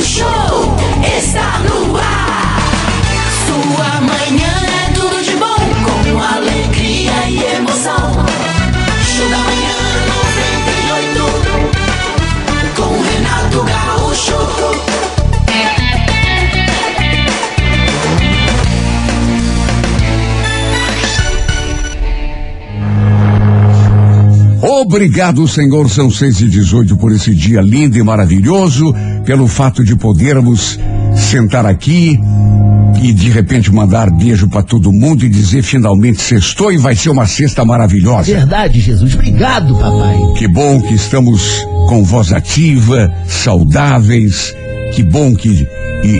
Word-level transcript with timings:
Show 0.00 0.45
Obrigado, 24.96 25.46
Senhor, 25.46 25.90
são 25.90 26.10
seis 26.10 26.40
e 26.40 26.48
dezoito 26.48 26.96
por 26.96 27.12
esse 27.12 27.34
dia 27.34 27.60
lindo 27.60 27.98
e 27.98 28.02
maravilhoso, 28.02 28.94
pelo 29.26 29.46
fato 29.46 29.84
de 29.84 29.94
podermos 29.94 30.80
sentar 31.14 31.66
aqui 31.66 32.18
e 33.02 33.12
de 33.12 33.28
repente 33.28 33.70
mandar 33.70 34.10
beijo 34.10 34.48
para 34.48 34.62
todo 34.62 34.90
mundo 34.90 35.26
e 35.26 35.28
dizer 35.28 35.62
finalmente 35.62 36.22
sextou 36.22 36.72
e 36.72 36.78
vai 36.78 36.96
ser 36.96 37.10
uma 37.10 37.26
sexta 37.26 37.62
maravilhosa. 37.62 38.32
Verdade, 38.32 38.80
Jesus. 38.80 39.14
Obrigado, 39.14 39.74
papai. 39.74 40.16
Que 40.38 40.48
bom 40.48 40.80
que 40.80 40.94
estamos 40.94 41.62
com 41.90 42.02
voz 42.02 42.32
ativa, 42.32 43.12
saudáveis. 43.28 44.54
Que 44.94 45.02
bom 45.02 45.34
que 45.34 45.68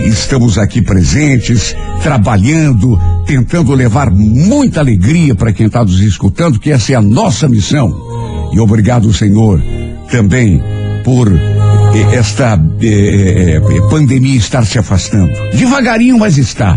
estamos 0.06 0.58
aqui 0.58 0.83
presentes, 0.83 1.74
trabalhando, 2.02 3.00
tentando 3.27 3.72
levar 3.72 4.11
muita 4.11 4.80
alegria 4.80 5.34
para 5.34 5.50
quem 5.50 5.64
está 5.64 5.83
nos 5.83 5.98
escutando, 6.00 6.61
que 6.61 6.70
essa 6.70 6.92
é 6.92 6.95
a 6.95 7.00
nossa 7.00 7.48
missão. 7.48 8.16
E 8.52 8.60
obrigado, 8.60 9.12
Senhor, 9.12 9.62
também 10.10 10.62
por 11.05 11.32
eh, 11.32 12.16
esta 12.16 12.60
eh, 12.80 13.56
eh, 13.56 13.80
pandemia 13.91 14.36
estar 14.36 14.64
se 14.64 14.78
afastando. 14.78 15.30
Devagarinho, 15.55 16.19
mas 16.19 16.38
está. 16.38 16.77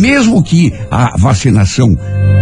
Mesmo 0.00 0.42
que 0.42 0.72
a 0.90 1.16
vacinação 1.16 1.88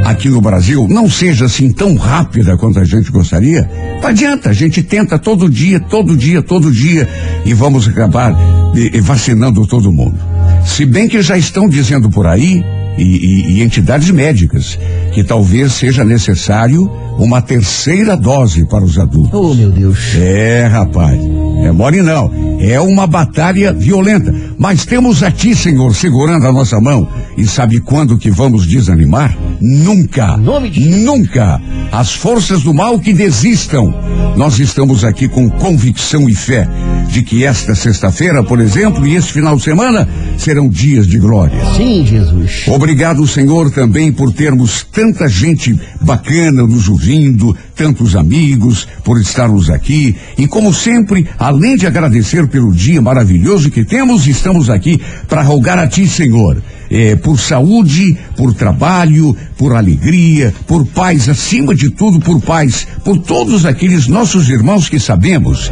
aqui 0.05 0.29
no 0.29 0.41
Brasil 0.41 0.87
não 0.89 1.09
seja 1.09 1.47
assim 1.47 1.73
tão 1.73 1.95
rápida 1.95 2.57
quanto 2.57 2.79
a 2.79 2.85
gente 2.85 3.11
gostaria, 3.11 3.69
não 4.01 4.09
adianta, 4.09 4.51
a 4.51 4.53
gente 4.53 4.83
tenta 4.83 5.19
todo 5.19 5.49
dia, 5.49 5.81
todo 5.81 6.17
dia, 6.17 6.43
todo 6.43 6.71
dia 6.71 7.09
e 7.45 7.53
vamos 7.53 7.87
acabar 7.89 8.33
eh, 8.75 8.97
eh, 8.97 9.01
vacinando 9.01 9.67
todo 9.67 9.93
mundo. 9.93 10.19
Se 10.65 10.85
bem 10.85 11.09
que 11.09 11.21
já 11.23 11.37
estão 11.37 11.69
dizendo 11.69 12.11
por 12.11 12.27
aí, 12.27 12.63
e, 12.99 13.03
e- 13.03 13.53
e 13.59 13.63
entidades 13.63 14.11
médicas, 14.11 14.79
que 15.13 15.23
talvez 15.25 15.73
seja 15.73 16.05
necessário 16.05 16.91
uma 17.19 17.41
terceira 17.41 18.17
dose 18.17 18.65
para 18.67 18.85
os 18.85 18.99
adultos. 18.99 19.33
Oh, 19.33 19.55
meu 19.55 19.71
Deus. 19.71 20.15
É, 20.17 20.67
rapaz. 20.67 21.19
É 21.65 21.73
mole 21.73 22.03
não. 22.03 22.31
É 22.59 22.81
uma 22.81 23.07
batalha 23.07 23.73
violenta. 23.73 24.35
Mas 24.59 24.85
temos 24.85 25.23
a 25.23 25.31
ti, 25.31 25.55
Senhor, 25.55 25.95
segurando 25.95 26.47
a 26.47 26.53
nossa 26.53 26.81
mão. 26.81 27.09
E 27.37 27.47
sabe 27.47 27.81
quando 27.81 28.19
que 28.19 28.31
vamos 28.31 28.67
desanimar? 28.67 29.37
Nunca. 29.61 30.37
Em 30.39 30.43
nome 30.43 30.71
de 30.71 30.83
Jesus. 30.83 31.05
Nunca. 31.05 31.61
As 31.93 32.13
forças 32.15 32.63
do 32.63 32.75
mal 32.75 32.99
que 32.99 33.13
desistam. 33.13 33.95
Nós 34.37 34.59
estamos 34.59 35.05
aqui 35.05 35.29
com 35.29 35.49
convicção 35.49 36.29
e 36.29 36.35
fé 36.35 36.69
de 37.11 37.23
que 37.23 37.45
esta 37.45 37.75
sexta-feira, 37.75 38.43
por 38.43 38.61
exemplo, 38.61 39.07
e 39.07 39.17
este 39.17 39.33
final 39.33 39.57
de 39.57 39.63
semana 39.63 40.09
serão 40.37 40.69
dias 40.69 41.07
de 41.07 41.19
glória. 41.19 41.59
Sim, 41.77 42.05
Jesus. 42.05 42.65
Obrigado, 42.69 43.27
Senhor, 43.27 43.71
também 43.71 44.13
por 44.13 44.33
termos 44.33 44.85
tanta 44.93 45.29
gente 45.29 45.79
bacana 46.01 46.67
nos 46.67 46.89
ouvindo, 46.89 47.57
tantos 47.75 48.15
amigos, 48.15 48.87
por 49.03 49.21
estarmos 49.21 49.71
aqui. 49.71 50.15
E 50.37 50.47
como 50.47 50.73
sempre, 50.75 51.27
além 51.39 51.77
de 51.77 51.87
agradecer 51.87 52.47
pelo 52.49 52.73
dia 52.73 53.01
maravilhoso 53.01 53.71
que 53.71 53.85
temos, 53.85 54.27
estamos 54.27 54.69
aqui 54.71 55.01
para 55.29 55.43
rogar 55.43 55.79
a 55.79 55.87
Ti, 55.87 56.09
Senhor. 56.09 56.63
Eh, 56.91 57.17
por 57.17 57.39
saúde, 57.39 58.17
por 58.37 58.55
trabalho, 58.55 59.37
por 59.57 59.75
alegria, 59.75 60.55
por 60.67 60.87
paz, 60.87 61.29
acima 61.29 61.75
de 61.75 61.91
tudo 61.91 62.21
por 62.21 62.41
paz, 62.41 62.87
por 63.05 63.19
todos 63.19 63.67
aqueles 63.67 64.07
nossos 64.07 64.49
irmãos 64.49 64.89
que 64.89 64.99
sabemos 64.99 65.71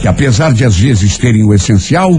que 0.00 0.08
apesar 0.08 0.52
de 0.52 0.64
às 0.64 0.76
vezes 0.76 1.16
terem 1.18 1.44
o 1.44 1.54
essencial, 1.54 2.12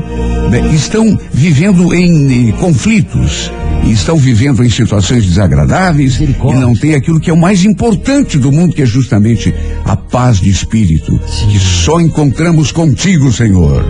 né, 0.50 0.74
estão 0.74 1.20
vivendo 1.34 1.94
em 1.94 2.50
eh, 2.50 2.52
conflitos, 2.54 3.52
estão 3.86 4.18
vivendo 4.18 4.64
em 4.64 4.70
situações 4.70 5.26
desagradáveis 5.26 6.20
e 6.20 6.36
não 6.42 6.74
tem 6.74 6.96
aquilo 6.96 7.20
que 7.20 7.30
é 7.30 7.34
o 7.34 7.38
mais 7.38 7.64
importante 7.64 8.38
do 8.38 8.52
mundo, 8.52 8.74
que 8.74 8.82
é 8.82 8.86
justamente 8.86 9.54
a 9.86 9.96
paz 9.96 10.40
de 10.40 10.50
espírito, 10.50 11.20
que 11.50 11.60
só 11.60 12.00
encontramos 12.00 12.72
contigo, 12.72 13.32
Senhor. 13.32 13.86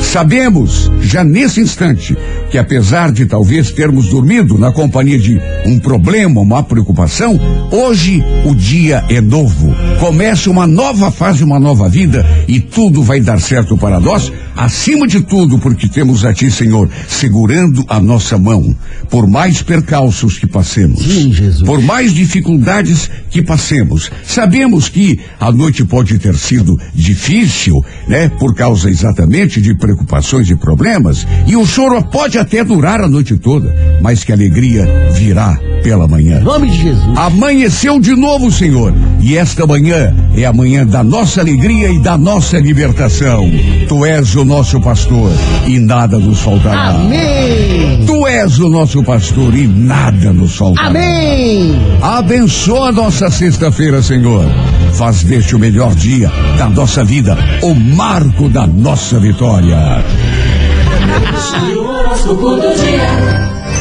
Sabemos, 0.00 0.90
já 1.00 1.22
nesse 1.22 1.60
instante, 1.60 2.16
que 2.50 2.58
apesar 2.58 3.12
de 3.12 3.26
talvez 3.26 3.70
termos 3.70 3.99
dormido 4.08 4.58
na 4.58 4.72
companhia 4.72 5.18
de 5.18 5.40
um 5.66 5.78
problema, 5.78 6.40
uma 6.40 6.62
preocupação, 6.62 7.38
hoje 7.70 8.22
o 8.44 8.54
dia 8.54 9.04
é 9.08 9.20
novo. 9.20 9.74
Começa 9.98 10.50
uma 10.50 10.66
nova 10.66 11.10
fase, 11.10 11.44
uma 11.44 11.60
nova 11.60 11.88
vida 11.88 12.26
e 12.48 12.60
tudo 12.60 13.02
vai 13.02 13.20
dar 13.20 13.40
certo 13.40 13.76
para 13.76 14.00
nós, 14.00 14.32
acima 14.56 15.06
de 15.06 15.20
tudo, 15.20 15.58
porque 15.58 15.88
temos 15.88 16.24
a 16.24 16.32
Ti, 16.32 16.50
Senhor, 16.50 16.88
segurando 17.08 17.84
a 17.88 18.00
nossa 18.00 18.38
mão. 18.38 18.74
Por 19.08 19.26
mais 19.26 19.62
percalços 19.62 20.38
que 20.38 20.46
passemos, 20.46 21.02
Sim, 21.02 21.32
por 21.64 21.80
mais 21.82 22.12
dificuldades 22.12 23.10
que 23.30 23.42
passemos. 23.42 24.10
Sabemos 24.24 24.88
que 24.88 25.18
a 25.38 25.52
noite 25.52 25.84
pode 25.84 26.18
ter 26.18 26.36
sido 26.36 26.78
difícil, 26.94 27.84
né? 28.06 28.28
Por 28.28 28.54
causa 28.54 28.90
exatamente 28.90 29.60
de 29.60 29.74
preocupações 29.74 30.48
e 30.50 30.56
problemas. 30.56 31.26
E 31.46 31.56
o 31.56 31.66
choro 31.66 32.02
pode 32.04 32.38
até 32.38 32.64
durar 32.64 33.00
a 33.00 33.08
noite 33.08 33.36
toda, 33.36 33.74
mas 34.00 34.24
que 34.24 34.32
a 34.32 34.34
alegria 34.34 34.86
virá 35.12 35.58
pela 35.82 36.06
manhã. 36.06 36.40
Em 36.40 36.44
nome 36.44 36.70
de 36.70 36.82
Jesus. 36.82 37.16
Amanheceu 37.16 38.00
de 38.00 38.14
novo, 38.14 38.50
Senhor. 38.50 38.94
E 39.20 39.36
esta 39.36 39.66
manhã 39.66 40.14
é 40.36 40.44
a 40.44 40.52
manhã 40.52 40.86
da 40.86 41.02
nossa 41.02 41.40
alegria 41.40 41.90
e 41.90 41.98
da 41.98 42.16
nossa 42.16 42.58
libertação. 42.58 43.50
Tu 43.88 44.04
és 44.06 44.34
o 44.34 44.44
nosso 44.44 44.80
pastor 44.80 45.30
e 45.66 45.78
nada 45.78 46.18
nos 46.18 46.40
faltará. 46.40 46.90
Amém. 46.90 48.04
Tu 48.06 48.26
és 48.26 48.58
o 48.58 48.68
nosso 48.68 49.02
pastor 49.02 49.54
e 49.54 49.66
nada 49.66 50.32
nos 50.32 50.56
faltará. 50.56 50.88
Amém. 50.88 51.74
Abençoa 52.00 52.92
nossa 52.92 53.30
sexta-feira, 53.30 54.02
Senhor. 54.02 54.44
Faz 54.92 55.22
deste 55.22 55.54
o 55.54 55.58
melhor 55.58 55.94
dia 55.94 56.30
da 56.58 56.68
nossa 56.68 57.04
vida, 57.04 57.36
o 57.62 57.74
marco 57.74 58.48
da 58.48 58.66
nossa 58.66 59.18
vitória. 59.18 60.04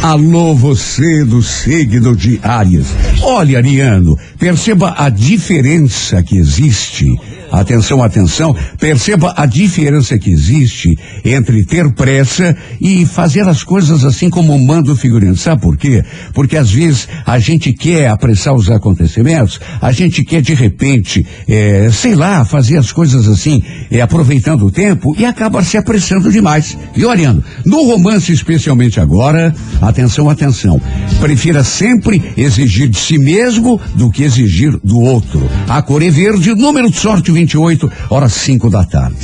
Alô, 0.02 0.56
você 0.56 1.26
do 1.26 1.42
signo 1.44 2.16
de 2.16 2.40
Áries. 2.42 2.88
Olha, 3.22 3.58
Ariano, 3.58 4.18
perceba 4.40 4.96
a 4.98 5.10
diferença 5.10 6.24
que 6.24 6.38
existe. 6.38 7.06
Atenção, 7.52 8.04
atenção, 8.04 8.56
perceba 8.80 9.34
a 9.36 9.46
diferença 9.46 10.20
que 10.20 10.30
existe 10.30 10.96
entre 11.26 11.66
ter 11.66 11.92
pressa 11.94 12.56
e 12.80 13.06
fazer 13.06 13.48
as 13.48 13.64
coisas 13.64 14.06
assim 14.06 14.30
como 14.30 14.58
manda 14.60 14.92
o 14.92 14.96
figurino. 14.96 15.36
Sabe 15.36 15.62
por 15.62 15.76
quê? 15.76 16.04
Porque 16.34 16.56
às 16.56 16.72
vezes 16.72 17.08
a 17.26 17.40
gente 17.40 17.74
quer 17.74 18.08
apressar 18.08 18.54
os 18.54 18.70
acontecimentos, 18.70 19.60
a 19.82 19.92
gente 19.92 20.24
quer 20.24 20.42
de 20.42 20.54
repente, 20.54 21.26
eh, 21.48 21.90
sei 21.92 22.14
lá, 22.14 22.46
fazer 22.46 22.78
as 22.78 22.92
coisas 22.92 23.28
assim, 23.28 23.64
eh, 23.90 24.00
aproveitando 24.00 24.68
o 24.68 24.72
tempo 24.72 25.16
e 25.18 25.26
acaba 25.26 25.64
se 25.64 25.76
apressando 25.76 26.32
demais. 26.32 26.78
E 26.96 27.04
olhando, 27.04 27.44
no 27.66 27.84
romance 27.84 28.32
especialmente 28.32 29.00
agora, 29.00 29.56
atenção, 29.82 30.30
atenção, 30.30 30.82
prefira 31.20 31.64
sempre 31.64 32.34
exigir 32.38 32.90
de 32.90 32.98
si 32.98 33.18
mesmo 33.18 33.80
do 33.96 34.10
que 34.10 34.24
exigir 34.24 34.78
do 34.84 35.00
outro. 35.00 35.42
A 35.68 35.82
cor 35.82 36.02
é 36.02 36.10
verde, 36.10 36.54
número 36.56 36.90
de 36.90 36.98
sorte 36.98 37.32
28, 37.32 37.92
horas 38.10 38.34
5 38.34 38.70
da 38.70 38.84
tarde. 38.84 39.16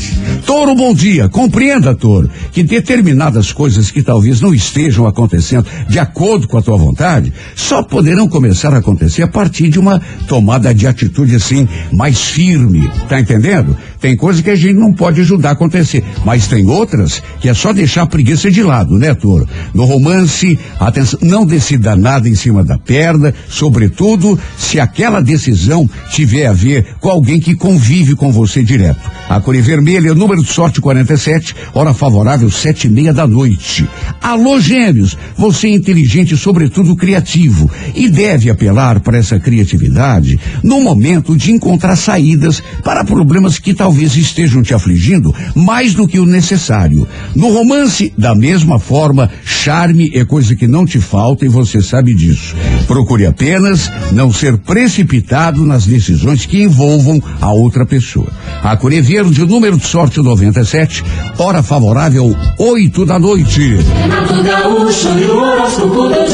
Touro, 0.45 0.75
bom 0.75 0.93
dia. 0.93 1.27
Compreenda, 1.27 1.95
Touro, 1.95 2.29
que 2.51 2.63
determinadas 2.63 3.51
coisas 3.51 3.89
que 3.89 4.03
talvez 4.03 4.41
não 4.41 4.53
estejam 4.53 5.07
acontecendo 5.07 5.65
de 5.87 5.99
acordo 5.99 6.47
com 6.47 6.57
a 6.57 6.61
tua 6.61 6.77
vontade, 6.77 7.33
só 7.55 7.81
poderão 7.81 8.27
começar 8.27 8.73
a 8.73 8.77
acontecer 8.77 9.23
a 9.23 9.27
partir 9.27 9.69
de 9.69 9.79
uma 9.79 10.01
tomada 10.27 10.73
de 10.73 10.87
atitude 10.87 11.35
assim, 11.35 11.67
mais 11.91 12.21
firme. 12.21 12.89
Tá 13.09 13.19
entendendo? 13.19 13.75
Tem 13.99 14.15
coisas 14.15 14.41
que 14.41 14.49
a 14.49 14.55
gente 14.55 14.75
não 14.75 14.93
pode 14.93 15.21
ajudar 15.21 15.49
a 15.49 15.53
acontecer, 15.53 16.03
mas 16.23 16.47
tem 16.47 16.67
outras 16.67 17.21
que 17.39 17.49
é 17.49 17.53
só 17.53 17.73
deixar 17.73 18.03
a 18.03 18.07
preguiça 18.07 18.51
de 18.51 18.61
lado, 18.61 18.97
né, 18.97 19.13
Touro? 19.13 19.47
No 19.73 19.85
romance, 19.85 20.57
atenção, 20.79 21.19
não 21.21 21.45
decida 21.45 21.95
nada 21.95 22.29
em 22.29 22.35
cima 22.35 22.63
da 22.63 22.77
perna, 22.77 23.33
sobretudo 23.49 24.37
se 24.57 24.79
aquela 24.79 25.21
decisão 25.21 25.89
tiver 26.11 26.45
a 26.45 26.53
ver 26.53 26.95
com 26.99 27.09
alguém 27.09 27.39
que 27.39 27.55
convive 27.55 28.15
com 28.15 28.31
você 28.31 28.63
direto. 28.63 28.99
A 29.27 29.39
cor 29.41 29.55
é 29.55 29.61
vermelha, 29.61 30.13
número 30.13 30.43
de 30.43 30.51
sorte 30.51 30.79
47, 30.79 31.55
hora 31.73 31.93
favorável 31.93 32.49
sete 32.51 32.87
e 32.87 32.89
meia 32.89 33.13
da 33.13 33.25
noite. 33.25 33.87
Alô, 34.21 34.59
gêmeos, 34.59 35.17
você 35.35 35.67
é 35.67 35.71
inteligente 35.71 36.33
e 36.33 36.37
sobretudo 36.37 36.95
criativo 36.95 37.69
e 37.95 38.09
deve 38.09 38.49
apelar 38.49 38.99
para 38.99 39.17
essa 39.17 39.39
criatividade 39.39 40.39
no 40.63 40.81
momento 40.81 41.35
de 41.35 41.51
encontrar 41.51 41.95
saídas 41.95 42.61
para 42.83 43.03
problemas 43.03 43.57
que 43.57 43.73
talvez 43.73 43.84
talvez 43.85 44.17
estejam 44.17 44.63
te 44.63 44.73
afligindo 44.73 45.31
mais 45.53 45.93
do 45.93 46.07
que 46.07 46.17
o 46.17 46.25
necessário. 46.25 47.07
No 47.35 47.53
romance, 47.53 48.11
da 48.17 48.33
mesma 48.33 48.79
forma, 48.79 49.29
charme 49.43 50.09
é 50.11 50.25
coisa 50.25 50.55
que 50.55 50.65
não 50.65 50.87
te 50.87 50.99
falta 50.99 51.45
e 51.45 51.47
você 51.47 51.83
sabe 51.83 52.15
disso. 52.15 52.55
Procure 52.87 53.27
apenas 53.27 53.91
não 54.11 54.33
ser 54.33 54.57
precipitado 54.57 55.63
nas 55.63 55.85
decisões 55.85 56.47
que 56.47 56.63
envolvam 56.63 57.21
a 57.39 57.53
outra 57.53 57.85
pessoa. 57.85 58.27
A 58.63 58.75
Cor 58.75 58.91
é 58.91 59.01
Verde, 59.01 59.45
número 59.45 59.77
de 59.77 59.85
sorte 59.85 60.19
97, 60.19 61.03
hora 61.37 61.61
favorável 61.61 62.35
8 62.57 63.05
da 63.05 63.19
noite. 63.19 63.77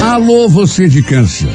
Alô, 0.01 0.48
você 0.48 0.88
de 0.88 1.03
câncer. 1.03 1.50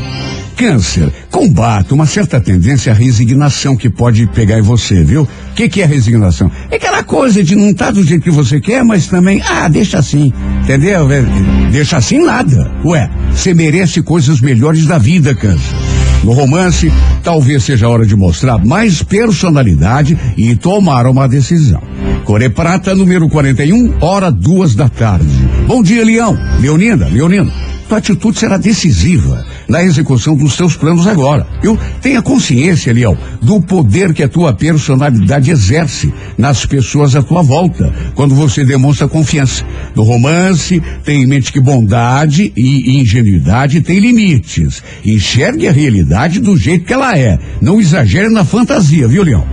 Câncer, 0.57 1.13
combata 1.31 1.95
uma 1.95 2.07
certa 2.07 2.41
tendência 2.41 2.91
à 2.91 2.95
resignação 2.95 3.77
que 3.77 3.91
pode 3.91 4.27
pegar 4.29 4.59
em 4.59 4.63
você, 4.63 5.05
viu? 5.05 5.23
O 5.25 5.55
que, 5.55 5.69
que 5.69 5.83
é 5.83 5.85
resignação? 5.85 6.51
É 6.71 6.77
aquela 6.77 7.03
coisa 7.03 7.45
de 7.45 7.55
não 7.55 7.69
estar 7.71 7.91
do 7.91 8.03
jeito 8.03 8.23
que 8.23 8.31
você 8.31 8.59
quer, 8.59 8.83
mas 8.83 9.07
também, 9.07 9.43
ah, 9.43 9.69
deixa 9.69 9.99
assim, 9.99 10.33
entendeu? 10.63 11.13
É, 11.13 11.23
Deixa 11.71 11.99
assim 11.99 12.25
nada. 12.25 12.73
Ué, 12.87 13.11
você 13.31 13.53
merece 13.53 14.01
coisas 14.01 14.41
melhores 14.41 14.87
da 14.87 14.97
vida, 14.97 15.35
câncer. 15.35 15.77
No 16.25 16.33
romance, 16.33 16.91
talvez 17.23 17.63
seja 17.63 17.85
a 17.85 17.91
hora 17.91 18.07
de 18.07 18.17
mostrar 18.17 18.57
mais 18.65 19.03
personalidade 19.03 20.17
e 20.39 20.57
tomar 20.57 21.07
uma 21.07 21.29
decisão. 21.29 21.83
Core 22.25 22.49
Prata, 22.49 22.95
número 22.95 23.29
41, 23.29 23.97
hora 24.01 24.33
duas 24.33 24.75
da 24.75 24.89
tarde. 24.89 25.29
Bom 25.67 25.83
dia, 25.83 26.03
Leão. 26.03 26.35
Leonina, 26.61 27.07
Leonina. 27.09 27.53
Tua 27.89 27.99
atitude 27.99 28.39
será 28.39 28.57
decisiva 28.57 29.45
na 29.69 29.83
execução 29.83 30.35
dos 30.35 30.55
seus 30.55 30.77
planos 30.77 31.07
agora. 31.07 31.47
Eu 31.63 31.79
tenha 32.01 32.23
consciência, 32.23 32.93
Leão, 32.93 33.17
do 33.43 33.61
poder 33.61 34.13
que 34.13 34.23
a 34.23 34.29
tua 34.29 34.53
personalidade 34.53 35.51
exerce 35.51 36.13
nas 36.37 36.65
pessoas 36.65 37.15
à 37.17 37.23
tua 37.23 37.43
volta, 37.43 37.93
quando 38.15 38.35
você 38.35 38.65
demonstra 38.65 39.09
confiança. 39.09 39.65
No 39.95 40.03
romance, 40.03 40.83
tenha 41.05 41.23
em 41.23 41.27
mente 41.27 41.53
que 41.53 41.61
bondade 41.61 42.53
e 42.57 43.01
ingenuidade 43.01 43.81
têm 43.81 43.99
limites. 43.99 44.83
Enxergue 45.05 45.69
a 45.69 45.73
realidade 45.73 46.41
do 46.41 46.57
jeito 46.57 46.85
que 46.85 46.93
ela 46.93 47.17
é. 47.17 47.39
Não 47.61 47.81
exagere 47.81 48.29
na 48.29 48.45
fantasia, 48.45 49.09
viu, 49.09 49.23
Leão? 49.23 49.45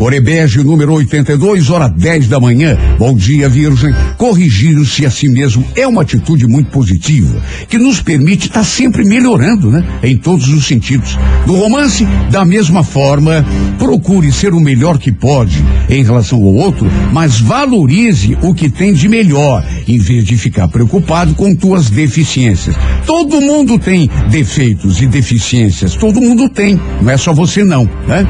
Corebege, 0.00 0.64
número 0.64 0.94
82, 0.94 1.68
hora 1.68 1.86
10 1.86 2.26
da 2.26 2.40
manhã. 2.40 2.74
Bom 2.98 3.14
dia, 3.14 3.50
Virgem. 3.50 3.94
Corrigir-se 4.16 5.04
a 5.04 5.10
si 5.10 5.28
mesmo 5.28 5.62
é 5.76 5.86
uma 5.86 6.00
atitude 6.00 6.46
muito 6.46 6.70
positiva, 6.70 7.38
que 7.68 7.76
nos 7.76 8.00
permite 8.00 8.46
estar 8.46 8.64
sempre 8.64 9.04
melhorando, 9.04 9.70
né? 9.70 9.84
Em 10.02 10.16
todos 10.16 10.48
os 10.48 10.66
sentidos. 10.66 11.18
No 11.46 11.54
romance, 11.54 12.06
da 12.30 12.46
mesma 12.46 12.82
forma, 12.82 13.44
procure 13.78 14.32
ser 14.32 14.54
o 14.54 14.60
melhor 14.60 14.96
que 14.96 15.12
pode 15.12 15.62
em 15.86 16.02
relação 16.02 16.38
ao 16.38 16.54
outro, 16.54 16.90
mas 17.12 17.38
valorize 17.38 18.38
o 18.40 18.54
que 18.54 18.70
tem 18.70 18.94
de 18.94 19.06
melhor, 19.06 19.62
em 19.86 19.98
vez 19.98 20.24
de 20.24 20.34
ficar 20.38 20.66
preocupado 20.68 21.34
com 21.34 21.54
tuas 21.54 21.90
deficiências. 21.90 22.74
Todo 23.04 23.38
mundo 23.38 23.78
tem 23.78 24.08
defeitos 24.30 25.02
e 25.02 25.06
deficiências, 25.06 25.94
todo 25.94 26.22
mundo 26.22 26.48
tem, 26.48 26.80
não 27.02 27.10
é 27.10 27.18
só 27.18 27.34
você 27.34 27.62
não, 27.62 27.84
né? 28.08 28.26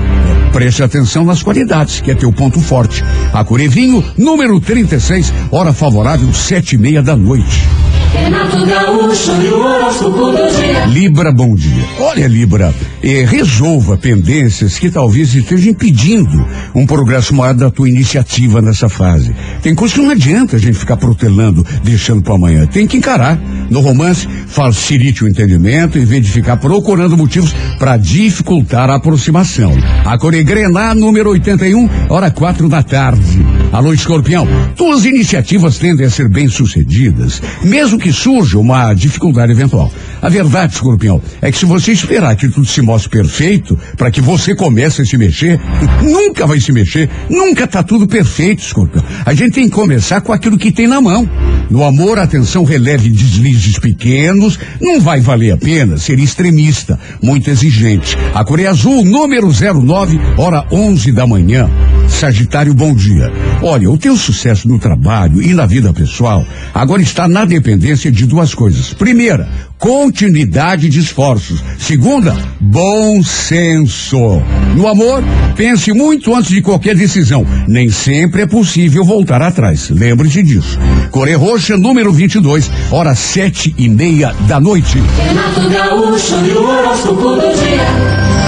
Preste 0.52 0.82
atenção 0.82 1.24
nas 1.24 1.44
qualidades, 1.44 1.59
que 2.02 2.10
é 2.10 2.14
teu 2.14 2.32
ponto 2.32 2.60
forte. 2.60 3.04
A 3.32 3.44
Curevinho, 3.44 4.02
número 4.16 4.60
36, 4.60 5.32
hora 5.50 5.72
favorável, 5.72 6.32
sete 6.32 6.74
e 6.74 6.78
meia 6.78 7.02
da 7.02 7.16
noite. 7.16 7.68
Renato 8.12 8.56
e 8.56 8.64
o 8.64 10.60
dia. 10.60 10.86
Libra, 10.86 11.32
bom 11.32 11.54
dia. 11.54 11.84
Olha, 12.00 12.26
Libra, 12.26 12.74
eh, 13.02 13.24
resolva 13.24 13.96
pendências 13.96 14.78
que 14.78 14.90
talvez 14.90 15.32
estejam 15.34 15.70
impedindo 15.70 16.44
um 16.74 16.84
progresso 16.84 17.34
maior 17.34 17.54
da 17.54 17.70
tua 17.70 17.88
iniciativa 17.88 18.60
nessa 18.60 18.88
fase. 18.88 19.32
Tem 19.62 19.74
coisa 19.74 19.94
que 19.94 20.00
não 20.00 20.10
adianta 20.10 20.56
a 20.56 20.58
gente 20.58 20.76
ficar 20.76 20.96
protelando, 20.96 21.64
deixando 21.84 22.22
para 22.22 22.34
amanhã. 22.34 22.66
Tem 22.66 22.86
que 22.86 22.96
encarar. 22.96 23.38
No 23.70 23.80
romance, 23.80 24.26
facilite 24.48 25.22
o 25.22 25.28
entendimento 25.28 25.96
em 25.96 26.04
vez 26.04 26.24
de 26.24 26.32
ficar 26.32 26.56
procurando 26.56 27.16
motivos 27.16 27.54
para 27.78 27.96
dificultar 27.96 28.90
a 28.90 28.96
aproximação. 28.96 29.72
A 30.04 30.18
Coregrená, 30.18 30.92
número 30.94 31.30
81, 31.30 31.88
hora 32.08 32.30
quatro 32.32 32.68
da 32.68 32.82
tarde. 32.82 33.44
Alô, 33.72 33.92
escorpião, 33.92 34.48
tuas 34.74 35.04
iniciativas 35.04 35.78
tendem 35.78 36.04
a 36.04 36.10
ser 36.10 36.28
bem-sucedidas, 36.28 37.40
mesmo 37.62 37.99
que 38.00 38.12
surja 38.12 38.58
uma 38.58 38.92
dificuldade 38.94 39.52
eventual. 39.52 39.92
A 40.20 40.28
verdade, 40.28 40.74
escorpião, 40.74 41.20
é 41.40 41.52
que 41.52 41.58
se 41.58 41.64
você 41.64 41.92
esperar 41.92 42.34
que 42.34 42.48
tudo 42.48 42.66
se 42.66 42.82
mostre 42.82 43.10
perfeito 43.10 43.78
para 43.96 44.10
que 44.10 44.20
você 44.20 44.54
comece 44.54 45.02
a 45.02 45.04
se 45.04 45.16
mexer, 45.16 45.60
nunca 46.02 46.46
vai 46.46 46.60
se 46.60 46.72
mexer, 46.72 47.08
nunca 47.28 47.66
tá 47.66 47.82
tudo 47.82 48.08
perfeito, 48.08 48.62
escorpião. 48.62 49.04
A 49.24 49.34
gente 49.34 49.52
tem 49.52 49.64
que 49.64 49.74
começar 49.74 50.20
com 50.20 50.32
aquilo 50.32 50.58
que 50.58 50.72
tem 50.72 50.86
na 50.86 51.00
mão. 51.00 51.28
No 51.70 51.84
amor, 51.84 52.18
atenção, 52.18 52.64
releve 52.64 53.08
deslizes 53.10 53.78
pequenos, 53.78 54.58
não 54.80 55.00
vai 55.00 55.20
valer 55.20 55.52
a 55.52 55.56
pena 55.56 55.96
ser 55.96 56.18
extremista, 56.18 56.98
muito 57.22 57.48
exigente. 57.48 58.16
A 58.34 58.44
Coreia 58.44 58.70
Azul, 58.70 59.04
número 59.04 59.48
09, 59.48 60.18
hora 60.36 60.66
11 60.72 61.12
da 61.12 61.26
manhã. 61.26 61.70
Sagitário, 62.08 62.74
bom 62.74 62.92
dia. 62.94 63.32
Olha, 63.62 63.88
o 63.88 63.96
teu 63.96 64.16
sucesso 64.16 64.66
no 64.68 64.78
trabalho 64.78 65.40
e 65.40 65.54
na 65.54 65.64
vida 65.64 65.92
pessoal 65.92 66.44
agora 66.74 67.00
está 67.00 67.28
na 67.28 67.44
dependência 67.44 67.89
de 67.94 68.26
duas 68.26 68.54
coisas. 68.54 68.94
Primeira, 68.94 69.48
continuidade 69.78 70.88
de 70.88 71.00
esforços. 71.00 71.62
Segunda, 71.78 72.36
bom 72.60 73.22
senso. 73.22 74.42
No 74.76 74.86
amor, 74.86 75.22
pense 75.56 75.92
muito 75.92 76.34
antes 76.34 76.50
de 76.50 76.62
qualquer 76.62 76.94
decisão. 76.94 77.44
Nem 77.66 77.90
sempre 77.90 78.42
é 78.42 78.46
possível 78.46 79.04
voltar 79.04 79.42
atrás. 79.42 79.90
Lembre-se 79.90 80.42
disso. 80.42 80.78
Coré 81.10 81.34
Roxa, 81.34 81.76
número 81.76 82.12
22, 82.12 82.70
hora 82.90 83.14
sete 83.14 83.74
e 83.76 83.88
meia 83.88 84.32
da 84.46 84.60
noite. 84.60 84.98
E. 84.98 85.02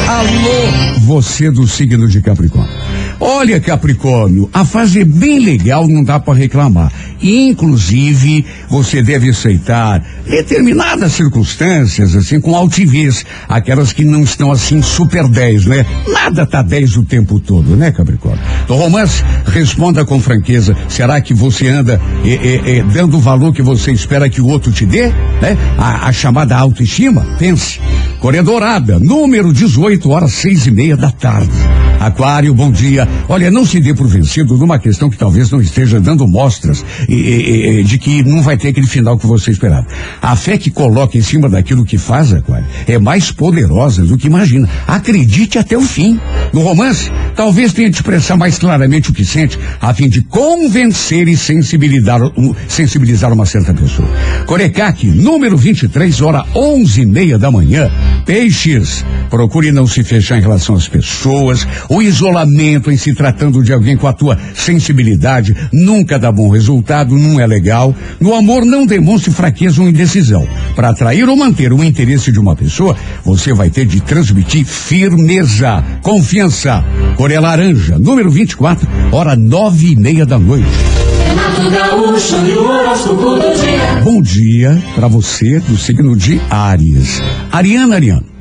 Alô, 0.08 0.98
você 1.00 1.50
do 1.50 1.66
signo 1.66 2.08
de 2.08 2.22
Capricórnio. 2.22 2.72
Olha, 3.24 3.60
Capricórnio, 3.60 4.50
a 4.52 4.64
fase 4.64 4.98
é 5.02 5.04
bem 5.04 5.38
legal, 5.38 5.86
não 5.86 6.02
dá 6.02 6.18
para 6.18 6.34
reclamar. 6.34 6.92
Inclusive, 7.22 8.44
você 8.68 9.00
deve 9.00 9.30
aceitar 9.30 10.04
determinadas 10.26 11.12
circunstâncias, 11.12 12.16
assim, 12.16 12.40
com 12.40 12.56
altivez. 12.56 13.24
Aquelas 13.48 13.92
que 13.92 14.04
não 14.04 14.24
estão 14.24 14.50
assim 14.50 14.82
super 14.82 15.28
10, 15.28 15.66
né? 15.66 15.86
Nada 16.08 16.44
tá 16.44 16.62
10 16.62 16.96
o 16.96 17.04
tempo 17.04 17.38
todo, 17.38 17.76
né, 17.76 17.92
Capricórnio? 17.92 18.42
Do 18.66 18.74
romance, 18.74 19.22
responda 19.46 20.04
com 20.04 20.20
franqueza. 20.20 20.76
Será 20.88 21.20
que 21.20 21.32
você 21.32 21.68
anda 21.68 22.00
eh, 22.24 22.40
eh, 22.42 22.78
eh, 22.78 22.84
dando 22.92 23.18
o 23.18 23.20
valor 23.20 23.54
que 23.54 23.62
você 23.62 23.92
espera 23.92 24.28
que 24.28 24.40
o 24.40 24.48
outro 24.48 24.72
te 24.72 24.84
dê? 24.84 25.06
Né? 25.40 25.56
A, 25.78 26.08
a 26.08 26.12
chamada 26.12 26.56
autoestima? 26.56 27.24
Pense. 27.38 27.78
Coreia 28.18 28.42
Dourada, 28.42 28.98
número 28.98 29.52
18, 29.52 30.10
horas 30.10 30.32
seis 30.32 30.66
e 30.66 30.72
meia 30.72 30.96
da 30.96 31.12
tarde. 31.12 31.52
Aquário, 32.02 32.52
bom 32.52 32.72
dia. 32.72 33.08
Olha, 33.28 33.50
não 33.50 33.64
se 33.64 33.80
dê 33.80 33.94
por 33.94 34.06
vencido 34.06 34.56
numa 34.56 34.78
questão 34.78 35.08
que 35.08 35.16
talvez 35.16 35.50
não 35.50 35.60
esteja 35.60 36.00
dando 36.00 36.26
mostras 36.28 36.84
e, 37.08 37.14
e, 37.14 37.80
e, 37.80 37.84
de 37.84 37.98
que 37.98 38.22
não 38.22 38.42
vai 38.42 38.56
ter 38.56 38.68
aquele 38.68 38.86
final 38.86 39.18
que 39.18 39.26
você 39.26 39.50
esperava. 39.50 39.86
A 40.20 40.36
fé 40.36 40.58
que 40.58 40.70
coloca 40.70 41.16
em 41.16 41.22
cima 41.22 41.48
daquilo 41.48 41.84
que 41.84 41.98
faz, 41.98 42.32
Aquário, 42.32 42.66
é 42.86 42.98
mais 42.98 43.30
poderosa 43.30 44.04
do 44.04 44.18
que 44.18 44.26
imagina. 44.26 44.68
Acredite 44.86 45.58
até 45.58 45.76
o 45.76 45.82
fim. 45.82 46.20
No 46.52 46.60
romance, 46.60 47.10
talvez 47.34 47.72
tenha 47.72 47.88
de 47.88 47.96
expressar 47.96 48.36
mais 48.36 48.58
claramente 48.58 49.10
o 49.10 49.12
que 49.12 49.24
sente, 49.24 49.58
a 49.80 49.94
fim 49.94 50.08
de 50.08 50.22
convencer 50.22 51.26
e 51.26 51.36
sensibilizar, 51.36 52.20
sensibilizar 52.68 53.32
uma 53.32 53.46
certa 53.46 53.72
pessoa. 53.72 54.08
Corecaque, 54.46 55.06
número 55.06 55.56
23, 55.56 56.20
hora 56.20 56.44
onze 56.54 57.02
e 57.02 57.06
meia 57.06 57.38
da 57.38 57.50
manhã. 57.50 57.90
Peixes, 58.26 59.04
procure 59.30 59.72
não 59.72 59.86
se 59.86 60.04
fechar 60.04 60.38
em 60.38 60.42
relação 60.42 60.74
às 60.74 60.86
pessoas. 60.86 61.66
O 61.88 62.02
isolamento 62.02 62.91
em 62.92 62.96
se 62.96 63.14
tratando 63.14 63.62
de 63.62 63.72
alguém 63.72 63.96
com 63.96 64.06
a 64.06 64.12
tua 64.12 64.38
sensibilidade 64.54 65.56
nunca 65.72 66.18
dá 66.18 66.30
bom 66.30 66.48
resultado, 66.48 67.16
não 67.16 67.40
é 67.40 67.46
legal. 67.46 67.94
No 68.20 68.34
amor, 68.34 68.64
não 68.64 68.86
demonstre 68.86 69.32
fraqueza 69.32 69.80
ou 69.80 69.88
indecisão. 69.88 70.46
Para 70.76 70.90
atrair 70.90 71.28
ou 71.28 71.36
manter 71.36 71.72
o 71.72 71.82
interesse 71.82 72.30
de 72.30 72.38
uma 72.38 72.54
pessoa, 72.54 72.96
você 73.24 73.52
vai 73.52 73.70
ter 73.70 73.86
de 73.86 74.00
transmitir 74.00 74.64
firmeza, 74.64 75.82
confiança. 76.02 76.84
Coreia 77.16 77.40
Laranja, 77.40 77.98
número 77.98 78.30
24, 78.30 78.88
hora 79.10 79.34
nove 79.36 79.92
e 79.92 79.96
meia 79.96 80.26
da 80.26 80.38
noite. 80.38 80.66
Gaúcho. 81.70 82.36
Bom 84.02 84.20
dia 84.20 84.82
para 84.94 85.08
você 85.08 85.60
do 85.60 85.78
signo 85.78 86.16
de 86.16 86.40
Áries. 86.50 87.22
Ariana, 87.50 87.94
Ariana. 87.94 88.31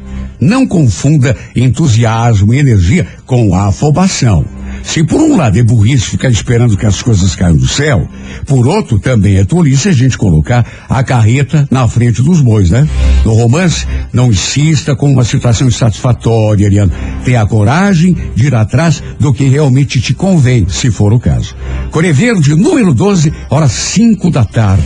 Não 0.41 0.65
confunda 0.65 1.37
entusiasmo 1.55 2.51
e 2.51 2.57
energia 2.57 3.07
com 3.27 3.53
afobação. 3.53 4.43
se 4.83 5.03
por 5.03 5.21
um 5.21 5.37
lado 5.37 5.59
é 5.59 5.63
burrice 5.63 6.07
ficar 6.07 6.29
esperando 6.29 6.75
que 6.75 6.85
as 6.85 7.01
coisas 7.01 7.35
caiam 7.35 7.55
do 7.55 7.67
céu, 7.67 8.07
por 8.47 8.67
outro 8.67 8.99
também 8.99 9.37
é 9.37 9.45
tolice 9.45 9.89
a 9.89 9.91
gente 9.91 10.17
colocar 10.17 10.65
a 10.89 11.03
carreta 11.03 11.67
na 11.69 11.87
frente 11.87 12.23
dos 12.23 12.41
bois, 12.41 12.71
né? 12.71 12.87
No 13.23 13.33
romance, 13.33 13.85
não 14.11 14.31
insista 14.31 14.95
com 14.95 15.11
uma 15.11 15.23
situação 15.23 15.67
insatisfatória, 15.67 16.65
Ariano. 16.65 16.91
Tenha 17.23 17.41
a 17.41 17.45
coragem 17.45 18.15
de 18.33 18.47
ir 18.47 18.55
atrás 18.55 19.03
do 19.19 19.31
que 19.31 19.47
realmente 19.47 20.01
te 20.01 20.13
convém, 20.13 20.67
se 20.67 20.89
for 20.89 21.13
o 21.13 21.19
caso. 21.19 21.55
Core 21.91 22.11
Verde, 22.11 22.55
número 22.55 22.93
12, 22.93 23.31
horas 23.49 23.71
5 23.71 24.31
da 24.31 24.43
tarde. 24.43 24.83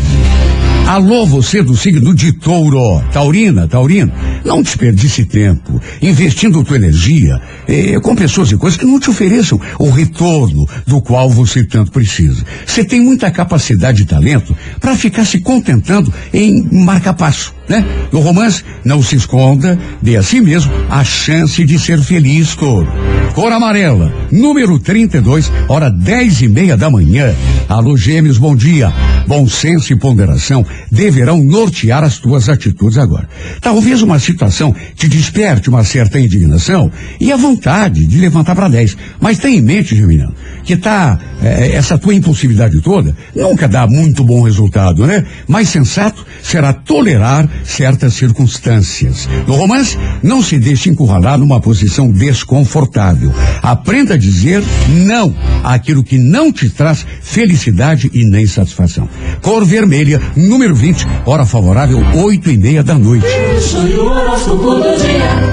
Alô, 0.87 1.25
você 1.25 1.63
do 1.63 1.75
signo 1.75 2.13
de 2.13 2.31
touro, 2.31 3.03
taurina, 3.11 3.67
taurino, 3.67 4.11
não 4.45 4.61
desperdice 4.61 5.25
tempo 5.25 5.81
investindo 5.99 6.63
tua 6.63 6.75
energia 6.75 7.41
eh, 7.67 7.99
com 7.99 8.15
pessoas 8.15 8.51
e 8.51 8.55
coisas 8.55 8.79
que 8.79 8.85
não 8.85 8.99
te 8.99 9.09
ofereçam 9.09 9.59
o 9.79 9.89
retorno 9.89 10.63
do 10.85 11.01
qual 11.01 11.27
você 11.27 11.63
tanto 11.63 11.91
precisa. 11.91 12.45
Você 12.63 12.85
tem 12.85 13.01
muita 13.01 13.31
capacidade 13.31 14.03
e 14.03 14.05
talento 14.05 14.55
para 14.79 14.95
ficar 14.95 15.25
se 15.25 15.39
contentando 15.39 16.13
em 16.31 16.61
marcar 16.71 17.13
passo, 17.13 17.51
né? 17.67 17.86
No 18.12 18.19
romance, 18.19 18.63
não 18.84 19.01
se 19.01 19.15
esconda, 19.15 19.77
dê 20.01 20.15
a 20.17 20.24
si 20.24 20.41
mesmo 20.41 20.72
a 20.89 21.03
chance 21.03 21.63
de 21.63 21.79
ser 21.79 22.00
feliz, 22.00 22.55
touro. 22.55 22.91
Cor 23.34 23.51
amarela, 23.51 24.13
número 24.31 24.79
32, 24.79 25.51
hora 25.67 25.89
dez 25.89 26.41
e 26.41 26.48
meia 26.48 26.77
da 26.77 26.89
manhã. 26.89 27.36
Alô, 27.67 27.98
gêmeos, 27.98 28.38
bom 28.38 28.55
dia. 28.55 28.93
Bom 29.27 29.48
senso 29.48 29.91
e 29.91 29.95
ponderação 29.95 30.65
deverão 30.91 31.43
nortear 31.43 32.03
as 32.03 32.19
tuas 32.19 32.48
atitudes 32.48 32.98
agora. 32.98 33.27
Talvez 33.60 34.01
uma 34.01 34.19
situação 34.19 34.74
te 34.95 35.07
desperte 35.07 35.67
uma 35.67 35.84
certa 35.84 36.19
indignação 36.19 36.91
e 37.19 37.31
a 37.31 37.36
vontade 37.36 38.05
de 38.05 38.19
levantar 38.19 38.55
para 38.55 38.69
10. 38.69 38.95
Mas 39.19 39.39
tenha 39.39 39.57
em 39.57 39.62
mente, 39.62 39.95
Geminiano, 39.95 40.34
que 40.63 40.77
tá 40.77 41.17
eh, 41.41 41.72
essa 41.74 41.98
tua 41.98 42.13
impulsividade 42.13 42.79
toda 42.81 43.15
nunca 43.36 43.67
dá 43.67 43.88
muito 43.88 44.24
bom 44.24 44.43
resultado, 44.43 45.05
né? 45.07 45.25
Mais 45.48 45.69
sensato 45.69 46.25
será 46.41 46.72
tolerar 46.72 47.50
certas 47.63 48.13
circunstâncias. 48.13 49.27
No 49.47 49.55
romance, 49.55 49.97
não 50.21 50.41
se 50.41 50.57
deixe 50.57 50.89
encurralar 50.89 51.38
numa 51.38 51.59
posição 51.59 52.09
desconfortável. 52.12 53.33
Aprenda 53.62 54.15
a 54.15 54.17
dizer 54.17 54.63
não 54.88 55.35
àquilo 55.63 56.03
que 56.03 56.17
não 56.17 56.51
te 56.51 56.69
traz 56.69 57.05
felicidade 57.21 58.09
e 58.13 58.24
nem 58.24 58.45
satisfação. 58.45 59.09
Cor 59.41 59.65
vermelha, 59.65 60.21
número 60.35 60.75
20, 60.75 61.05
hora 61.25 61.45
favorável, 61.45 62.00
oito 62.15 62.50
e 62.50 62.57
meia 62.57 62.83
da 62.83 62.95
noite. 62.95 63.25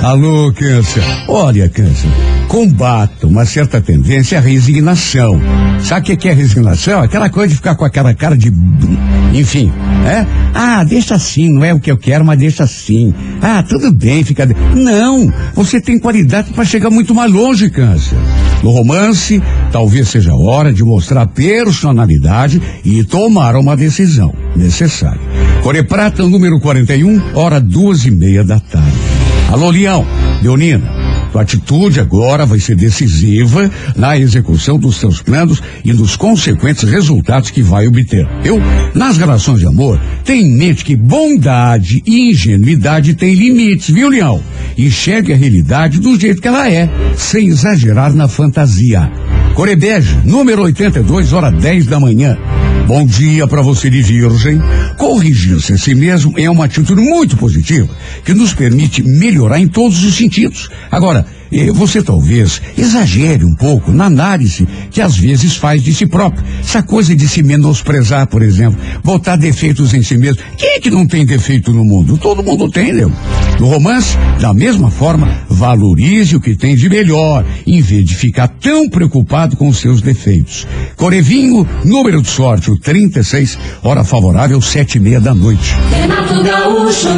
Alô, 0.02 0.52
câncer. 0.52 1.02
Olha, 1.28 1.68
câncer, 1.68 2.08
combata 2.48 3.26
uma 3.26 3.44
certa 3.44 3.80
tendência 3.80 4.38
à 4.38 4.40
resignação. 4.40 5.40
Sabe 5.80 6.12
o 6.12 6.16
que 6.16 6.28
é 6.28 6.32
resignação? 6.32 7.02
Aquela 7.02 7.28
coisa 7.28 7.48
de 7.48 7.56
ficar 7.56 7.74
com 7.74 7.84
aquela 7.84 8.14
cara 8.14 8.36
de. 8.36 8.52
Enfim, 9.32 9.72
é? 10.06 10.26
Ah, 10.54 10.84
deixa 10.84 11.14
assim, 11.14 11.48
não 11.48 11.64
é 11.64 11.72
o 11.72 11.80
que 11.80 11.90
eu 11.92 11.96
quero, 11.96 12.24
mas 12.24 12.38
deixa 12.38 12.64
assim. 12.64 13.14
Ah, 13.40 13.62
tudo 13.62 13.92
bem, 13.92 14.24
fica. 14.24 14.46
Não, 14.74 15.32
você 15.54 15.80
tem 15.80 15.98
qualidade 15.98 16.52
para 16.52 16.64
chegar 16.64 16.90
muito 16.90 17.14
mais 17.14 17.30
longe, 17.30 17.70
câncer. 17.70 18.18
No 18.62 18.70
romance, 18.70 19.42
talvez 19.70 20.08
seja 20.08 20.34
hora 20.34 20.72
de 20.72 20.84
mostrar 20.84 21.26
personalidade 21.26 22.60
e 22.84 23.04
tomar 23.04 23.56
uma 23.56 23.76
decisão 23.76 24.32
necessária. 24.56 25.20
Core 25.62 25.82
Prata, 25.82 26.26
número 26.26 26.60
41, 26.60 27.20
hora 27.34 27.60
duas 27.60 28.04
e 28.04 28.10
meia 28.10 28.44
da 28.44 28.58
tarde. 28.58 28.96
Alô, 29.50 29.70
Leão, 29.70 30.06
Leonina. 30.42 31.01
Tua 31.32 31.42
atitude 31.42 31.98
agora 31.98 32.44
vai 32.44 32.60
ser 32.60 32.76
decisiva 32.76 33.70
na 33.96 34.18
execução 34.18 34.78
dos 34.78 34.96
seus 34.96 35.22
planos 35.22 35.62
e 35.82 35.90
nos 35.90 36.14
consequentes 36.14 36.88
resultados 36.88 37.50
que 37.50 37.62
vai 37.62 37.88
obter. 37.88 38.28
Eu, 38.44 38.60
nas 38.94 39.16
relações 39.16 39.60
de 39.60 39.66
amor, 39.66 39.98
tenha 40.24 40.42
em 40.42 40.54
mente 40.54 40.84
que 40.84 40.94
bondade 40.94 42.02
e 42.06 42.30
ingenuidade 42.30 43.14
têm 43.14 43.34
limites, 43.34 43.88
viu, 43.88 44.10
Leão? 44.10 44.42
Enxergue 44.76 45.32
a 45.32 45.36
realidade 45.36 45.98
do 45.98 46.20
jeito 46.20 46.42
que 46.42 46.48
ela 46.48 46.70
é, 46.70 46.90
sem 47.16 47.48
exagerar 47.48 48.12
na 48.12 48.28
fantasia. 48.28 49.10
Corebege, 49.54 50.18
número 50.24 50.62
82, 50.62 51.32
hora 51.32 51.50
10 51.50 51.86
da 51.86 51.98
manhã. 51.98 52.36
Bom 52.86 53.06
dia 53.06 53.46
para 53.46 53.62
você 53.62 53.88
de 53.88 54.02
virgem. 54.02 54.60
Corrigir-se 54.98 55.72
a 55.72 55.78
si 55.78 55.94
mesmo 55.94 56.34
é 56.36 56.50
uma 56.50 56.64
atitude 56.64 57.00
muito 57.00 57.36
positiva 57.36 57.88
que 58.24 58.34
nos 58.34 58.52
permite 58.52 59.02
melhorar 59.02 59.60
em 59.60 59.68
todos 59.68 60.02
os 60.04 60.14
sentidos. 60.14 60.68
Agora, 60.90 61.24
eh, 61.52 61.70
você 61.70 62.02
talvez 62.02 62.60
exagere 62.76 63.44
um 63.44 63.54
pouco 63.54 63.92
na 63.92 64.06
análise 64.06 64.66
que 64.90 65.00
às 65.00 65.16
vezes 65.16 65.56
faz 65.56 65.82
de 65.82 65.94
si 65.94 66.06
próprio. 66.06 66.44
Essa 66.60 66.82
coisa 66.82 67.14
de 67.14 67.28
se 67.28 67.42
menosprezar, 67.42 68.26
por 68.26 68.42
exemplo, 68.42 68.80
botar 69.04 69.36
defeitos 69.36 69.94
em 69.94 70.02
si 70.02 70.16
mesmo. 70.16 70.42
Quem 70.56 70.76
é 70.76 70.80
que 70.80 70.90
não 70.90 71.06
tem 71.06 71.24
defeito 71.24 71.72
no 71.72 71.84
mundo? 71.84 72.18
Todo 72.18 72.42
mundo 72.42 72.70
tem, 72.70 72.92
né? 72.92 73.04
No 73.60 73.68
romance, 73.68 74.16
da 74.40 74.52
mesma 74.52 74.90
forma, 74.90 75.28
valorize 75.48 76.34
o 76.34 76.40
que 76.40 76.56
tem 76.56 76.74
de 76.74 76.88
melhor, 76.88 77.44
em 77.66 77.80
vez 77.80 78.04
de 78.04 78.16
ficar 78.16 78.48
tão 78.48 78.88
preocupado 78.88 79.56
com 79.56 79.72
seus 79.72 80.00
defeitos. 80.00 80.66
Corevinho, 80.96 81.66
número 81.84 82.22
de 82.22 82.28
sorte, 82.28 82.70
o 82.72 82.78
36, 82.78 83.58
hora 83.82 84.04
favorável, 84.04 84.60
sete 84.60 84.96
e 84.96 85.00
meia 85.00 85.20
da 85.20 85.34
noite. 85.34 85.74
Gaúcho. 86.44 87.08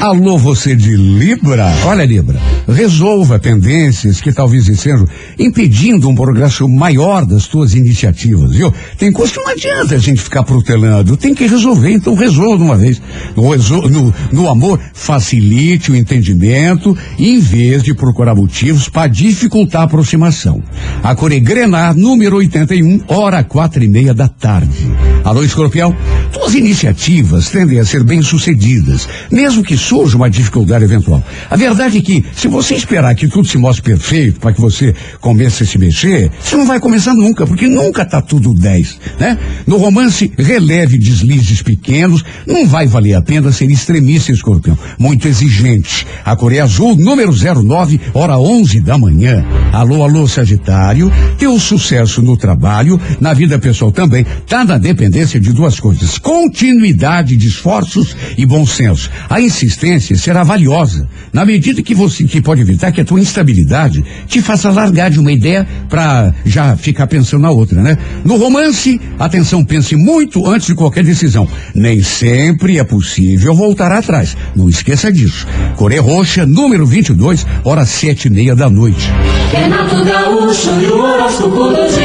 Alô, 0.00 0.38
você 0.38 0.74
de 0.74 0.96
Libra? 0.96 1.66
Olha, 1.84 2.04
Libra, 2.04 2.38
resolva 2.68 3.38
pendências 3.38 4.20
que 4.20 4.32
talvez 4.32 4.68
estejam 4.68 5.06
impedindo 5.38 6.08
um 6.08 6.14
progresso 6.14 6.68
maior 6.68 7.24
das 7.26 7.46
tuas 7.46 7.74
iniciativas, 7.74 8.52
viu? 8.52 8.72
Tem 8.98 9.12
coisa 9.12 9.32
que 9.32 9.40
não 9.40 9.48
adianta 9.48 9.94
a 9.94 9.98
gente 9.98 10.20
ficar 10.20 10.42
protelando, 10.42 11.16
tem 11.16 11.34
que 11.34 11.46
resolver, 11.46 11.90
então 11.92 12.14
resolva 12.14 12.56
de 12.56 12.62
uma 12.62 12.76
vez. 12.76 13.00
No, 13.36 13.88
no- 13.88 14.14
no 14.32 14.48
amor, 14.48 14.78
facilite 14.92 15.90
o 15.92 15.96
entendimento 15.96 16.96
em 17.18 17.38
vez 17.40 17.82
de 17.82 17.94
procurar 17.94 18.34
motivos 18.34 18.88
para 18.88 19.08
dificultar 19.08 19.82
a 19.82 19.84
aproximação. 19.84 20.62
A 21.02 21.14
Coregrenar, 21.14 21.94
número 21.96 22.36
81, 22.36 23.02
hora 23.08 23.42
quatro 23.44 23.82
e 23.82 23.88
meia 23.88 24.11
da 24.14 24.28
tarde. 24.28 24.90
Alô, 25.24 25.42
escorpião? 25.42 25.96
Tuas 26.32 26.54
iniciativas 26.54 27.50
tendem 27.50 27.78
a 27.78 27.84
ser 27.84 28.02
bem-sucedidas, 28.02 29.08
mesmo 29.30 29.62
que 29.62 29.76
surja 29.76 30.16
uma 30.16 30.28
dificuldade 30.28 30.84
eventual. 30.84 31.22
A 31.50 31.56
verdade 31.56 31.98
é 31.98 32.00
que, 32.00 32.24
se 32.34 32.48
você 32.48 32.74
esperar 32.74 33.14
que 33.14 33.28
tudo 33.28 33.46
se 33.46 33.58
mostre 33.58 33.82
perfeito 33.82 34.40
para 34.40 34.52
que 34.52 34.60
você 34.60 34.94
comece 35.20 35.62
a 35.62 35.66
se 35.66 35.78
mexer, 35.78 36.30
você 36.42 36.56
não 36.56 36.66
vai 36.66 36.80
começar 36.80 37.14
nunca, 37.14 37.46
porque 37.46 37.66
nunca 37.68 38.04
tá 38.04 38.20
tudo 38.20 38.54
10, 38.54 38.98
né? 39.18 39.38
No 39.66 39.76
romance, 39.76 40.32
releve 40.36 40.98
deslizes 40.98 41.62
pequenos, 41.62 42.24
não 42.46 42.66
vai 42.66 42.86
valer 42.86 43.14
a 43.14 43.22
pena 43.22 43.52
ser 43.52 43.70
extremista, 43.70 44.32
escorpião, 44.32 44.76
muito 44.98 45.28
exigente. 45.28 46.06
A 46.24 46.34
Coreia 46.34 46.64
Azul, 46.64 46.96
número 46.96 47.32
09, 47.32 48.00
hora 48.14 48.38
11 48.38 48.80
da 48.80 48.98
manhã. 48.98 49.44
Alô, 49.72 50.02
alô, 50.02 50.26
Sagitário, 50.26 51.10
teu 51.38 51.58
sucesso 51.58 52.22
no 52.22 52.36
trabalho, 52.36 53.00
na 53.20 53.32
vida 53.32 53.58
pessoal 53.58 53.92
também, 53.92 54.01
tá 54.48 54.64
na 54.64 54.78
dependência 54.78 55.40
de 55.40 55.52
duas 55.52 55.78
coisas: 55.78 56.18
continuidade 56.18 57.36
de 57.36 57.48
esforços 57.48 58.16
e 58.36 58.46
bom 58.46 58.66
senso. 58.66 59.10
A 59.28 59.40
insistência 59.40 60.16
será 60.16 60.42
valiosa, 60.42 61.08
na 61.32 61.44
medida 61.44 61.82
que 61.82 61.94
você 61.94 62.24
que 62.24 62.40
pode 62.40 62.60
evitar 62.60 62.92
que 62.92 63.00
a 63.00 63.04
tua 63.04 63.20
instabilidade 63.20 64.04
te 64.26 64.40
faça 64.40 64.70
largar 64.70 65.10
de 65.10 65.18
uma 65.18 65.32
ideia 65.32 65.66
para 65.88 66.34
já 66.44 66.76
ficar 66.76 67.06
pensando 67.06 67.42
na 67.42 67.50
outra, 67.50 67.82
né? 67.82 67.98
No 68.24 68.36
romance, 68.36 69.00
atenção, 69.18 69.64
pense 69.64 69.96
muito 69.96 70.46
antes 70.48 70.66
de 70.66 70.74
qualquer 70.74 71.04
decisão. 71.04 71.48
Nem 71.74 72.02
sempre 72.02 72.78
é 72.78 72.84
possível 72.84 73.54
voltar 73.54 73.92
atrás. 73.92 74.36
Não 74.54 74.68
esqueça 74.68 75.12
disso. 75.12 75.46
Coré 75.76 75.98
Roxa, 75.98 76.46
número 76.46 76.86
22, 76.86 77.46
hora 77.64 77.84
sete 77.84 78.26
e 78.26 78.30
meia 78.30 78.54
da 78.54 78.68
noite. 78.68 79.10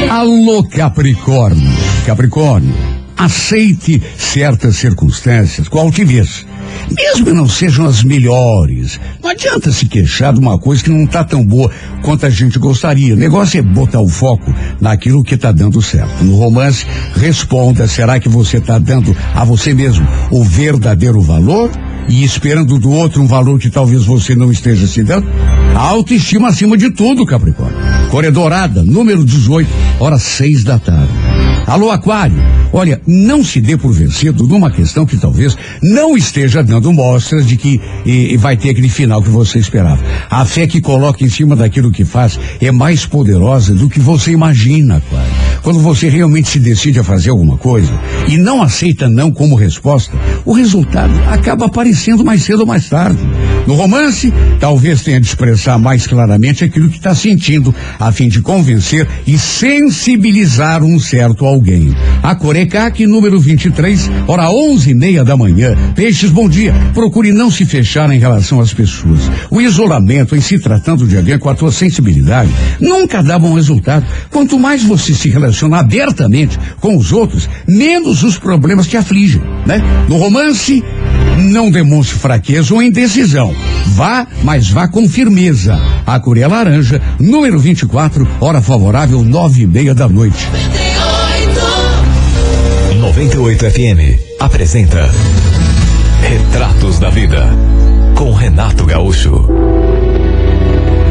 Alô, 0.10 0.64
Capricórnio. 0.64 1.87
Capricórnio, 2.06 2.74
aceite 3.18 4.02
certas 4.18 4.78
circunstâncias 4.78 5.68
com 5.68 5.80
altivez. 5.80 6.46
Mesmo 6.92 7.26
que 7.26 7.34
não 7.34 7.50
sejam 7.50 7.86
as 7.86 8.04
melhores. 8.04 9.00
Não 9.22 9.32
adianta 9.32 9.72
se 9.72 9.88
queixar 9.88 10.34
de 10.34 10.40
uma 10.40 10.58
coisa 10.58 10.84
que 10.84 10.90
não 10.90 11.04
está 11.04 11.24
tão 11.24 11.44
boa 11.44 11.70
quanto 12.02 12.26
a 12.26 12.30
gente 12.30 12.60
gostaria. 12.60 13.14
O 13.14 13.18
negócio 13.18 13.58
é 13.58 13.62
botar 13.62 14.00
o 14.00 14.08
foco 14.08 14.54
naquilo 14.80 15.24
que 15.24 15.36
está 15.36 15.52
dando 15.52 15.82
certo. 15.82 16.24
No 16.24 16.36
romance, 16.36 16.86
responda: 17.16 17.88
será 17.88 18.20
que 18.20 18.30
você 18.30 18.58
está 18.58 18.78
dando 18.78 19.16
a 19.34 19.44
você 19.44 19.74
mesmo 19.74 20.08
o 20.32 20.44
verdadeiro 20.44 21.22
valor? 21.22 21.72
E 22.10 22.24
esperando 22.24 22.80
do 22.80 22.90
outro 22.90 23.22
um 23.22 23.28
valor 23.28 23.60
que 23.60 23.70
talvez 23.70 24.06
você 24.06 24.34
não 24.34 24.50
esteja 24.50 24.88
se 24.88 25.04
dando? 25.04 25.28
Autoestima 25.76 26.48
acima 26.48 26.78
de 26.78 26.90
tudo, 26.90 27.26
Capricórnio. 27.26 27.78
Corredorada, 28.10 28.82
número 28.82 29.26
18, 29.26 29.70
hora 30.00 30.18
seis 30.18 30.64
da 30.64 30.80
tarde. 30.80 31.12
Alô, 31.68 31.92
Aquário. 31.92 32.38
Olha, 32.72 33.02
não 33.06 33.44
se 33.44 33.60
dê 33.60 33.76
por 33.76 33.92
vencido 33.92 34.48
numa 34.48 34.72
questão 34.72 35.06
que 35.06 35.18
talvez 35.18 35.58
não 35.84 36.16
esteja 36.16 36.64
dando 36.64 36.94
mostras 36.94 37.46
de 37.46 37.58
que 37.58 37.82
e, 38.06 38.34
e 38.34 38.38
vai 38.38 38.56
ter 38.56 38.70
aquele 38.70 38.88
final 38.88 39.22
que 39.22 39.30
você 39.30 39.60
esperava. 39.60 40.02
A 40.30 40.46
fé 40.46 40.66
que 40.66 40.80
coloca 40.80 41.26
em 41.26 41.30
cima 41.30 41.58
daquilo 41.58 41.92
que 41.92 42.06
faz 42.06 42.40
é 42.62 42.72
mais 42.72 43.06
poderosa 43.06 43.76
do 43.76 43.90
que 43.90 44.00
você 44.00 44.32
imagina, 44.32 45.04
claro. 45.10 45.47
Quando 45.62 45.80
você 45.80 46.08
realmente 46.10 46.50
se 46.50 46.60
decide 46.60 47.00
a 47.00 47.04
fazer 47.04 47.30
alguma 47.30 47.58
coisa 47.58 47.92
e 48.28 48.38
não 48.38 48.62
aceita 48.62 49.10
não 49.10 49.32
como 49.32 49.56
resposta, 49.56 50.16
o 50.46 50.54
resultado 50.54 51.14
acaba 51.28 51.66
aparecendo 51.66 52.24
mais 52.24 52.44
cedo 52.44 52.62
ou 52.62 52.66
mais 52.66 52.88
tarde. 52.88 53.20
No 53.66 53.74
romance, 53.74 54.34
talvez 54.60 55.02
tenha 55.02 55.20
de 55.20 55.28
expressar 55.28 55.78
mais 55.78 56.08
claramente 56.08 56.64
aquilo 56.64 56.90
que 56.90 56.98
está 56.98 57.14
sentindo, 57.14 57.74
a 58.00 58.12
fim 58.12 58.30
de 58.30 58.42
convencer 58.42 59.08
e 59.26 59.38
sensibilizar 59.38 60.84
um 60.84 61.00
certo 61.00 61.46
alguém. 61.46 61.94
A 62.24 62.34
Corecac, 62.36 63.06
número 63.06 63.40
23, 63.40 64.10
hora 64.26 64.50
onze 64.50 64.92
e 64.92 64.96
meia 64.96 65.24
da 65.24 65.36
manhã. 65.36 65.76
Peixes, 65.96 66.32
bom 66.32 66.48
dia. 66.48 66.74
Procure 66.94 67.32
não 67.34 67.52
se 67.52 67.66
fechar 67.66 68.10
em 68.12 68.20
relação 68.20 68.62
às 68.62 68.74
pessoas. 68.74 69.20
O 69.52 69.60
isolamento, 69.60 70.36
em 70.36 70.42
se 70.42 70.60
tratando 70.60 71.06
de 71.06 71.18
alguém 71.18 71.38
com 71.38 71.50
a 71.50 71.56
tua 71.56 71.72
sensibilidade, 71.72 72.50
nunca 72.80 73.22
dá 73.22 73.38
bom 73.38 73.54
resultado. 73.54 74.06
Quanto 74.32 74.58
mais 74.58 74.84
você 74.84 75.14
se 75.14 75.30
relaciona 75.30 75.47
abertamente 75.74 76.60
com 76.80 76.96
os 76.98 77.12
outros, 77.12 77.50
menos 77.68 78.24
os 78.24 78.38
problemas 78.38 78.88
te 78.88 78.98
afligem, 78.98 79.42
né? 79.66 79.82
No 80.08 80.18
romance, 80.18 80.84
não 81.38 81.70
demonstre 81.70 82.18
fraqueza 82.18 82.74
ou 82.74 82.82
indecisão. 82.82 83.54
Vá, 83.88 84.28
mas 84.44 84.70
vá 84.70 84.88
com 84.88 85.08
firmeza. 85.08 85.80
A 86.06 86.20
Curia 86.20 86.48
Laranja, 86.48 87.02
número 87.20 87.60
24, 87.60 88.28
hora 88.40 88.62
favorável, 88.62 89.24
nove 89.24 89.64
e 89.64 89.68
meia 89.68 89.94
da 89.94 90.08
noite. 90.08 90.48
98 93.00 93.72
FM 93.72 94.20
apresenta 94.40 95.10
Retratos 96.22 97.00
da 97.00 97.10
Vida 97.10 97.48
com 98.16 98.34
Renato 98.34 98.86
Gaúcho. 98.86 99.48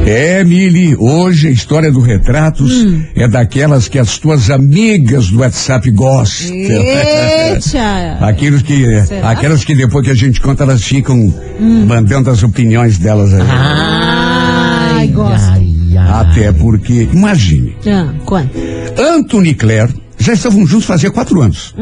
É, 0.06 0.44
Mili, 0.44 0.94
hoje 0.96 1.48
a 1.48 1.50
história 1.50 1.90
do 1.90 2.00
Retratos 2.00 2.86
é 3.16 3.26
daquelas 3.26 3.88
que 3.88 3.98
as 3.98 4.18
tuas 4.18 4.50
amigas 4.50 5.30
do 5.30 5.40
WhatsApp 5.40 5.90
gostam. 5.90 6.54
Eita! 6.54 8.18
Aqueles 8.24 8.62
que, 8.62 9.02
Será? 9.04 9.30
aquelas 9.30 9.64
que 9.64 9.74
depois 9.74 10.04
que 10.04 10.12
a 10.12 10.14
gente 10.14 10.40
conta, 10.40 10.62
elas 10.62 10.84
ficam 10.84 11.34
mandando 11.88 12.30
as 12.30 12.42
opiniões 12.44 12.98
delas 12.98 13.34
aí. 13.34 13.42
Ai, 13.50 15.08
gosto. 15.08 15.50
Ai, 15.50 15.66
ai. 15.98 16.20
Até 16.20 16.52
porque, 16.52 17.08
imagine, 17.12 17.76
Ah, 17.86 18.14
quanto? 18.24 18.56
Anthony 18.96 19.50
e 19.50 19.54
Claire 19.54 19.92
já 20.18 20.32
estavam 20.34 20.64
juntos 20.64 20.86
fazia 20.86 21.10
quatro 21.10 21.42
anos. 21.42 21.74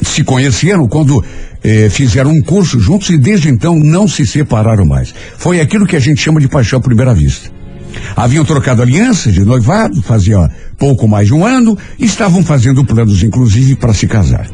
Se 0.00 0.22
conheceram 0.22 0.86
quando 0.86 1.24
eh, 1.62 1.88
fizeram 1.90 2.30
um 2.30 2.40
curso 2.40 2.78
juntos 2.78 3.10
e 3.10 3.18
desde 3.18 3.48
então 3.48 3.78
não 3.78 4.06
se 4.06 4.26
separaram 4.26 4.84
mais. 4.84 5.14
Foi 5.36 5.60
aquilo 5.60 5.86
que 5.86 5.96
a 5.96 6.00
gente 6.00 6.20
chama 6.20 6.40
de 6.40 6.48
paixão 6.48 6.78
à 6.78 6.82
primeira 6.82 7.14
vista. 7.14 7.50
Haviam 8.14 8.44
trocado 8.44 8.82
aliança 8.82 9.30
de 9.30 9.44
noivado, 9.44 10.02
fazia 10.02 10.50
pouco 10.76 11.08
mais 11.08 11.26
de 11.26 11.34
um 11.34 11.44
ano, 11.44 11.76
e 11.98 12.04
estavam 12.04 12.42
fazendo 12.42 12.84
planos, 12.84 13.22
inclusive, 13.22 13.76
para 13.76 13.94
se 13.94 14.06
casar. 14.06 14.46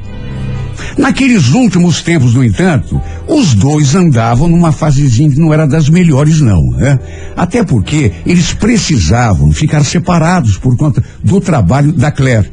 Naqueles 0.96 1.52
últimos 1.52 2.02
tempos, 2.02 2.34
no 2.34 2.44
entanto, 2.44 3.00
os 3.26 3.54
dois 3.54 3.94
andavam 3.94 4.48
numa 4.48 4.72
fasezinha 4.72 5.30
que 5.30 5.40
não 5.40 5.52
era 5.52 5.66
das 5.66 5.88
melhores, 5.88 6.40
não, 6.40 6.62
né? 6.70 6.98
Até 7.36 7.64
porque 7.64 8.12
eles 8.24 8.52
precisavam 8.52 9.52
ficar 9.52 9.84
separados 9.84 10.56
por 10.56 10.76
conta 10.76 11.02
do 11.22 11.40
trabalho 11.40 11.92
da 11.92 12.10
Claire. 12.10 12.50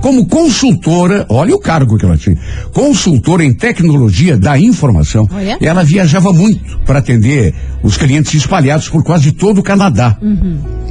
Como 0.00 0.26
consultora, 0.26 1.26
olha 1.28 1.54
o 1.54 1.58
cargo 1.58 1.98
que 1.98 2.04
ela 2.04 2.16
tinha, 2.16 2.36
consultora 2.72 3.44
em 3.44 3.52
tecnologia 3.52 4.36
da 4.36 4.58
informação, 4.58 5.28
Olha. 5.30 5.58
ela 5.60 5.84
viajava 5.84 6.32
muito 6.32 6.78
para 6.86 7.00
atender 7.00 7.54
os 7.82 7.96
clientes 7.98 8.32
espalhados 8.34 8.88
por 8.88 9.04
quase 9.04 9.32
todo 9.32 9.58
o 9.58 9.62
Canadá. 9.62 10.16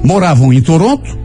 Moravam 0.03 0.53
em 0.53 0.61
Toronto, 0.61 1.17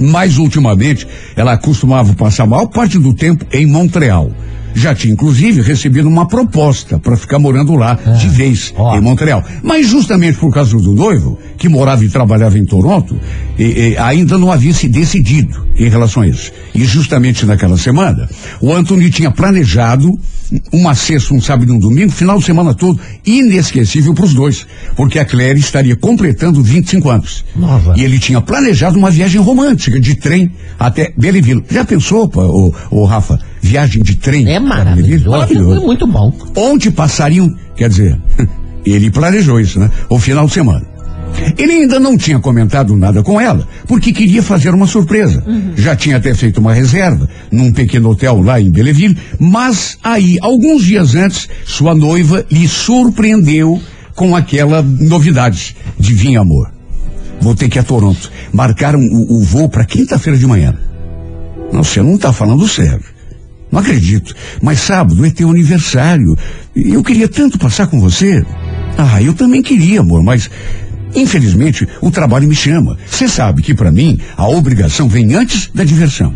mas 0.00 0.36
ultimamente 0.36 1.06
ela 1.34 1.56
costumava 1.56 2.12
passar 2.14 2.44
a 2.44 2.46
maior 2.46 2.66
parte 2.66 2.98
do 2.98 3.14
tempo 3.14 3.44
em 3.52 3.66
Montreal. 3.66 4.30
Já 4.78 4.94
tinha 4.94 5.12
inclusive 5.12 5.60
recebido 5.62 6.08
uma 6.08 6.26
proposta 6.26 6.98
para 6.98 7.16
ficar 7.16 7.38
morando 7.38 7.74
lá 7.74 7.94
de 8.18 8.28
vez 8.28 8.72
ó. 8.76 8.96
em 8.96 9.00
Montreal. 9.00 9.44
Mas 9.62 9.86
justamente 9.88 10.38
por 10.38 10.52
causa 10.52 10.76
do 10.76 10.92
noivo, 10.94 11.38
que 11.56 11.68
morava 11.68 12.04
e 12.04 12.08
trabalhava 12.08 12.58
em 12.58 12.64
Toronto, 12.64 13.18
e- 13.58 13.90
e 13.92 13.98
ainda 13.98 14.38
não 14.38 14.52
havia 14.52 14.72
se 14.72 14.88
decidido 14.88 15.66
em 15.76 15.88
relação 15.88 16.22
a 16.22 16.26
isso. 16.28 16.52
E 16.74 16.84
justamente 16.84 17.44
naquela 17.44 17.76
semana, 17.76 18.28
o 18.60 18.72
Anthony 18.72 19.10
tinha 19.10 19.30
planejado 19.30 20.10
uma 20.72 20.94
sexta, 20.94 21.34
um 21.34 21.40
sábado 21.42 21.70
e 21.70 21.76
um 21.76 21.78
domingo, 21.78 22.10
final 22.10 22.38
de 22.38 22.44
semana 22.44 22.72
todo, 22.72 22.98
inesquecível 23.26 24.14
para 24.14 24.24
os 24.24 24.32
dois, 24.34 24.66
porque 24.96 25.18
a 25.18 25.24
Claire 25.24 25.58
estaria 25.60 25.94
completando 25.94 26.62
25 26.62 27.10
anos. 27.10 27.44
Nova. 27.54 27.94
E 27.96 28.02
ele 28.02 28.18
tinha 28.18 28.40
planejado 28.40 28.98
uma 28.98 29.10
viagem 29.10 29.40
romântica 29.40 30.00
de 30.00 30.14
trem 30.14 30.50
até 30.78 31.12
Belleville. 31.16 31.62
Já 31.70 31.84
pensou, 31.84 32.28
pô, 32.28 32.72
ô, 32.90 33.04
Rafa, 33.04 33.38
viagem 33.60 34.02
de 34.02 34.16
trem? 34.16 34.48
É 34.48 34.60
para 34.60 34.94
Belleville? 34.94 35.28
maravilhoso. 35.28 35.80
É 35.80 35.86
muito 35.86 36.06
bom. 36.06 36.32
Onde 36.56 36.90
passariam, 36.90 37.54
quer 37.76 37.88
dizer, 37.88 38.18
ele 38.84 39.10
planejou 39.10 39.60
isso, 39.60 39.78
né? 39.78 39.90
O 40.08 40.18
final 40.18 40.46
de 40.46 40.52
semana. 40.52 40.86
Ele 41.56 41.72
ainda 41.72 42.00
não 42.00 42.16
tinha 42.16 42.38
comentado 42.38 42.96
nada 42.96 43.22
com 43.22 43.40
ela, 43.40 43.68
porque 43.86 44.12
queria 44.12 44.42
fazer 44.42 44.74
uma 44.74 44.86
surpresa. 44.86 45.44
Já 45.76 45.94
tinha 45.94 46.16
até 46.16 46.34
feito 46.34 46.58
uma 46.58 46.72
reserva 46.72 47.28
num 47.50 47.72
pequeno 47.72 48.10
hotel 48.10 48.40
lá 48.40 48.60
em 48.60 48.70
Belleville, 48.70 49.16
mas 49.38 49.98
aí, 50.02 50.38
alguns 50.40 50.84
dias 50.84 51.14
antes, 51.14 51.48
sua 51.64 51.94
noiva 51.94 52.44
lhe 52.50 52.66
surpreendeu 52.66 53.80
com 54.14 54.34
aquela 54.34 54.82
novidade. 54.82 55.76
Adivinha, 55.98 56.40
amor? 56.40 56.72
Vou 57.40 57.54
ter 57.54 57.68
que 57.68 57.78
ir 57.78 57.80
a 57.80 57.84
Toronto. 57.84 58.30
Marcaram 58.52 58.98
o, 58.98 59.36
o 59.38 59.40
voo 59.40 59.68
para 59.68 59.84
quinta-feira 59.84 60.38
de 60.38 60.46
manhã. 60.46 60.74
Não, 61.72 61.84
você 61.84 62.02
não 62.02 62.16
está 62.16 62.32
falando 62.32 62.66
sério. 62.66 63.04
Não 63.70 63.80
acredito. 63.80 64.34
Mas 64.62 64.80
sábado 64.80 65.24
é 65.24 65.30
teu 65.30 65.50
aniversário. 65.50 66.36
Eu 66.74 67.02
queria 67.02 67.28
tanto 67.28 67.58
passar 67.58 67.86
com 67.86 68.00
você. 68.00 68.44
Ah, 68.96 69.22
eu 69.22 69.34
também 69.34 69.62
queria, 69.62 70.00
amor, 70.00 70.22
mas 70.22 70.50
infelizmente 71.14 71.86
o 72.00 72.10
trabalho 72.10 72.48
me 72.48 72.54
chama. 72.54 72.96
Você 73.06 73.28
sabe 73.28 73.62
que 73.62 73.74
para 73.74 73.92
mim 73.92 74.18
a 74.36 74.48
obrigação 74.48 75.08
vem 75.08 75.34
antes 75.34 75.70
da 75.72 75.84
diversão. 75.84 76.34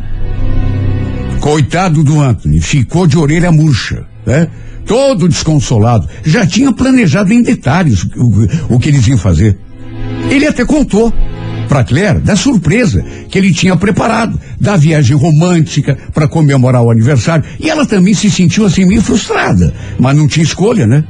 Coitado 1.40 2.05
do 2.05 2.21
Anthony, 2.21 2.61
ficou 2.61 3.07
de 3.07 3.18
orelha 3.18 3.51
murcha, 3.51 4.07
né? 4.25 4.49
Todo 4.87 5.29
desconsolado. 5.29 6.09
Já 6.25 6.47
tinha 6.47 6.73
planejado 6.73 7.33
em 7.33 7.42
detalhes 7.42 8.05
o, 8.16 8.75
o 8.75 8.79
que 8.79 8.88
eles 8.88 9.07
iam 9.09 9.18
fazer. 9.18 9.59
Ele 10.31 10.47
até 10.47 10.64
contou 10.64 11.12
para 11.68 11.85
Claire 11.85 12.20
da 12.20 12.37
surpresa 12.37 13.05
que 13.29 13.38
ele 13.38 13.53
tinha 13.53 13.77
preparado, 13.77 14.38
da 14.61 14.77
viagem 14.77 15.16
romântica 15.16 15.96
para 16.12 16.29
comemorar 16.29 16.83
o 16.83 16.90
aniversário. 16.90 17.44
E 17.59 17.70
ela 17.70 17.87
também 17.87 18.14
se 18.14 18.31
sentiu 18.31 18.66
assim 18.66 18.85
meio 18.85 19.03
frustrada, 19.03 19.72
mas 19.98 20.16
não 20.16 20.29
tinha 20.29 20.44
escolha, 20.44 20.87
né? 20.87 21.05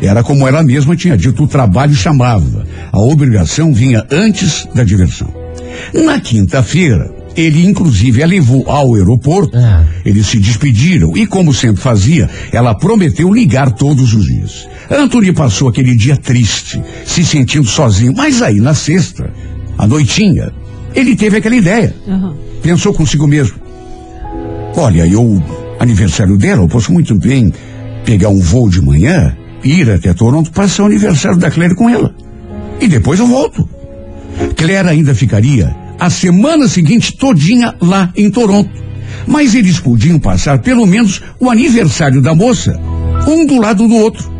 Era 0.00 0.22
como 0.22 0.46
ela 0.46 0.62
mesma 0.62 0.94
tinha 0.94 1.16
dito, 1.16 1.42
o 1.42 1.48
trabalho 1.48 1.94
chamava. 1.94 2.66
A 2.92 2.98
obrigação 2.98 3.72
vinha 3.72 4.06
antes 4.10 4.66
da 4.74 4.84
diversão. 4.84 5.32
Na 5.92 6.20
quinta-feira, 6.20 7.10
ele 7.36 7.64
inclusive 7.64 8.22
a 8.22 8.26
levou 8.26 8.68
ao 8.68 8.94
aeroporto. 8.94 9.56
Ah. 9.56 9.84
Eles 10.04 10.26
se 10.26 10.38
despediram 10.38 11.16
e, 11.16 11.26
como 11.26 11.54
sempre 11.54 11.80
fazia, 11.80 12.28
ela 12.52 12.74
prometeu 12.74 13.32
ligar 13.32 13.72
todos 13.72 14.12
os 14.12 14.26
dias. 14.26 14.68
Anthony 14.90 15.32
passou 15.32 15.68
aquele 15.68 15.94
dia 15.94 16.16
triste, 16.16 16.82
se 17.04 17.24
sentindo 17.24 17.66
sozinho. 17.66 18.14
Mas 18.16 18.40
aí, 18.42 18.60
na 18.60 18.74
sexta, 18.74 19.30
à 19.78 19.86
noitinha, 19.86 20.52
ele 20.94 21.14
teve 21.16 21.38
aquela 21.38 21.54
ideia. 21.54 21.94
Aham. 22.06 22.34
Pensou 22.62 22.92
consigo 22.92 23.26
mesmo. 23.26 23.56
Olha, 24.76 25.06
eu, 25.06 25.42
aniversário 25.78 26.36
dela, 26.36 26.62
eu 26.62 26.68
posso 26.68 26.92
muito 26.92 27.14
bem 27.14 27.52
pegar 28.04 28.28
um 28.28 28.40
voo 28.40 28.68
de 28.68 28.80
manhã, 28.80 29.36
ir 29.62 29.90
até 29.90 30.12
Toronto, 30.12 30.50
passar 30.50 30.82
o 30.82 30.86
aniversário 30.86 31.38
da 31.38 31.50
Claire 31.50 31.74
com 31.74 31.88
ela. 31.88 32.14
E 32.80 32.88
depois 32.88 33.18
eu 33.18 33.26
volto. 33.26 33.68
Claire 34.56 34.88
ainda 34.88 35.14
ficaria 35.14 35.74
a 35.98 36.08
semana 36.10 36.68
seguinte 36.68 37.16
todinha 37.16 37.74
lá 37.80 38.12
em 38.16 38.30
Toronto. 38.30 38.70
Mas 39.26 39.54
eles 39.54 39.80
podiam 39.80 40.18
passar 40.18 40.60
pelo 40.60 40.86
menos 40.86 41.22
o 41.40 41.50
aniversário 41.50 42.22
da 42.22 42.34
moça, 42.34 42.78
um 43.26 43.44
do 43.44 43.58
lado 43.58 43.86
do 43.88 43.94
outro. 43.94 44.30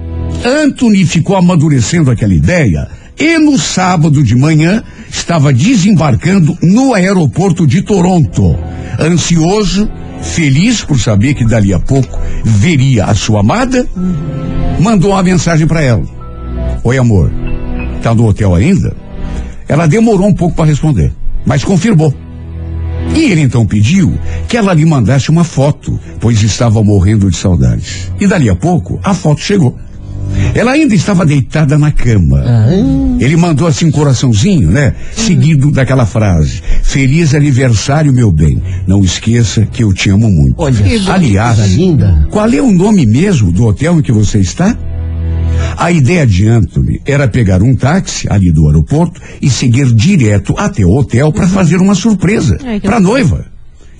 Anthony 0.45 1.05
ficou 1.05 1.37
amadurecendo 1.37 2.11
aquela 2.11 2.35
ideia 2.35 2.89
e 3.19 3.39
no 3.39 3.59
sábado 3.59 4.23
de 4.23 4.37
manhã 4.37 4.85
estava 5.11 5.53
desembarcando 5.53 6.57
no 6.63 6.95
aeroporto 6.95 7.67
de 7.67 7.83
Toronto. 7.83 8.57
Ansioso, 8.99 9.89
feliz 10.23 10.85
por 10.85 10.99
saber 10.99 11.35
que 11.35 11.45
dali 11.45 11.73
a 11.73 11.79
pouco 11.79 12.19
veria 12.45 13.05
a 13.05 13.15
sua 13.15 13.41
amada, 13.41 13.87
mandou 14.81 15.13
uma 15.13 15.23
mensagem 15.23 15.67
para 15.67 15.83
ela. 15.83 16.05
Oi, 16.85 16.99
amor. 16.99 17.31
Tá 18.03 18.15
no 18.15 18.27
hotel 18.27 18.55
ainda? 18.55 18.95
Ela 19.69 19.87
demorou 19.87 20.27
um 20.27 20.35
pouco 20.35 20.55
para 20.55 20.65
responder, 20.65 21.13
mas 21.45 21.65
confirmou. 21.65 22.15
E 23.15 23.25
ele 23.25 23.41
então 23.41 23.67
pediu 23.67 24.19
que 24.47 24.57
ela 24.57 24.73
lhe 24.75 24.85
mandasse 24.85 25.31
uma 25.31 25.45
foto, 25.45 25.99
pois 26.21 26.43
estava 26.43 26.83
morrendo 26.83 27.31
de 27.31 27.37
saudades. 27.37 28.11
E 28.21 28.27
dali 28.27 28.49
a 28.49 28.55
pouco, 28.55 28.99
a 29.03 29.15
foto 29.15 29.41
chegou. 29.41 29.77
Ela 30.55 30.73
ainda 30.73 30.95
estava 30.95 31.25
deitada 31.25 31.79
na 31.79 31.91
cama. 31.91 32.45
Ele 33.21 33.37
mandou 33.37 33.67
assim 33.67 33.87
um 33.87 33.91
coraçãozinho, 33.91 34.71
né? 34.71 34.95
Seguido 35.13 35.71
daquela 35.71 36.07
frase: 36.07 36.63
Feliz 36.83 37.35
aniversário, 37.35 38.13
meu 38.13 38.31
bem. 38.31 38.63
Não 38.87 39.03
esqueça 39.03 39.67
que 39.67 39.85
eu 39.85 39.93
te 39.93 40.11
amo 40.11 40.31
muito. 40.31 40.55
Olha, 40.59 40.85
aliás, 41.13 41.75
linda. 41.75 42.27
qual 42.31 42.49
é 42.49 42.61
o 42.61 42.73
nome 42.73 43.07
mesmo 43.07 43.53
do 43.53 43.67
hotel 43.67 43.99
em 43.99 44.03
que 44.03 44.13
você 44.13 44.39
está? 44.39 44.77
A 45.77 45.93
ideia 45.93 46.27
de 46.27 46.49
Anthony 46.49 47.01
era 47.07 47.29
pegar 47.29 47.63
um 47.63 47.75
táxi 47.75 48.27
ali 48.31 48.51
do 48.51 48.67
aeroporto 48.67 49.21
e 49.41 49.49
seguir 49.49 49.93
direto 49.95 50.55
até 50.57 50.85
o 50.85 50.91
hotel 50.91 51.33
para 51.33 51.47
fazer 51.47 51.77
uma 51.77 51.95
surpresa 51.95 52.59
para 52.83 52.97
a 52.97 53.01
noiva. 53.01 53.47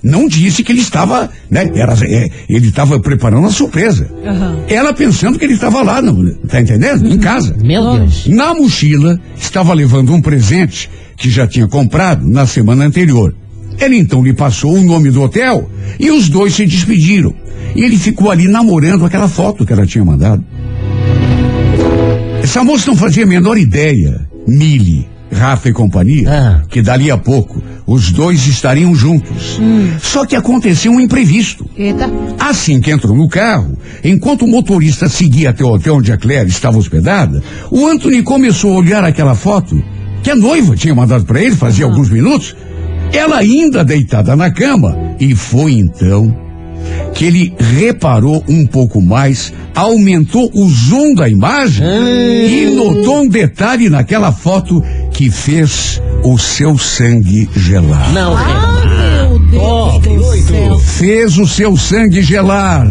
Não 0.01 0.27
disse 0.27 0.63
que 0.63 0.71
ele 0.71 0.81
estava, 0.81 1.29
né? 1.49 1.69
Era, 1.75 1.93
é, 2.05 2.29
ele 2.47 2.69
estava 2.69 2.99
preparando 2.99 3.41
uma 3.41 3.51
surpresa. 3.51 4.09
Aham. 4.25 4.59
Ela 4.67 4.93
pensando 4.93 5.37
que 5.37 5.45
ele 5.45 5.53
estava 5.53 5.81
lá, 5.81 6.01
não, 6.01 6.33
tá 6.47 6.61
entendendo? 6.61 7.05
Em 7.07 7.17
casa. 7.17 7.55
Meu 7.61 7.97
Deus. 7.97 8.27
Na 8.27 8.53
mochila 8.53 9.19
estava 9.37 9.73
levando 9.73 10.13
um 10.13 10.21
presente 10.21 10.89
que 11.17 11.29
já 11.29 11.45
tinha 11.45 11.67
comprado 11.67 12.25
na 12.27 12.45
semana 12.45 12.85
anterior. 12.85 13.35
Ele 13.79 13.97
então 13.97 14.23
lhe 14.23 14.33
passou 14.33 14.73
o 14.73 14.83
nome 14.83 15.09
do 15.11 15.21
hotel 15.21 15.69
e 15.99 16.11
os 16.11 16.29
dois 16.29 16.53
se 16.53 16.65
despediram. 16.65 17.33
E 17.75 17.83
ele 17.83 17.97
ficou 17.97 18.31
ali 18.31 18.47
namorando 18.47 19.05
aquela 19.05 19.27
foto 19.27 19.65
que 19.65 19.73
ela 19.73 19.85
tinha 19.85 20.03
mandado. 20.03 20.43
Essa 22.41 22.63
moça 22.63 22.87
não 22.87 22.95
fazia 22.95 23.25
a 23.25 23.27
menor 23.27 23.57
ideia, 23.57 24.27
Mili, 24.47 25.07
Rafa 25.31 25.69
e 25.69 25.73
companhia, 25.73 26.29
Ah. 26.29 26.61
que 26.69 26.81
dali 26.81 27.11
a 27.11 27.17
pouco 27.17 27.61
os 27.85 28.11
dois 28.11 28.45
estariam 28.47 28.93
juntos. 28.95 29.59
Só 30.01 30.25
que 30.25 30.35
aconteceu 30.35 30.91
um 30.91 30.99
imprevisto. 30.99 31.65
Eita. 31.77 32.09
Assim 32.39 32.79
que 32.81 32.91
entrou 32.91 33.15
no 33.15 33.27
carro, 33.29 33.77
enquanto 34.03 34.43
o 34.43 34.47
motorista 34.47 35.07
seguia 35.07 35.51
até 35.51 35.63
o 35.63 35.69
hotel 35.69 35.95
onde 35.97 36.11
a 36.11 36.17
Claire 36.17 36.49
estava 36.49 36.77
hospedada, 36.77 37.41
o 37.71 37.85
Anthony 37.87 38.21
começou 38.23 38.73
a 38.73 38.79
olhar 38.79 39.03
aquela 39.03 39.35
foto 39.35 39.81
que 40.23 40.29
a 40.31 40.35
noiva 40.35 40.75
tinha 40.75 40.93
mandado 40.95 41.25
para 41.25 41.41
ele 41.41 41.55
fazia 41.55 41.85
alguns 41.85 42.09
minutos. 42.09 42.55
Ela 43.13 43.37
ainda 43.37 43.83
deitada 43.83 44.35
na 44.35 44.51
cama. 44.51 44.95
E 45.19 45.33
foi 45.35 45.73
então 45.73 46.35
que 47.13 47.25
ele 47.25 47.53
reparou 47.77 48.43
um 48.47 48.65
pouco 48.65 49.01
mais, 49.01 49.51
aumentou 49.75 50.49
o 50.53 50.69
zoom 50.69 51.13
da 51.15 51.27
imagem 51.27 51.85
e 51.85 52.69
notou 52.75 53.21
um 53.21 53.27
detalhe 53.27 53.89
naquela 53.89 54.31
foto 54.31 54.81
que 55.19 55.29
fez 55.29 56.01
o 56.23 56.37
seu 56.37 56.77
sangue 56.77 57.49
gelar. 57.53 58.09
Não, 58.13 58.37
Ah, 58.37 58.85
meu 59.27 59.37
Deus 59.39 60.01
do 60.01 60.47
céu. 60.47 60.79
fez 60.79 61.37
o 61.37 61.45
seu 61.45 61.75
sangue 61.75 62.21
gelar. 62.21 62.87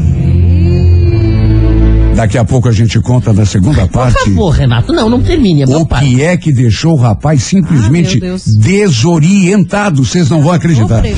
Daqui 2.14 2.36
a 2.36 2.44
pouco 2.44 2.68
a 2.68 2.72
gente 2.72 3.00
conta 3.00 3.32
na 3.32 3.46
segunda 3.46 3.86
por 3.86 3.92
parte 3.92 4.24
favor, 4.24 4.50
Renato. 4.50 4.92
Não, 4.92 5.08
não 5.08 5.22
termine. 5.22 5.62
É 5.62 5.66
o 5.68 5.86
pai. 5.86 6.04
que 6.04 6.22
é 6.22 6.36
que 6.36 6.52
deixou 6.52 6.92
o 6.92 7.00
rapaz 7.00 7.44
simplesmente 7.44 8.20
Ah, 8.22 8.36
desorientado. 8.58 10.04
Vocês 10.04 10.28
não 10.28 10.42
vão 10.42 10.52
acreditar. 10.52 10.96
Sofreu. 10.96 11.16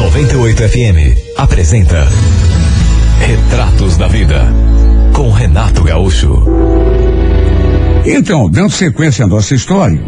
98 0.00 0.62
FM 0.68 1.16
apresenta 1.38 2.06
Retratos 3.26 3.96
da 3.96 4.06
Vida 4.06 4.52
com 5.14 5.30
Renato 5.30 5.82
Gaúcho. 5.82 6.44
Então, 8.04 8.50
dando 8.50 8.70
sequência 8.70 9.24
à 9.24 9.28
nossa 9.28 9.54
história, 9.54 10.00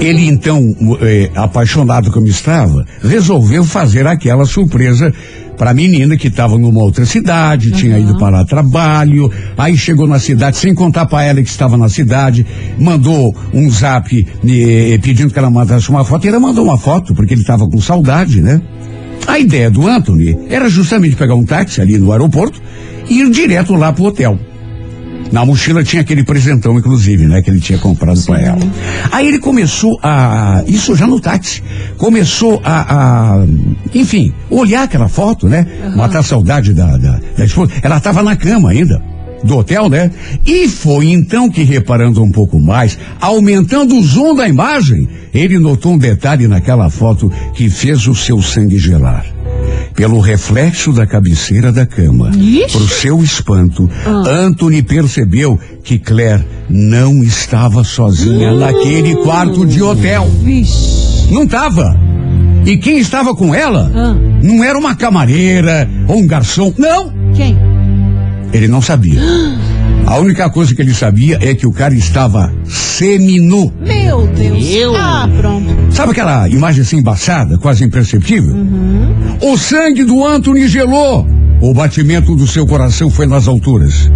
ele 0.00 0.26
então, 0.26 0.74
eh, 1.02 1.30
apaixonado 1.34 2.10
como 2.10 2.26
estava, 2.26 2.84
resolveu 3.02 3.64
fazer 3.64 4.06
aquela 4.06 4.44
surpresa 4.44 5.12
para 5.56 5.70
a 5.70 5.74
menina 5.74 6.16
que 6.16 6.28
estava 6.28 6.58
numa 6.58 6.82
outra 6.82 7.06
cidade, 7.06 7.70
tinha 7.70 7.98
ido 7.98 8.18
para 8.18 8.44
trabalho, 8.44 9.30
aí 9.56 9.76
chegou 9.76 10.06
na 10.06 10.18
cidade 10.18 10.56
sem 10.56 10.74
contar 10.74 11.06
para 11.06 11.24
ela 11.24 11.42
que 11.42 11.48
estava 11.48 11.76
na 11.76 11.88
cidade, 11.88 12.44
mandou 12.78 13.34
um 13.52 13.70
zap 13.70 14.26
eh, 14.44 14.98
pedindo 15.02 15.32
que 15.32 15.38
ela 15.38 15.50
mandasse 15.50 15.88
uma 15.90 16.04
foto, 16.04 16.24
e 16.24 16.28
ela 16.28 16.40
mandou 16.40 16.64
uma 16.64 16.78
foto 16.78 17.14
porque 17.14 17.34
ele 17.34 17.42
estava 17.42 17.68
com 17.68 17.80
saudade, 17.80 18.40
né? 18.40 18.60
A 19.26 19.38
ideia 19.38 19.70
do 19.70 19.86
Anthony 19.86 20.36
era 20.48 20.68
justamente 20.68 21.14
pegar 21.14 21.34
um 21.34 21.44
táxi 21.44 21.80
ali 21.80 21.98
no 21.98 22.10
aeroporto 22.10 22.60
e 23.08 23.20
ir 23.20 23.30
direto 23.30 23.74
lá 23.74 23.92
pro 23.92 24.04
hotel. 24.04 24.38
Na 25.34 25.44
mochila 25.44 25.82
tinha 25.82 26.00
aquele 26.00 26.22
presentão, 26.22 26.78
inclusive, 26.78 27.26
né? 27.26 27.42
Que 27.42 27.50
ele 27.50 27.58
tinha 27.58 27.76
comprado 27.76 28.22
para 28.22 28.40
ela. 28.40 28.60
Aí 29.10 29.26
ele 29.26 29.40
começou 29.40 29.98
a. 30.00 30.62
Isso 30.64 30.94
já 30.94 31.08
no 31.08 31.18
táxi. 31.18 31.60
Começou 31.98 32.62
a. 32.62 33.40
a, 33.40 33.46
enfim, 33.92 34.32
olhar 34.48 34.84
aquela 34.84 35.08
foto, 35.08 35.48
né? 35.48 35.66
Matar 35.96 36.20
a 36.20 36.22
saudade 36.22 36.72
da, 36.72 36.96
da, 36.96 37.18
da 37.36 37.44
esposa. 37.44 37.72
Ela 37.82 37.96
estava 37.96 38.22
na 38.22 38.36
cama 38.36 38.70
ainda. 38.70 39.02
Do 39.44 39.58
hotel, 39.58 39.88
né? 39.90 40.10
E 40.46 40.66
foi 40.68 41.10
então 41.10 41.50
que, 41.50 41.62
reparando 41.62 42.22
um 42.22 42.30
pouco 42.30 42.58
mais, 42.58 42.98
aumentando 43.20 43.94
o 43.96 44.02
zoom 44.02 44.34
da 44.34 44.48
imagem, 44.48 45.06
ele 45.34 45.58
notou 45.58 45.92
um 45.92 45.98
detalhe 45.98 46.48
naquela 46.48 46.88
foto 46.88 47.30
que 47.54 47.68
fez 47.68 48.06
o 48.06 48.14
seu 48.14 48.40
sangue 48.40 48.78
gelar. 48.78 49.24
Pelo 49.94 50.18
reflexo 50.18 50.92
da 50.92 51.06
cabeceira 51.06 51.70
da 51.70 51.86
cama, 51.86 52.30
Ixi. 52.34 52.72
pro 52.76 52.88
seu 52.88 53.22
espanto, 53.22 53.88
Anthony 54.26 54.82
percebeu 54.82 55.58
que 55.84 55.98
Claire 55.98 56.44
não 56.68 57.22
estava 57.22 57.84
sozinha 57.84 58.52
naquele 58.52 59.14
quarto 59.16 59.64
de 59.66 59.82
hotel. 59.82 60.28
Vixe. 60.42 61.30
Não 61.32 61.44
estava. 61.44 61.94
E 62.66 62.76
quem 62.78 62.98
estava 62.98 63.34
com 63.36 63.54
ela 63.54 63.92
Ah. 63.94 64.16
não 64.42 64.64
era 64.64 64.78
uma 64.78 64.94
camareira 64.96 65.88
ou 66.08 66.16
um 66.18 66.26
garçom. 66.26 66.72
Não! 66.78 67.12
Quem? 67.34 67.56
Ele 68.54 68.68
não 68.68 68.80
sabia. 68.80 69.20
A 70.06 70.18
única 70.18 70.50
coisa 70.50 70.74
que 70.74 70.82
ele 70.82 70.92
sabia 70.92 71.38
é 71.40 71.54
que 71.54 71.66
o 71.66 71.72
cara 71.72 71.94
estava 71.94 72.52
seminu. 72.66 73.72
Meu 73.80 74.26
Deus. 74.26 74.68
Meu. 74.68 74.94
Ah, 74.94 75.26
pronto. 75.40 75.66
Sabe 75.90 76.12
aquela 76.12 76.46
imagem 76.46 76.82
assim 76.82 76.98
embaçada, 76.98 77.56
quase 77.56 77.84
imperceptível? 77.84 78.54
O 79.40 79.56
sangue 79.56 80.04
do 80.04 80.22
Anthony 80.24 80.68
gelou. 80.68 81.26
O 81.58 81.72
batimento 81.72 82.36
do 82.36 82.46
seu 82.46 82.66
coração 82.66 83.08
foi 83.08 83.26
nas 83.26 83.48
alturas. 83.48 84.10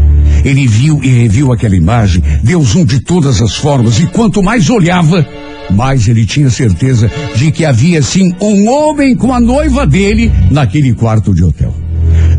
Ele 0.44 0.66
viu 0.66 1.00
e 1.02 1.08
reviu 1.08 1.52
aquela 1.52 1.74
imagem, 1.74 2.22
deu 2.42 2.62
zoom 2.62 2.84
de 2.84 3.00
todas 3.00 3.40
as 3.40 3.56
formas, 3.56 3.98
e 3.98 4.06
quanto 4.06 4.42
mais 4.42 4.68
olhava, 4.68 5.26
mais 5.70 6.06
ele 6.06 6.26
tinha 6.26 6.50
certeza 6.50 7.10
de 7.34 7.50
que 7.50 7.64
havia 7.64 8.02
sim 8.02 8.34
um 8.40 8.68
homem 8.68 9.16
com 9.16 9.32
a 9.32 9.40
noiva 9.40 9.86
dele 9.86 10.30
naquele 10.50 10.92
quarto 10.92 11.34
de 11.34 11.42
hotel. 11.42 11.74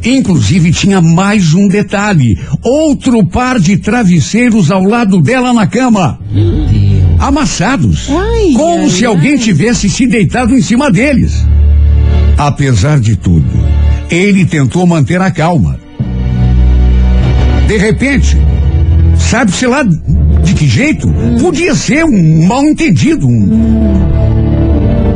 Inclusive 0.03 0.71
tinha 0.71 1.01
mais 1.01 1.53
um 1.53 1.67
detalhe: 1.67 2.37
outro 2.63 3.25
par 3.25 3.59
de 3.59 3.77
travesseiros 3.77 4.71
ao 4.71 4.83
lado 4.83 5.21
dela 5.21 5.53
na 5.53 5.67
cama. 5.67 6.19
Amassados. 7.19 8.07
Ai, 8.09 8.53
como 8.55 8.83
ai, 8.83 8.89
se 8.89 9.05
alguém 9.05 9.33
ai. 9.33 9.37
tivesse 9.37 9.89
se 9.89 10.07
deitado 10.07 10.55
em 10.55 10.61
cima 10.61 10.89
deles. 10.89 11.45
Apesar 12.37 12.99
de 12.99 13.17
tudo, 13.17 13.45
ele 14.09 14.45
tentou 14.45 14.87
manter 14.87 15.21
a 15.21 15.29
calma. 15.29 15.77
De 17.67 17.77
repente, 17.77 18.37
sabe-se 19.17 19.67
lá 19.67 19.83
de 19.83 20.53
que 20.53 20.65
jeito? 20.65 21.07
Podia 21.41 21.75
ser 21.75 22.05
um 22.05 22.47
mal 22.47 22.63
entendido. 22.63 23.27
um- 23.27 23.49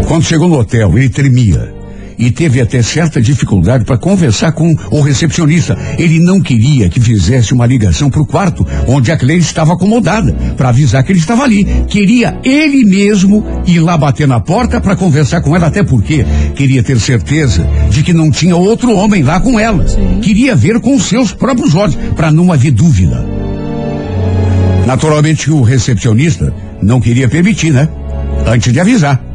Quando 0.07 0.23
chegou 0.23 0.47
no 0.49 0.59
hotel, 0.59 0.95
ele 0.97 1.09
tremia. 1.09 1.72
E 2.17 2.31
teve 2.31 2.61
até 2.61 2.81
certa 2.81 3.21
dificuldade 3.21 3.85
para 3.85 3.97
conversar 3.97 4.51
com 4.51 4.73
o 4.91 5.01
recepcionista. 5.01 5.77
Ele 5.97 6.19
não 6.19 6.41
queria 6.41 6.89
que 6.89 6.99
fizesse 6.99 7.53
uma 7.53 7.65
ligação 7.65 8.09
para 8.09 8.21
o 8.21 8.25
quarto 8.25 8.65
onde 8.87 9.11
a 9.11 9.17
Claire 9.17 9.41
estava 9.41 9.73
acomodada, 9.73 10.33
para 10.55 10.69
avisar 10.69 11.03
que 11.03 11.11
ele 11.11 11.19
estava 11.19 11.43
ali. 11.43 11.65
Queria 11.87 12.37
ele 12.43 12.83
mesmo 12.85 13.45
ir 13.65 13.79
lá 13.79 13.97
bater 13.97 14.27
na 14.27 14.39
porta 14.39 14.79
para 14.79 14.95
conversar 14.95 15.41
com 15.41 15.55
ela, 15.55 15.67
até 15.67 15.83
porque 15.83 16.25
queria 16.55 16.83
ter 16.83 16.99
certeza 16.99 17.67
de 17.89 18.03
que 18.03 18.13
não 18.13 18.29
tinha 18.31 18.55
outro 18.55 18.95
homem 18.95 19.23
lá 19.23 19.39
com 19.39 19.59
ela. 19.59 19.85
Queria 20.21 20.55
ver 20.55 20.79
com 20.79 20.99
seus 20.99 21.33
próprios 21.33 21.75
olhos, 21.75 21.95
para 22.15 22.31
não 22.31 22.51
haver 22.51 22.71
dúvida. 22.71 23.25
Naturalmente 24.85 25.49
o 25.49 25.61
recepcionista 25.61 26.53
não 26.81 26.99
queria 26.99 27.27
permitir, 27.29 27.71
né? 27.71 27.87
Antes 28.45 28.71
de 28.73 28.79
avisar. 28.79 29.32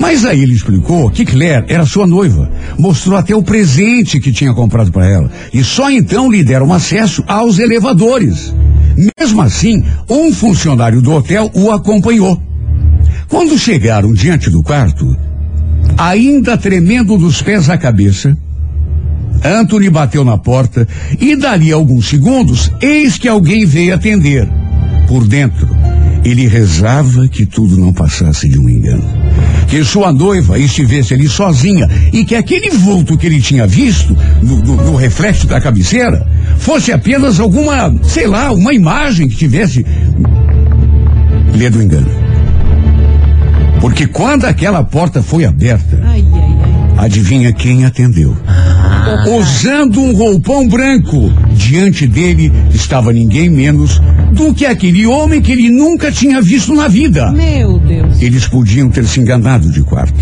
Mas 0.00 0.24
aí 0.24 0.42
ele 0.42 0.54
explicou 0.54 1.10
que 1.10 1.26
Claire 1.26 1.66
era 1.68 1.84
sua 1.84 2.06
noiva, 2.06 2.50
mostrou 2.78 3.18
até 3.18 3.36
o 3.36 3.42
presente 3.42 4.18
que 4.18 4.32
tinha 4.32 4.54
comprado 4.54 4.90
para 4.90 5.06
ela, 5.06 5.30
e 5.52 5.62
só 5.62 5.90
então 5.90 6.32
lhe 6.32 6.42
deram 6.42 6.72
acesso 6.72 7.22
aos 7.28 7.58
elevadores. 7.58 8.54
Mesmo 9.18 9.42
assim, 9.42 9.84
um 10.08 10.32
funcionário 10.32 11.02
do 11.02 11.12
hotel 11.12 11.50
o 11.52 11.70
acompanhou. 11.70 12.40
Quando 13.28 13.58
chegaram 13.58 14.14
diante 14.14 14.48
do 14.48 14.62
quarto, 14.62 15.14
ainda 15.98 16.56
tremendo 16.56 17.18
dos 17.18 17.42
pés 17.42 17.68
à 17.68 17.76
cabeça, 17.76 18.34
Anthony 19.44 19.90
bateu 19.90 20.24
na 20.24 20.38
porta 20.38 20.88
e 21.20 21.36
dali 21.36 21.74
a 21.74 21.76
alguns 21.76 22.08
segundos, 22.08 22.72
eis 22.80 23.18
que 23.18 23.28
alguém 23.28 23.66
veio 23.66 23.94
atender. 23.94 24.48
Por 25.06 25.28
dentro, 25.28 25.68
ele 26.24 26.46
rezava 26.46 27.28
que 27.28 27.44
tudo 27.44 27.76
não 27.76 27.92
passasse 27.92 28.48
de 28.48 28.58
um 28.58 28.66
engano. 28.66 29.04
Que 29.70 29.84
sua 29.84 30.12
noiva 30.12 30.58
estivesse 30.58 31.14
ali 31.14 31.28
sozinha 31.28 31.88
e 32.12 32.24
que 32.24 32.34
aquele 32.34 32.70
vulto 32.70 33.16
que 33.16 33.26
ele 33.26 33.40
tinha 33.40 33.66
visto 33.68 34.16
no, 34.42 34.56
no, 34.56 34.76
no 34.76 34.96
reflexo 34.96 35.46
da 35.46 35.60
cabeceira 35.60 36.26
fosse 36.58 36.90
apenas 36.92 37.38
alguma, 37.38 37.94
sei 38.02 38.26
lá, 38.26 38.52
uma 38.52 38.74
imagem 38.74 39.28
que 39.28 39.36
tivesse 39.36 39.86
lhe 41.54 41.70
do 41.70 41.80
engano. 41.80 42.10
Porque 43.80 44.06
quando 44.06 44.44
aquela 44.44 44.82
porta 44.82 45.22
foi 45.22 45.44
aberta, 45.44 45.98
Ai, 46.04 46.24
ai, 46.32 46.40
ai. 46.98 47.04
adivinha 47.06 47.52
quem 47.52 47.84
atendeu? 47.84 48.36
Usando 49.38 50.00
um 50.00 50.14
roupão 50.14 50.68
branco, 50.68 51.32
diante 51.54 52.06
dele 52.06 52.52
estava 52.72 53.12
ninguém 53.12 53.48
menos 53.48 54.00
do 54.32 54.54
que 54.54 54.66
aquele 54.66 55.06
homem 55.06 55.40
que 55.40 55.52
ele 55.52 55.70
nunca 55.70 56.10
tinha 56.10 56.40
visto 56.40 56.74
na 56.74 56.88
vida. 56.88 57.30
Meu 57.32 57.78
Deus. 57.78 58.20
Eles 58.20 58.46
podiam 58.46 58.88
ter 58.90 59.04
se 59.04 59.20
enganado 59.20 59.70
de 59.70 59.82
quarto. 59.82 60.18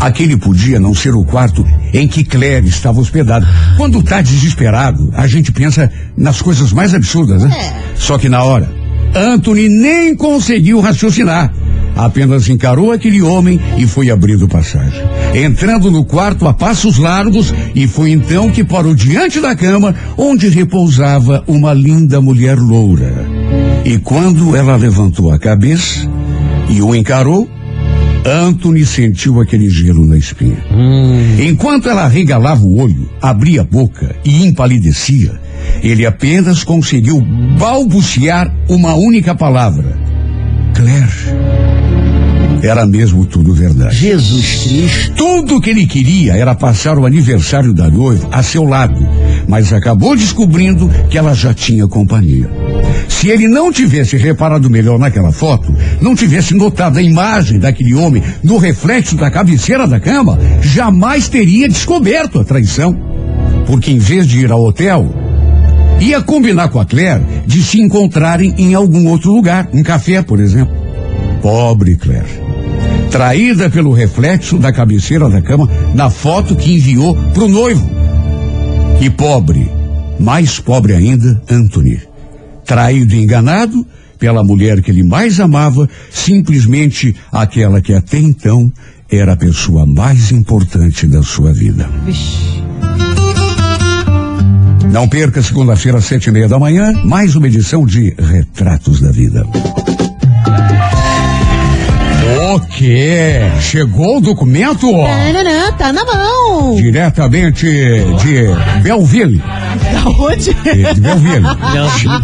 Aquele 0.00 0.36
podia 0.36 0.80
não 0.80 0.94
ser 0.94 1.14
o 1.14 1.24
quarto 1.24 1.64
em 1.92 2.06
que 2.06 2.24
Claire 2.24 2.66
estava 2.66 3.00
hospedada. 3.00 3.46
Quando 3.76 4.02
tá 4.02 4.20
desesperado, 4.20 5.10
a 5.14 5.26
gente 5.26 5.52
pensa 5.52 5.90
nas 6.16 6.42
coisas 6.42 6.72
mais 6.72 6.94
absurdas, 6.94 7.42
né? 7.42 7.74
Só 7.96 8.18
que 8.18 8.28
na 8.28 8.42
hora, 8.42 8.68
Anthony 9.14 9.68
nem 9.68 10.14
conseguiu 10.14 10.80
raciocinar. 10.80 11.52
Apenas 11.96 12.48
encarou 12.48 12.92
aquele 12.92 13.22
homem 13.22 13.60
e 13.78 13.86
foi 13.86 14.10
abrindo 14.10 14.48
passagem. 14.48 15.00
Entrando 15.34 15.90
no 15.90 16.04
quarto 16.04 16.46
a 16.48 16.52
passos 16.52 16.98
largos 16.98 17.54
e 17.74 17.86
foi 17.86 18.10
então 18.10 18.50
que 18.50 18.64
parou 18.64 18.94
diante 18.94 19.40
da 19.40 19.54
cama 19.54 19.94
onde 20.16 20.48
repousava 20.48 21.44
uma 21.46 21.72
linda 21.72 22.20
mulher 22.20 22.58
loura. 22.58 23.12
E 23.84 23.98
quando 23.98 24.56
ela 24.56 24.76
levantou 24.76 25.30
a 25.30 25.38
cabeça 25.38 26.08
e 26.68 26.80
o 26.80 26.94
encarou, 26.94 27.48
Anthony 28.24 28.86
sentiu 28.86 29.40
aquele 29.40 29.68
gelo 29.68 30.06
na 30.06 30.16
espinha. 30.16 30.64
Enquanto 31.38 31.90
ela 31.90 32.08
regalava 32.08 32.62
o 32.62 32.80
olho, 32.80 33.10
abria 33.20 33.60
a 33.60 33.64
boca 33.64 34.16
e 34.24 34.46
empalidecia, 34.46 35.38
ele 35.82 36.06
apenas 36.06 36.64
conseguiu 36.64 37.20
balbuciar 37.58 38.50
uma 38.68 38.94
única 38.94 39.34
palavra: 39.34 39.98
Claire. 40.74 41.73
Era 42.64 42.86
mesmo 42.86 43.26
tudo 43.26 43.52
verdade. 43.52 43.94
Jesus 43.94 44.62
Cristo. 44.62 45.12
Tudo 45.14 45.60
que 45.60 45.68
ele 45.68 45.86
queria 45.86 46.34
era 46.34 46.54
passar 46.54 46.98
o 46.98 47.04
aniversário 47.04 47.74
da 47.74 47.90
noiva 47.90 48.26
a 48.32 48.42
seu 48.42 48.64
lado, 48.64 49.06
mas 49.46 49.70
acabou 49.70 50.16
descobrindo 50.16 50.90
que 51.10 51.18
ela 51.18 51.34
já 51.34 51.52
tinha 51.52 51.86
companhia. 51.86 52.50
Se 53.06 53.28
ele 53.28 53.48
não 53.48 53.70
tivesse 53.70 54.16
reparado 54.16 54.70
melhor 54.70 54.98
naquela 54.98 55.30
foto, 55.30 55.74
não 56.00 56.14
tivesse 56.14 56.54
notado 56.54 56.98
a 56.98 57.02
imagem 57.02 57.58
daquele 57.58 57.94
homem 57.94 58.22
no 58.42 58.56
reflexo 58.56 59.14
da 59.14 59.30
cabeceira 59.30 59.86
da 59.86 60.00
cama, 60.00 60.38
jamais 60.62 61.28
teria 61.28 61.68
descoberto 61.68 62.40
a 62.40 62.44
traição. 62.44 62.96
Porque 63.66 63.90
em 63.90 63.98
vez 63.98 64.26
de 64.26 64.40
ir 64.40 64.50
ao 64.50 64.62
hotel, 64.62 65.14
ia 66.00 66.22
combinar 66.22 66.68
com 66.68 66.80
a 66.80 66.86
Claire 66.86 67.22
de 67.46 67.62
se 67.62 67.78
encontrarem 67.78 68.54
em 68.56 68.72
algum 68.72 69.06
outro 69.08 69.32
lugar, 69.32 69.68
um 69.70 69.82
café, 69.82 70.22
por 70.22 70.40
exemplo. 70.40 70.74
Pobre 71.42 71.96
Claire 71.96 72.43
traída 73.14 73.70
pelo 73.70 73.92
reflexo 73.92 74.58
da 74.58 74.72
cabeceira 74.72 75.30
da 75.30 75.40
cama 75.40 75.70
na 75.94 76.10
foto 76.10 76.56
que 76.56 76.74
enviou 76.74 77.14
pro 77.32 77.46
noivo. 77.46 77.88
E 79.00 79.08
pobre, 79.08 79.70
mais 80.18 80.58
pobre 80.58 80.94
ainda, 80.94 81.40
Anthony. 81.48 82.02
Traído 82.66 83.14
e 83.14 83.22
enganado 83.22 83.86
pela 84.18 84.42
mulher 84.42 84.82
que 84.82 84.90
ele 84.90 85.04
mais 85.04 85.38
amava, 85.38 85.88
simplesmente 86.10 87.14
aquela 87.30 87.80
que 87.80 87.94
até 87.94 88.18
então 88.18 88.72
era 89.08 89.34
a 89.34 89.36
pessoa 89.36 89.86
mais 89.86 90.32
importante 90.32 91.06
da 91.06 91.22
sua 91.22 91.52
vida. 91.52 91.88
Vixe. 92.04 92.64
Não 94.90 95.08
perca 95.08 95.40
segunda-feira, 95.40 96.00
sete 96.00 96.30
e 96.30 96.32
meia 96.32 96.48
da 96.48 96.58
manhã, 96.58 96.92
mais 97.04 97.36
uma 97.36 97.46
edição 97.46 97.86
de 97.86 98.12
Retratos 98.18 99.00
da 99.00 99.12
Vida. 99.12 99.46
O 102.54 102.60
quê? 102.60 103.40
Chegou 103.60 104.18
o 104.18 104.20
documento? 104.20 104.88
Tananã, 104.88 105.72
tá 105.76 105.92
na 105.92 106.04
mão. 106.04 106.76
Diretamente 106.76 107.66
de 107.66 108.80
Belville. 108.80 109.38
Da 109.92 110.08
onde? 110.10 110.54
De 110.94 111.00
Belville. 111.00 111.44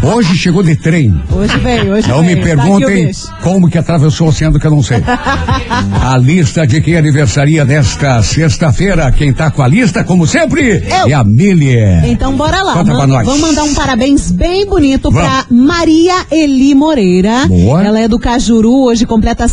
Hoje 0.05 0.37
chegou 0.37 0.63
de 0.63 0.77
trem. 0.77 1.21
Hoje 1.33 1.59
veio, 1.59 1.95
hoje 1.95 2.09
Não 2.09 2.23
me 2.23 2.37
veio. 2.37 2.57
Tá 2.57 2.63
perguntem 2.63 3.07
bicho. 3.09 3.27
como 3.43 3.69
que 3.69 3.77
atravessou 3.77 4.29
o 4.29 4.31
oceano 4.31 4.61
que 4.61 4.67
eu 4.69 4.71
não 4.71 4.85
sei. 4.85 5.03
A 6.01 6.17
lista 6.17 6.65
de 6.65 6.81
quem 6.81 6.97
aniversaria 6.97 7.65
desta 7.65 8.23
sexta-feira, 8.23 9.11
quem 9.11 9.33
tá 9.33 9.51
com 9.51 9.63
a 9.63 9.67
lista, 9.69 10.05
como 10.05 10.29
sempre, 10.29 10.85
Eu. 10.89 11.09
é 11.09 11.13
a 11.13 11.25
Milie. 11.25 11.77
Então 12.05 12.35
bora 12.37 12.63
lá. 12.63 12.75
Conta 12.75 12.95
pra 12.95 13.07
nós. 13.09 13.27
Vamos 13.27 13.41
mandar 13.41 13.65
um 13.65 13.75
parabéns 13.75 14.31
bem 14.31 14.65
bonito 14.65 15.11
Vamos. 15.11 15.29
pra 15.29 15.45
Maria 15.51 16.15
Eli 16.31 16.73
Moreira. 16.75 17.47
Boa. 17.49 17.85
Ela 17.85 18.01
é 18.01 18.07
do 18.09 18.19
Cajuru, 18.19 18.85
hoje 18.85 19.05
completa 19.07 19.49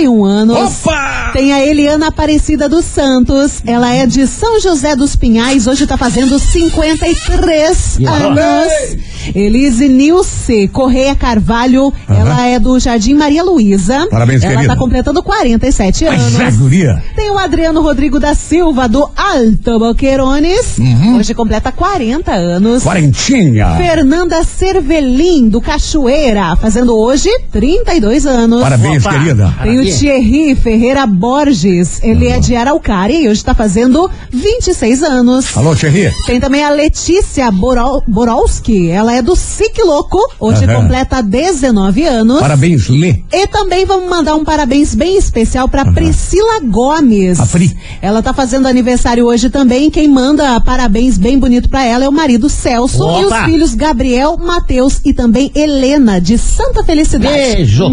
61 0.00 0.24
anos. 0.24 0.86
Opa! 0.86 1.30
Tem 1.32 1.52
a 1.52 1.64
Eliana 1.64 2.08
Aparecida 2.08 2.68
dos 2.68 2.84
Santos. 2.84 3.62
Ela 3.66 3.92
é 3.94 4.06
de 4.06 4.26
São 4.26 4.60
José 4.60 4.96
dos 4.96 5.14
Pinhais, 5.14 5.66
hoje 5.66 5.86
tá 5.86 5.96
fazendo 5.96 6.38
53 6.38 7.98
anos. 8.06 8.72
Elise 9.34 9.88
Nilce 9.88 10.68
Correia 10.68 11.14
Carvalho, 11.14 11.92
ela 12.08 12.46
é 12.46 12.58
do 12.58 12.78
Jardim 12.78 13.14
Maria 13.14 13.42
Luísa. 13.42 14.06
Parabéns, 14.10 14.42
ela 14.42 14.54
querida. 14.54 14.74
tá 14.74 14.78
completando 14.78 15.22
47 15.22 16.04
Mas 16.06 16.38
é, 16.38 16.42
anos. 16.44 16.56
guria. 16.56 17.02
Tem 17.14 17.30
o 17.30 17.38
Adriano 17.38 17.80
Rodrigo 17.82 18.18
da 18.18 18.34
Silva, 18.34 18.88
do 18.88 19.08
Alto 19.16 19.78
Boquerones. 19.78 20.78
Uhum. 20.78 21.18
Hoje 21.18 21.34
completa 21.34 21.70
40 21.72 22.32
anos. 22.32 22.82
Quarentinha. 22.82 23.76
Fernanda 23.76 24.42
Cervelim, 24.44 25.48
do 25.48 25.60
Cachoeira, 25.60 26.56
fazendo 26.56 26.96
hoje 26.96 27.28
32 27.52 28.26
anos. 28.26 28.62
Parabéns, 28.62 29.04
Opa. 29.04 29.18
querida. 29.18 29.54
Tem 29.62 29.78
o 29.78 29.84
Thierry 29.84 30.54
Ferreira 30.54 31.06
Borges, 31.06 32.00
ele 32.02 32.26
é 32.28 32.38
de 32.38 32.54
Araucária 32.56 33.14
e 33.14 33.28
hoje 33.28 33.40
está 33.40 33.54
fazendo 33.54 34.10
26 34.32 35.02
anos. 35.02 35.56
Alô, 35.56 35.74
Thierry. 35.74 36.10
Tem 36.26 36.40
também 36.40 36.64
a 36.64 36.70
Letícia 36.70 37.50
Borol, 37.50 38.02
Borowski, 38.06 38.90
ela 38.90 39.09
é 39.12 39.22
do 39.22 39.34
SIC 39.36 39.82
Louco, 39.84 40.18
hoje 40.38 40.64
Aham. 40.64 40.82
completa 40.82 41.22
19 41.22 42.04
anos. 42.04 42.40
Parabéns, 42.40 42.88
Lê. 42.88 43.22
E 43.32 43.46
também 43.46 43.84
vamos 43.84 44.08
mandar 44.08 44.34
um 44.34 44.44
parabéns 44.44 44.94
bem 44.94 45.16
especial 45.16 45.68
para 45.68 45.90
Priscila 45.92 46.60
Gomes. 46.64 47.40
A 47.40 47.46
Pri. 47.46 47.76
Ela 48.02 48.22
tá 48.22 48.32
fazendo 48.32 48.66
aniversário 48.68 49.24
hoje 49.26 49.50
também. 49.50 49.90
Quem 49.90 50.08
manda 50.08 50.60
parabéns 50.60 51.18
bem 51.18 51.38
bonito 51.38 51.68
para 51.68 51.84
ela 51.84 52.04
é 52.04 52.08
o 52.08 52.12
marido 52.12 52.48
Celso 52.48 53.02
e 53.20 53.24
os 53.24 53.26
Opa. 53.26 53.44
filhos 53.44 53.74
Gabriel, 53.74 54.36
Matheus 54.36 55.00
e 55.04 55.12
também 55.12 55.50
Helena 55.54 56.20
de 56.20 56.36
Santa 56.38 56.84
Felicidade. 56.84 57.34
Beijo! 57.34 57.84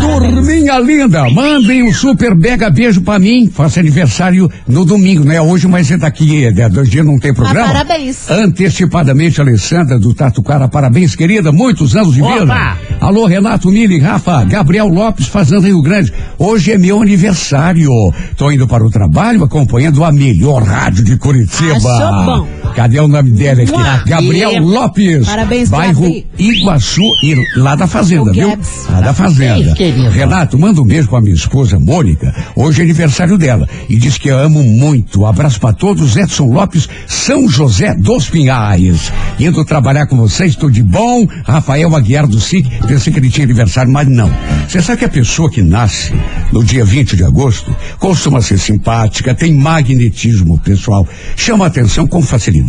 Turminha 0.00 0.78
linda, 0.78 1.28
mandem 1.30 1.82
um 1.82 1.92
super 1.92 2.34
mega 2.34 2.70
beijo 2.70 3.02
pra 3.02 3.18
mim. 3.18 3.48
Faço 3.52 3.78
aniversário 3.80 4.50
no 4.66 4.84
domingo, 4.84 5.24
não 5.24 5.32
é 5.32 5.40
hoje, 5.40 5.66
mas 5.66 5.90
é 5.90 5.96
daqui, 5.96 6.44
é, 6.44 6.68
dois 6.68 6.88
dias 6.88 7.04
não 7.04 7.18
tem 7.18 7.34
programa. 7.34 7.66
Ah, 7.66 7.72
parabéns. 7.72 8.30
Antecipadamente, 8.30 9.40
Alessandra 9.40 9.98
do 9.98 10.14
Tatucara, 10.40 10.68
parabéns, 10.68 11.14
querida, 11.14 11.52
muitos 11.52 11.94
anos 11.94 12.14
de 12.14 12.22
Opa! 12.22 12.38
vida. 12.40 12.78
Alô, 13.00 13.26
Renato 13.26 13.70
Mili, 13.70 13.98
Rafa, 13.98 14.42
Gabriel 14.44 14.88
Lopes, 14.88 15.26
Fazenda 15.26 15.66
Rio 15.66 15.82
Grande. 15.82 16.12
Hoje 16.38 16.72
é 16.72 16.78
meu 16.78 17.00
aniversário. 17.00 17.90
Tô 18.36 18.50
indo 18.50 18.66
para 18.66 18.84
o 18.84 18.90
trabalho 18.90 19.44
acompanhando 19.44 20.02
a 20.02 20.10
melhor 20.10 20.62
rádio 20.62 21.04
de 21.04 21.16
Curitiba. 21.16 21.76
Achou 21.76 22.24
bom. 22.24 22.48
Cadê 22.74 23.00
o 23.00 23.08
nome 23.08 23.30
dela 23.30 23.62
aqui? 23.62 23.72
Mua. 23.72 24.02
Gabriel 24.06 24.62
Lopes. 24.62 25.26
Parabéns, 25.26 25.68
Bairro 25.68 26.02
Gabi. 26.02 26.26
Iguaçu, 26.38 27.02
e 27.22 27.34
lá 27.56 27.74
da 27.74 27.86
Fazenda, 27.86 28.32
viu? 28.32 28.58
Lá 28.88 29.00
da 29.00 29.12
Fazenda. 29.12 29.74
Querido. 29.74 30.08
Renato, 30.10 30.58
manda 30.58 30.80
um 30.80 30.86
beijo 30.86 31.08
pra 31.08 31.20
minha 31.20 31.34
esposa 31.34 31.78
Mônica. 31.78 32.34
Hoje 32.54 32.80
é 32.80 32.84
aniversário 32.84 33.36
dela. 33.36 33.68
E 33.88 33.96
diz 33.96 34.18
que 34.18 34.30
a 34.30 34.36
amo 34.36 34.62
muito. 34.62 35.26
Abraço 35.26 35.60
pra 35.60 35.72
todos. 35.72 36.16
Edson 36.16 36.46
Lopes, 36.46 36.88
São 37.06 37.48
José 37.48 37.94
dos 37.94 38.30
Pinhais. 38.30 39.12
Indo 39.38 39.64
trabalhar 39.64 40.06
com 40.06 40.16
vocês, 40.16 40.56
tudo 40.56 40.72
de 40.72 40.82
bom. 40.82 41.26
Rafael 41.44 41.94
Aguiar 41.94 42.26
do 42.26 42.40
SIC. 42.40 42.68
Pensei 42.86 43.12
que 43.12 43.18
ele 43.18 43.30
tinha 43.30 43.44
aniversário, 43.44 43.90
mas 43.90 44.08
não. 44.08 44.30
Você 44.68 44.80
sabe 44.80 44.98
que 44.98 45.04
a 45.04 45.08
pessoa 45.08 45.50
que 45.50 45.62
nasce 45.62 46.12
no 46.52 46.62
dia 46.64 46.84
20 46.84 47.16
de 47.16 47.24
agosto 47.24 47.74
costuma 47.98 48.40
ser 48.40 48.58
simpática, 48.58 49.34
tem 49.34 49.54
magnetismo 49.54 50.58
pessoal, 50.58 51.06
chama 51.36 51.66
atenção 51.66 52.06
com 52.06 52.22
facilidade. 52.22 52.59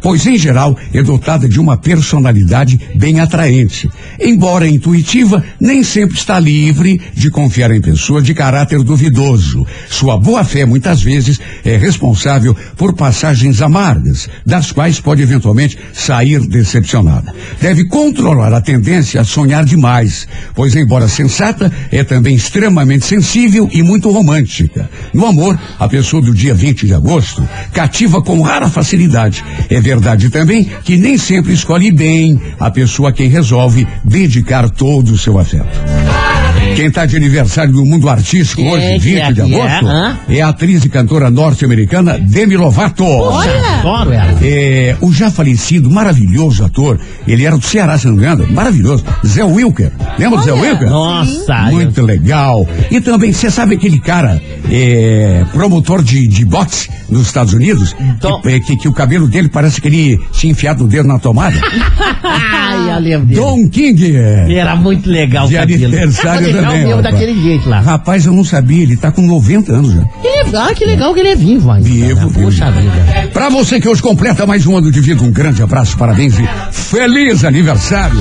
Pois 0.00 0.26
em 0.26 0.36
geral 0.36 0.76
é 0.92 1.02
dotada 1.02 1.48
de 1.48 1.60
uma 1.60 1.76
personalidade 1.76 2.80
bem 2.94 3.20
atraente. 3.20 3.88
Embora 4.20 4.68
intuitiva, 4.68 5.44
nem 5.60 5.82
sempre 5.82 6.16
está 6.16 6.38
livre 6.38 7.00
de 7.14 7.30
confiar 7.30 7.70
em 7.70 7.80
pessoas 7.80 8.24
de 8.24 8.34
caráter 8.34 8.82
duvidoso. 8.82 9.66
Sua 9.88 10.18
boa 10.18 10.44
fé 10.44 10.64
muitas 10.64 11.02
vezes 11.02 11.40
é 11.64 11.76
responsável 11.76 12.56
por 12.76 12.94
passagens 12.94 13.60
amargas, 13.62 14.28
das 14.44 14.72
quais 14.72 15.00
pode 15.00 15.22
eventualmente 15.22 15.78
sair 15.92 16.40
decepcionada. 16.40 17.34
Deve 17.60 17.84
controlar 17.88 18.52
a 18.52 18.60
tendência 18.60 19.20
a 19.20 19.24
sonhar 19.24 19.64
demais, 19.64 20.26
pois 20.54 20.74
embora 20.74 21.08
sensata, 21.08 21.72
é 21.90 22.04
também 22.04 22.34
extremamente 22.34 23.04
sensível 23.04 23.68
e 23.72 23.82
muito 23.82 24.10
romântica. 24.10 24.88
No 25.12 25.26
amor, 25.26 25.58
a 25.78 25.88
pessoa 25.88 26.22
do 26.22 26.34
dia 26.34 26.54
20 26.54 26.86
de 26.86 26.94
agosto 26.94 27.46
cativa 27.72 28.22
com 28.22 28.40
rara 28.42 28.68
facilidade. 28.68 29.23
É 29.70 29.80
verdade 29.80 30.30
também 30.30 30.70
que 30.84 30.96
nem 30.96 31.16
sempre 31.16 31.52
escolhe 31.52 31.90
bem 31.90 32.40
a 32.58 32.70
pessoa 32.70 33.10
a 33.10 33.12
quem 33.12 33.28
resolve 33.28 33.86
dedicar 34.04 34.68
todo 34.70 35.12
o 35.12 35.18
seu 35.18 35.38
afeto. 35.38 36.43
Quem 36.74 36.86
está 36.86 37.06
de 37.06 37.16
aniversário 37.16 37.72
do 37.72 37.84
mundo 37.84 38.08
artístico 38.08 38.60
Quem 38.62 38.70
hoje, 38.72 38.86
que 38.94 38.98
20 38.98 39.18
é 39.20 39.32
de 39.32 39.40
é, 39.40 39.44
agosto, 39.44 39.86
hã? 39.86 40.18
é 40.28 40.40
a 40.40 40.48
atriz 40.48 40.84
e 40.84 40.88
cantora 40.88 41.30
norte-americana 41.30 42.18
Demi 42.18 42.56
Lovato. 42.56 43.04
Olha! 43.04 43.78
Adoro 43.78 44.12
ela. 44.12 44.38
É, 44.42 44.96
o 45.00 45.12
já 45.12 45.30
falecido, 45.30 45.90
maravilhoso 45.90 46.64
ator, 46.64 46.98
ele 47.28 47.44
era 47.44 47.56
do 47.56 47.64
Ceará, 47.64 47.96
se 47.98 48.06
não 48.06 48.14
me 48.14 48.18
engano, 48.20 48.46
maravilhoso, 48.52 49.04
Zé 49.24 49.44
Wilker. 49.44 49.92
Lembra 50.18 50.38
do 50.38 50.44
Zé 50.44 50.52
Olha. 50.52 50.62
Wilker? 50.62 50.90
Nossa. 50.90 51.54
Muito 51.70 52.02
legal. 52.02 52.66
E 52.90 53.00
também, 53.00 53.32
você 53.32 53.50
sabe 53.50 53.74
aquele 53.76 54.00
cara, 54.00 54.40
é, 54.70 55.44
promotor 55.52 56.02
de, 56.02 56.26
de 56.26 56.44
boxe 56.44 56.88
nos 57.08 57.26
Estados 57.26 57.52
Unidos? 57.54 57.94
Então- 58.00 58.40
Que, 58.42 58.60
que, 58.60 58.76
que 58.76 58.88
o 58.88 58.92
cabelo 58.92 59.28
dele 59.28 59.48
parece 59.48 59.80
que 59.80 59.88
ele 59.88 60.18
tinha 60.32 60.50
enfiado 60.50 60.84
o 60.84 60.88
dedo 60.88 61.06
na 61.06 61.18
tomada. 61.18 61.56
Ai, 62.22 62.90
eu 62.96 63.00
lembro 63.00 63.26
dele. 63.26 63.40
Don 63.40 63.68
King. 63.68 64.16
Era 64.16 64.74
muito 64.76 65.08
legal 65.08 65.46
o 65.46 65.48
De 65.48 65.54
cabelo. 65.54 65.84
aniversário 65.84 66.48
Era 66.63 66.63
legal 66.64 66.72
também, 66.72 66.86
mesmo 66.86 67.02
rapaz. 67.02 67.14
daquele 67.14 67.42
jeito 67.42 67.68
lá. 67.68 67.80
Rapaz, 67.80 68.26
eu 68.26 68.32
não 68.32 68.44
sabia, 68.44 68.82
ele 68.82 68.96
tá 68.96 69.10
com 69.12 69.22
90 69.22 69.72
anos 69.72 69.92
já. 69.92 70.02
Que 70.04 70.28
legal, 70.44 70.68
ah, 70.68 70.74
que 70.74 70.84
legal 70.84 71.14
que 71.14 71.20
ele 71.20 71.28
é 71.30 71.36
vivo 71.36 71.70
ainda. 71.70 71.88
Vivo, 71.88 72.26
né? 72.26 72.32
Poxa 72.34 72.70
vivo. 72.70 72.90
vida. 72.90 73.30
Pra 73.32 73.48
você 73.48 73.80
que 73.80 73.88
hoje 73.88 74.02
completa 74.02 74.46
mais 74.46 74.66
um 74.66 74.76
ano 74.76 74.90
de 74.90 75.00
vida, 75.00 75.22
um 75.22 75.30
grande 75.30 75.62
abraço, 75.62 75.96
parabéns 75.96 76.34
e 76.38 76.48
feliz 76.72 77.44
aniversário. 77.44 78.18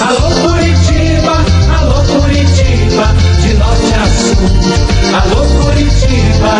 Alô 0.00 0.30
Curitiba, 0.30 1.44
alô 1.78 2.20
Curitiba, 2.20 3.14
de 3.42 3.54
norte 3.54 3.94
a 3.94 4.06
sul. 4.06 4.36
Alô 5.14 5.44
Curitiba, 5.46 6.52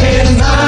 Renato 0.00 0.67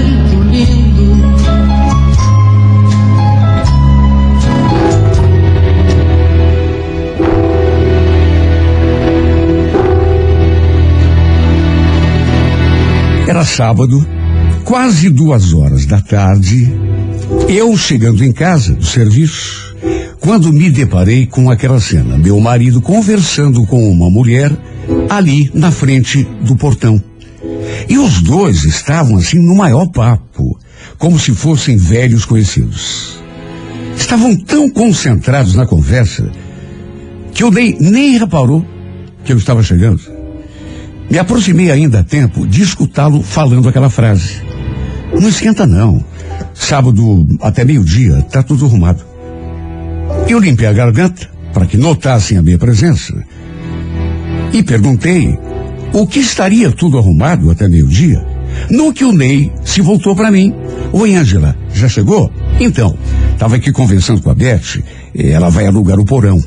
Era 13.31 13.45
sábado, 13.45 14.05
quase 14.65 15.09
duas 15.09 15.53
horas 15.53 15.85
da 15.85 16.01
tarde, 16.01 16.69
eu 17.47 17.77
chegando 17.77 18.25
em 18.25 18.33
casa 18.33 18.73
do 18.73 18.83
serviço, 18.83 19.73
quando 20.19 20.51
me 20.51 20.69
deparei 20.69 21.25
com 21.25 21.49
aquela 21.49 21.79
cena, 21.79 22.17
meu 22.17 22.37
marido 22.41 22.81
conversando 22.81 23.65
com 23.67 23.89
uma 23.89 24.09
mulher 24.09 24.51
ali 25.09 25.49
na 25.53 25.71
frente 25.71 26.27
do 26.41 26.57
portão. 26.57 27.01
E 27.87 27.97
os 27.97 28.21
dois 28.21 28.65
estavam 28.65 29.15
assim 29.15 29.39
no 29.39 29.55
maior 29.55 29.87
papo, 29.87 30.59
como 30.97 31.17
se 31.17 31.31
fossem 31.31 31.77
velhos 31.77 32.25
conhecidos. 32.25 33.17
Estavam 33.95 34.35
tão 34.35 34.69
concentrados 34.69 35.55
na 35.55 35.65
conversa 35.65 36.29
que 37.33 37.43
eu 37.43 37.49
nem, 37.49 37.77
nem 37.79 38.17
reparou 38.17 38.65
que 39.23 39.31
eu 39.31 39.37
estava 39.37 39.63
chegando. 39.63 40.01
Me 41.11 41.19
aproximei 41.19 41.69
ainda 41.69 41.99
a 41.99 42.03
tempo 42.05 42.47
de 42.47 42.61
escutá-lo 42.61 43.21
falando 43.21 43.67
aquela 43.67 43.89
frase. 43.89 44.41
Não 45.11 45.27
esquenta 45.27 45.67
não. 45.67 46.01
Sábado 46.53 47.27
até 47.41 47.65
meio-dia 47.65 48.21
tá 48.31 48.41
tudo 48.41 48.65
arrumado. 48.65 49.03
Eu 50.29 50.39
limpei 50.39 50.67
a 50.67 50.71
garganta 50.71 51.29
para 51.53 51.65
que 51.65 51.75
notassem 51.75 52.37
a 52.37 52.41
minha 52.41 52.57
presença 52.57 53.13
e 54.53 54.63
perguntei 54.63 55.37
o 55.91 56.07
que 56.07 56.19
estaria 56.19 56.71
tudo 56.71 56.97
arrumado 56.97 57.51
até 57.51 57.67
meio-dia. 57.67 58.25
No 58.69 58.93
que 58.93 59.03
o 59.03 59.11
Ney 59.11 59.51
se 59.65 59.81
voltou 59.81 60.15
para 60.15 60.31
mim. 60.31 60.55
Oi, 60.93 61.15
Ângela, 61.15 61.57
já 61.73 61.89
chegou? 61.89 62.31
Então, 62.57 62.97
estava 63.33 63.57
aqui 63.57 63.73
conversando 63.73 64.21
com 64.21 64.29
a 64.29 64.35
Beth, 64.35 64.81
ela 65.13 65.49
vai 65.49 65.67
alugar 65.67 65.99
o 65.99 66.05
porão. 66.05 66.41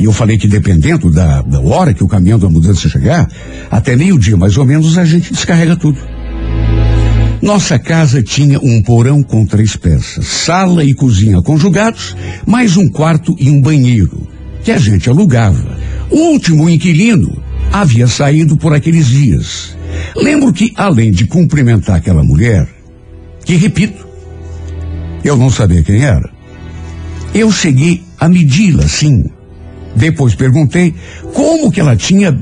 E 0.00 0.04
eu 0.04 0.12
falei 0.12 0.38
que 0.38 0.48
dependendo 0.48 1.10
da, 1.10 1.42
da 1.42 1.60
hora 1.60 1.92
que 1.92 2.02
o 2.02 2.08
caminhão 2.08 2.38
da 2.38 2.48
mudança 2.48 2.88
chegar, 2.88 3.30
até 3.70 3.94
meio-dia 3.94 4.34
mais 4.34 4.56
ou 4.56 4.64
menos 4.64 4.96
a 4.96 5.04
gente 5.04 5.30
descarrega 5.30 5.76
tudo. 5.76 5.98
Nossa 7.42 7.78
casa 7.78 8.22
tinha 8.22 8.58
um 8.60 8.82
porão 8.82 9.22
com 9.22 9.44
três 9.44 9.76
peças, 9.76 10.26
sala 10.26 10.82
e 10.82 10.94
cozinha 10.94 11.42
conjugados, 11.42 12.16
mais 12.46 12.78
um 12.78 12.88
quarto 12.88 13.36
e 13.38 13.50
um 13.50 13.60
banheiro, 13.60 14.26
que 14.64 14.72
a 14.72 14.78
gente 14.78 15.10
alugava. 15.10 15.78
O 16.10 16.32
último 16.32 16.68
inquilino 16.68 17.42
havia 17.70 18.06
saído 18.06 18.56
por 18.56 18.72
aqueles 18.72 19.06
dias. 19.06 19.76
Lembro 20.16 20.50
que, 20.50 20.72
além 20.76 21.10
de 21.10 21.26
cumprimentar 21.26 21.96
aquela 21.96 22.24
mulher, 22.24 22.66
que 23.44 23.54
repito, 23.54 24.06
eu 25.22 25.36
não 25.36 25.50
sabia 25.50 25.82
quem 25.82 26.02
era, 26.04 26.30
eu 27.34 27.52
cheguei 27.52 28.02
a 28.18 28.30
medi-la 28.30 28.84
assim. 28.84 29.24
Depois 29.94 30.34
perguntei 30.34 30.94
como 31.34 31.70
que 31.70 31.80
ela 31.80 31.96
tinha 31.96 32.36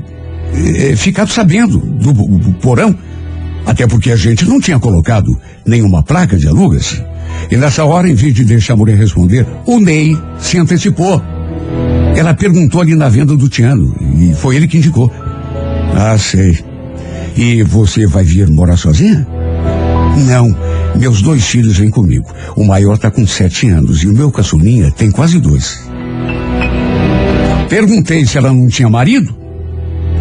eh, 0.53 0.95
ficado 0.95 1.31
sabendo 1.31 1.77
do, 1.77 2.13
do 2.13 2.53
porão. 2.53 2.95
Até 3.65 3.85
porque 3.85 4.11
a 4.11 4.15
gente 4.15 4.45
não 4.45 4.59
tinha 4.59 4.79
colocado 4.79 5.37
nenhuma 5.65 6.01
placa 6.03 6.37
de 6.37 6.47
alugas. 6.47 7.01
E 7.51 7.57
nessa 7.57 7.83
hora, 7.85 8.09
em 8.09 8.15
vez 8.15 8.33
de 8.33 8.43
deixar 8.43 8.73
a 8.73 8.77
mulher 8.77 8.97
responder, 8.97 9.45
o 9.65 9.79
Ney 9.79 10.17
se 10.39 10.57
antecipou. 10.57 11.21
Ela 12.15 12.33
perguntou 12.33 12.81
ali 12.81 12.95
na 12.95 13.07
venda 13.09 13.35
do 13.35 13.47
Tiano 13.47 13.95
e 14.17 14.33
foi 14.33 14.55
ele 14.55 14.67
que 14.67 14.77
indicou. 14.77 15.11
Ah, 15.95 16.17
sei. 16.17 16.59
E 17.35 17.63
você 17.63 18.05
vai 18.05 18.23
vir 18.23 18.49
morar 18.49 18.77
sozinha? 18.77 19.25
Não. 20.27 20.55
Meus 20.95 21.21
dois 21.21 21.45
filhos 21.45 21.77
vêm 21.77 21.89
comigo. 21.89 22.27
O 22.55 22.65
maior 22.65 22.95
está 22.95 23.09
com 23.09 23.25
sete 23.25 23.69
anos 23.69 24.03
e 24.03 24.07
o 24.07 24.13
meu 24.13 24.31
caçulinha 24.31 24.91
tem 24.91 25.11
quase 25.11 25.39
dois. 25.39 25.88
Perguntei 27.69 28.25
se 28.25 28.37
ela 28.37 28.51
não 28.51 28.67
tinha 28.67 28.89
marido. 28.89 29.33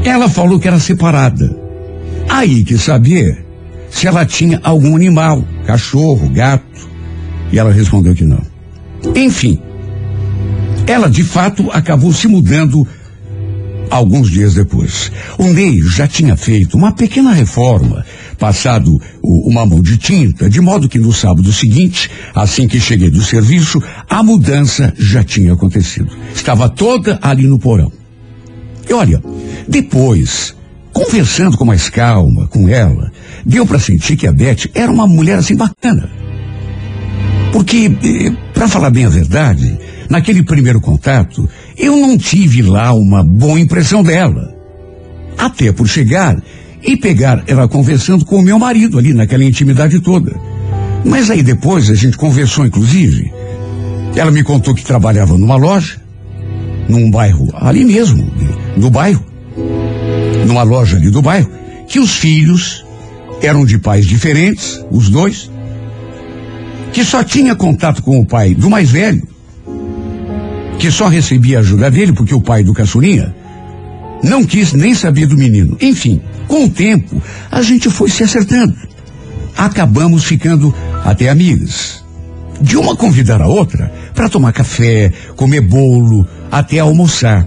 Ela 0.05 0.29
falou 0.29 0.61
que 0.61 0.69
era 0.69 0.79
separada. 0.79 1.57
Aí 2.29 2.63
que 2.63 2.77
saber 2.77 3.45
se 3.91 4.07
ela 4.07 4.27
tinha 4.27 4.61
algum 4.63 4.95
animal, 4.95 5.43
cachorro, 5.67 6.29
gato. 6.29 6.89
E 7.51 7.59
ela 7.59 7.73
respondeu 7.73 8.15
que 8.15 8.25
não. 8.25 8.43
Enfim, 9.17 9.59
ela 10.87 11.09
de 11.09 11.25
fato 11.25 11.71
acabou 11.71 12.13
se 12.13 12.29
mudando 12.29 12.87
alguns 13.91 14.31
dias 14.31 14.55
depois. 14.55 15.11
O 15.39 15.45
Ney 15.45 15.81
já 15.83 16.07
tinha 16.07 16.37
feito 16.37 16.77
uma 16.77 16.93
pequena 16.93 17.33
reforma, 17.33 18.05
passado 18.39 19.01
o- 19.23 19.51
uma 19.51 19.65
mão 19.67 19.81
de 19.83 19.97
tinta, 19.97 20.49
de 20.49 20.61
modo 20.61 20.89
que 20.89 20.99
no 20.99 21.13
sábado 21.13 21.53
seguinte, 21.53 22.11
assim 22.35 22.67
que 22.69 22.81
cheguei 22.81 23.11
do 23.11 23.23
serviço, 23.23 23.83
a 24.09 24.23
mudança 24.23 24.93
já 24.99 25.23
tinha 25.25 25.53
acontecido. 25.53 26.11
Estava 26.35 26.69
toda 26.69 27.19
ali 27.23 27.47
no 27.47 27.59
porão. 27.59 27.91
E 28.89 28.93
olha, 28.93 29.23
depois, 29.69 30.55
conversando 30.93 31.57
com 31.57 31.65
mais 31.65 31.89
calma 31.89 32.47
com 32.49 32.69
ela, 32.69 33.11
deu 33.45 33.67
para 33.67 33.79
sentir 33.79 34.17
que 34.17 34.27
a 34.27 34.33
Beth 34.33 34.71
era 34.75 34.91
uma 34.91 35.07
mulher 35.07 35.39
assim 35.39 35.55
bacana. 35.57 36.09
Porque, 37.53 37.91
para 38.55 38.69
falar 38.69 38.91
bem 38.91 39.05
a 39.05 39.09
verdade, 39.09 39.79
naquele 40.09 40.43
primeiro 40.43 40.81
contato, 40.81 41.49
eu 41.79 41.97
não 41.97 42.19
tive 42.19 42.61
lá 42.63 42.93
uma 42.93 43.23
boa 43.23 43.61
impressão 43.61 44.03
dela. 44.03 44.55
Até 45.37 45.71
por 45.71 45.87
chegar 45.87 46.37
e 46.83 46.97
pegar 46.97 47.45
ela 47.47 47.69
conversando 47.69 48.25
com 48.25 48.37
o 48.37 48.43
meu 48.43 48.59
marido 48.59 48.99
ali 48.99 49.15
naquela 49.15 49.45
intimidade 49.45 50.01
toda. 50.01 50.35
Mas 51.05 51.31
aí 51.31 51.43
depois 51.43 51.89
a 51.89 51.95
gente 51.95 52.17
conversou, 52.17 52.67
inclusive. 52.67 53.33
Ela 54.17 54.31
me 54.33 54.43
contou 54.43 54.75
que 54.75 54.85
trabalhava 54.85 55.39
numa 55.39 55.57
loja, 55.57 56.01
num 56.89 57.11
bairro, 57.11 57.49
ali 57.55 57.85
mesmo, 57.85 58.29
no 58.77 58.91
bairro, 58.91 59.25
numa 60.47 60.65
loja 60.65 60.97
ali 60.97 61.11
do 61.11 61.23
bairro, 61.23 61.49
que 61.87 62.01
os 62.01 62.17
filhos 62.17 62.85
eram 63.41 63.65
de 63.65 63.79
pais 63.79 64.07
diferentes, 64.07 64.85
os 64.91 65.09
dois, 65.09 65.49
que 66.93 67.05
só 67.05 67.23
tinha 67.23 67.55
contato 67.55 68.03
com 68.03 68.19
o 68.19 68.27
pai 68.27 68.55
do 68.55 68.69
mais 68.69 68.91
velho, 68.91 69.23
que 70.79 70.91
só 70.91 71.09
recebia 71.09 71.59
ajuda 71.59 71.91
dele 71.91 72.13
porque 72.13 72.35
o 72.35 72.41
pai 72.41 72.63
do 72.63 72.73
caçulinha 72.73 73.35
não 74.23 74.45
quis 74.45 74.73
nem 74.73 74.95
saber 74.95 75.27
do 75.27 75.37
menino. 75.37 75.77
Enfim, 75.81 76.21
com 76.47 76.65
o 76.65 76.69
tempo, 76.69 77.21
a 77.51 77.63
gente 77.63 77.91
foi 77.91 78.09
se 78.09 78.23
acertando. 78.23 78.75
Acabamos 79.57 80.25
ficando 80.25 80.75
até 81.05 81.29
amigas. 81.29 82.05
De 82.61 82.77
uma 82.77 82.97
convidar 82.97 83.41
a 83.41 83.47
outra 83.47 83.93
para 84.15 84.29
tomar 84.29 84.53
café, 84.53 85.13
comer 85.37 85.61
bolo, 85.61 86.27
até 86.51 86.79
almoçar. 86.79 87.47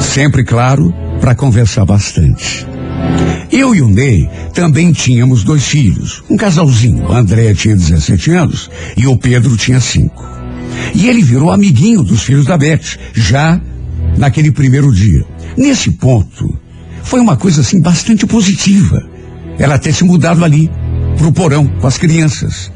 Sempre, 0.00 0.44
claro, 0.44 0.92
para 1.20 1.34
conversar 1.34 1.84
bastante. 1.84 2.66
Eu 3.50 3.74
e 3.74 3.80
o 3.80 3.88
Ney 3.88 4.28
também 4.52 4.92
tínhamos 4.92 5.42
dois 5.42 5.66
filhos, 5.66 6.22
um 6.28 6.36
casalzinho. 6.36 7.10
A 7.10 7.18
Andréia 7.18 7.54
tinha 7.54 7.76
17 7.76 8.30
anos 8.32 8.70
e 8.96 9.06
o 9.06 9.16
Pedro 9.16 9.56
tinha 9.56 9.80
5. 9.80 10.37
E 10.94 11.08
ele 11.08 11.22
virou 11.22 11.50
amiguinho 11.50 12.02
dos 12.02 12.22
filhos 12.22 12.46
da 12.46 12.56
Beth, 12.56 12.98
já 13.14 13.60
naquele 14.16 14.50
primeiro 14.50 14.92
dia. 14.92 15.24
Nesse 15.56 15.90
ponto, 15.92 16.58
foi 17.02 17.20
uma 17.20 17.36
coisa 17.36 17.60
assim 17.60 17.80
bastante 17.80 18.26
positiva. 18.26 19.02
Ela 19.58 19.78
ter 19.78 19.92
se 19.92 20.04
mudado 20.04 20.44
ali, 20.44 20.70
pro 21.16 21.32
porão, 21.32 21.66
com 21.66 21.86
as 21.86 21.98
crianças. 21.98 22.70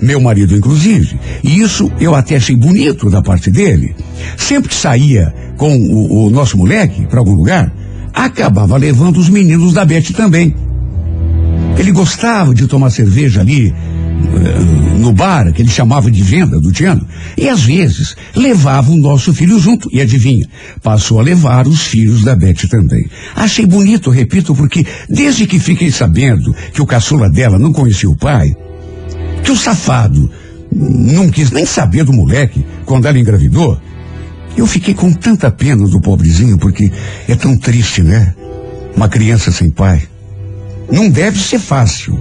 Meu 0.00 0.20
marido, 0.20 0.56
inclusive. 0.56 1.18
E 1.42 1.60
isso 1.60 1.90
eu 1.98 2.14
até 2.14 2.36
achei 2.36 2.56
bonito 2.56 3.08
da 3.08 3.22
parte 3.22 3.50
dele. 3.50 3.94
Sempre 4.36 4.68
que 4.68 4.74
saía 4.74 5.34
com 5.56 5.74
o, 5.76 6.26
o 6.26 6.30
nosso 6.30 6.56
moleque 6.58 7.06
para 7.06 7.18
algum 7.18 7.34
lugar, 7.34 7.72
acabava 8.12 8.76
levando 8.76 9.18
os 9.18 9.28
meninos 9.28 9.72
da 9.72 9.84
Beth 9.84 10.12
também. 10.14 10.54
Ele 11.78 11.92
gostava 11.92 12.54
de 12.54 12.66
tomar 12.66 12.90
cerveja 12.90 13.40
ali 13.40 13.74
no 14.98 15.12
bar, 15.12 15.52
que 15.52 15.62
ele 15.62 15.70
chamava 15.70 16.10
de 16.10 16.22
venda 16.22 16.60
do 16.60 16.72
Tiano, 16.72 17.06
e 17.36 17.48
às 17.48 17.62
vezes 17.62 18.16
levava 18.34 18.90
o 18.90 18.96
nosso 18.96 19.32
filho 19.32 19.58
junto. 19.58 19.88
E 19.92 20.00
adivinha, 20.00 20.46
passou 20.82 21.20
a 21.20 21.22
levar 21.22 21.66
os 21.66 21.82
filhos 21.82 22.22
da 22.22 22.34
Beth 22.34 22.68
também. 22.68 23.08
Achei 23.34 23.66
bonito, 23.66 24.10
repito, 24.10 24.54
porque 24.54 24.84
desde 25.08 25.46
que 25.46 25.58
fiquei 25.58 25.90
sabendo 25.90 26.54
que 26.72 26.82
o 26.82 26.86
caçula 26.86 27.30
dela 27.30 27.58
não 27.58 27.72
conhecia 27.72 28.10
o 28.10 28.16
pai, 28.16 28.54
que 29.44 29.52
o 29.52 29.56
safado 29.56 30.30
não 30.72 31.28
quis 31.28 31.50
nem 31.50 31.64
saber 31.64 32.04
do 32.04 32.12
moleque 32.12 32.64
quando 32.84 33.06
ela 33.06 33.18
engravidou, 33.18 33.80
eu 34.56 34.66
fiquei 34.66 34.94
com 34.94 35.12
tanta 35.12 35.50
pena 35.50 35.86
do 35.86 36.00
pobrezinho, 36.00 36.58
porque 36.58 36.90
é 37.28 37.34
tão 37.34 37.56
triste, 37.56 38.02
né? 38.02 38.34
Uma 38.96 39.08
criança 39.08 39.52
sem 39.52 39.70
pai. 39.70 40.02
Não 40.90 41.10
deve 41.10 41.38
ser 41.38 41.58
fácil 41.58 42.18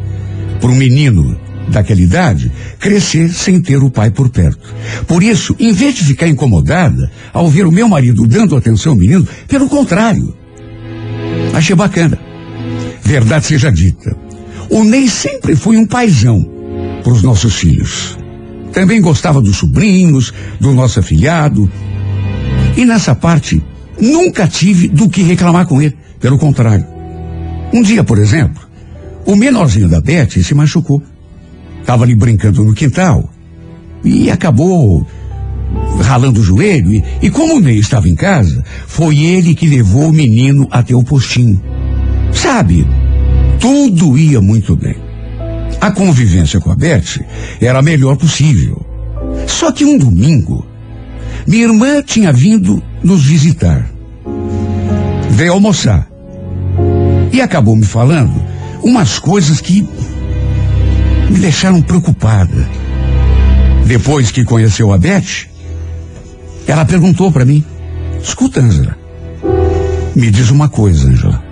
para 0.60 0.70
um 0.70 0.76
menino 0.76 1.38
daquela 1.70 2.02
idade 2.02 2.52
crescer 2.80 3.30
sem 3.30 3.62
ter 3.62 3.78
o 3.78 3.90
pai 3.90 4.12
por 4.12 4.30
perto. 4.30 4.74
Por 5.08 5.24
isso, 5.24 5.56
em 5.60 5.74
vez 5.74 5.96
de 5.96 6.04
ficar 6.04 6.28
incomodada 6.28 7.12
ao 7.34 7.50
ver 7.50 7.66
o 7.66 7.72
meu 7.72 7.88
marido 7.88 8.28
dando 8.28 8.56
atenção 8.56 8.94
ao 8.94 8.98
menino, 8.98 9.28
pelo 9.48 9.68
contrário, 9.68 10.36
achei 11.54 11.76
bacana. 11.76 12.20
Verdade 13.04 13.46
seja 13.46 13.72
dita, 13.72 14.16
o 14.70 14.84
Ney 14.84 15.08
sempre 15.08 15.56
foi 15.56 15.78
um 15.78 15.86
paizão 15.86 16.44
para 17.04 17.14
os 17.14 17.22
nossos 17.22 17.56
filhos. 17.56 18.18
Também 18.74 19.00
gostava 19.00 19.42
dos 19.42 19.58
sobrinhos, 19.58 20.34
do 20.60 20.74
nosso 20.74 21.00
afilhado. 21.00 21.72
E 22.76 22.84
nessa 22.84 23.16
parte, 23.16 23.64
nunca 24.02 24.48
tive 24.48 24.90
do 24.90 25.08
que 25.08 25.22
reclamar 25.24 25.66
com 25.66 25.82
ele. 25.82 25.96
Pelo 26.20 26.38
contrário. 26.38 26.86
Um 27.72 27.82
dia, 27.82 28.04
por 28.04 28.18
exemplo, 28.18 28.68
o 29.26 29.36
menorzinho 29.36 29.88
da 29.88 30.02
Beth 30.02 30.44
se 30.44 30.54
machucou. 30.54 31.02
Estava 31.86 32.04
ali 32.04 32.16
brincando 32.16 32.64
no 32.64 32.74
quintal 32.74 33.30
e 34.04 34.32
acabou 34.32 35.06
ralando 36.02 36.42
o 36.42 36.44
joelho. 36.44 36.92
E, 36.92 37.04
e 37.22 37.30
como 37.30 37.58
o 37.58 37.60
Ney 37.60 37.78
estava 37.78 38.10
em 38.10 38.16
casa, 38.16 38.64
foi 38.88 39.20
ele 39.20 39.54
que 39.54 39.68
levou 39.68 40.10
o 40.10 40.12
menino 40.12 40.68
até 40.72 40.96
o 40.96 41.04
postinho. 41.04 41.62
Sabe, 42.34 42.88
tudo 43.60 44.18
ia 44.18 44.42
muito 44.42 44.76
bem. 44.76 44.96
A 45.80 45.92
convivência 45.92 46.60
com 46.60 46.72
a 46.72 46.76
Beth 46.76 47.24
era 47.62 47.78
a 47.78 47.84
melhor 47.84 48.18
possível. 48.18 48.84
Só 49.46 49.72
que 49.72 49.86
um 49.86 49.96
domingo, 49.96 50.66
minha 51.46 51.66
irmã 51.66 52.02
tinha 52.02 52.34
vindo 52.34 52.82
nos 53.04 53.24
visitar. 53.24 53.88
Veio 55.30 55.54
almoçar. 55.54 56.10
E 57.32 57.40
acabou 57.42 57.76
me 57.76 57.86
falando 57.86 58.34
umas 58.82 59.20
coisas 59.20 59.62
que 59.62 59.88
me 61.30 61.40
deixaram 61.40 61.82
preocupada. 61.82 62.70
Depois 63.86 64.32
que 64.32 64.44
conheceu 64.44 64.92
a 64.92 64.98
Beth, 64.98 65.48
ela 66.68 66.86
perguntou 66.86 67.32
para 67.32 67.46
mim: 67.46 67.64
Escuta, 68.22 68.60
Angela, 68.60 68.98
me 70.16 70.32
diz 70.32 70.50
uma 70.50 70.70
coisa, 70.70 71.08
Angela. 71.08 71.44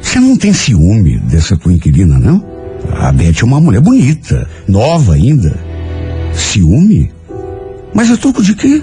Você 0.00 0.18
não 0.18 0.36
tem 0.36 0.52
ciúme 0.52 1.18
dessa 1.18 1.56
tua 1.56 1.72
inquilina, 1.72 2.18
não? 2.18 2.44
A 2.98 3.12
Beth 3.12 3.42
é 3.42 3.44
uma 3.44 3.60
mulher 3.60 3.80
bonita, 3.80 4.48
nova 4.66 5.14
ainda. 5.14 5.54
Ciúme? 6.34 7.12
Mas 7.94 8.10
a 8.10 8.16
troco 8.16 8.42
de 8.42 8.54
quê? 8.54 8.82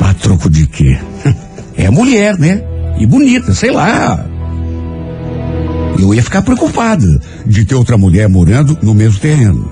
A 0.00 0.14
troco 0.14 0.48
de 0.48 0.66
quê? 0.66 0.98
É 1.74 1.90
mulher, 1.90 2.38
né? 2.38 2.62
E 2.98 3.06
bonita, 3.06 3.54
sei 3.54 3.70
lá. 3.70 4.26
Eu 5.98 6.14
ia 6.14 6.22
ficar 6.22 6.42
preocupada 6.42 7.20
de 7.46 7.64
ter 7.64 7.74
outra 7.74 7.96
mulher 7.96 8.28
morando 8.28 8.76
no 8.82 8.94
mesmo 8.94 9.20
terreno. 9.20 9.70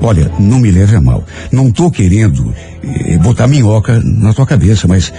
Olha, 0.00 0.30
não 0.38 0.58
me 0.58 0.70
leve 0.70 0.96
a 0.96 1.00
mal. 1.00 1.24
Não 1.52 1.70
tô 1.70 1.90
querendo 1.90 2.52
eh, 2.82 3.18
botar 3.18 3.46
minhoca 3.46 4.00
na 4.04 4.34
tua 4.34 4.44
cabeça, 4.44 4.88
mas 4.88 5.12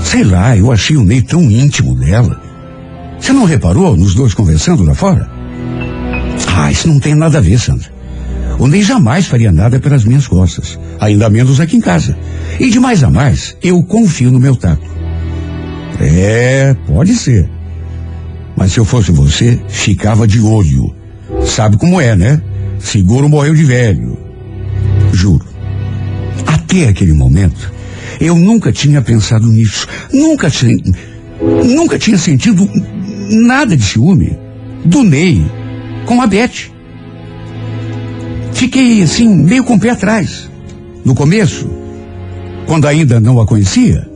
sei 0.00 0.24
lá, 0.24 0.56
eu 0.56 0.72
achei 0.72 0.96
o 0.96 1.04
Ney 1.04 1.22
tão 1.22 1.42
íntimo 1.42 1.94
dela. 1.94 2.40
Você 3.20 3.32
não 3.32 3.44
reparou 3.44 3.96
nos 3.96 4.14
dois 4.14 4.34
conversando 4.34 4.82
lá 4.82 4.94
fora? 4.94 5.30
Ah, 6.56 6.72
isso 6.72 6.88
não 6.88 6.98
tem 6.98 7.14
nada 7.14 7.38
a 7.38 7.40
ver, 7.40 7.58
Sandra. 7.58 7.88
O 8.58 8.66
Ney 8.66 8.82
jamais 8.82 9.26
faria 9.26 9.52
nada 9.52 9.78
pelas 9.78 10.04
minhas 10.04 10.26
costas, 10.26 10.78
ainda 10.98 11.30
menos 11.30 11.60
aqui 11.60 11.76
em 11.76 11.80
casa. 11.80 12.16
E 12.58 12.68
de 12.68 12.80
mais 12.80 13.04
a 13.04 13.10
mais, 13.10 13.56
eu 13.62 13.82
confio 13.84 14.30
no 14.30 14.40
meu 14.40 14.56
tato. 14.56 14.86
É, 16.00 16.74
pode 16.86 17.14
ser. 17.14 17.48
Mas 18.60 18.74
se 18.74 18.78
eu 18.78 18.84
fosse 18.84 19.10
você, 19.10 19.58
ficava 19.68 20.26
de 20.26 20.38
olho. 20.38 20.94
Sabe 21.46 21.78
como 21.78 21.98
é, 21.98 22.14
né? 22.14 22.42
Seguro 22.78 23.26
morreu 23.26 23.54
de 23.54 23.64
velho. 23.64 24.18
Juro. 25.14 25.46
Até 26.46 26.88
aquele 26.88 27.14
momento, 27.14 27.72
eu 28.20 28.36
nunca 28.36 28.70
tinha 28.70 29.00
pensado 29.00 29.46
nisso. 29.46 29.86
Nunca 30.12 30.50
tinha, 30.50 30.76
nunca 31.64 31.98
tinha 31.98 32.18
sentido 32.18 32.68
nada 33.30 33.74
de 33.74 33.82
ciúme 33.82 34.38
do 34.84 35.04
Ney 35.04 35.42
com 36.04 36.20
a 36.20 36.26
Beth. 36.26 36.70
Fiquei 38.52 39.02
assim, 39.02 39.26
meio 39.26 39.64
com 39.64 39.76
o 39.76 39.80
pé 39.80 39.88
atrás. 39.88 40.50
No 41.02 41.14
começo, 41.14 41.66
quando 42.66 42.86
ainda 42.86 43.18
não 43.18 43.40
a 43.40 43.46
conhecia. 43.46 44.06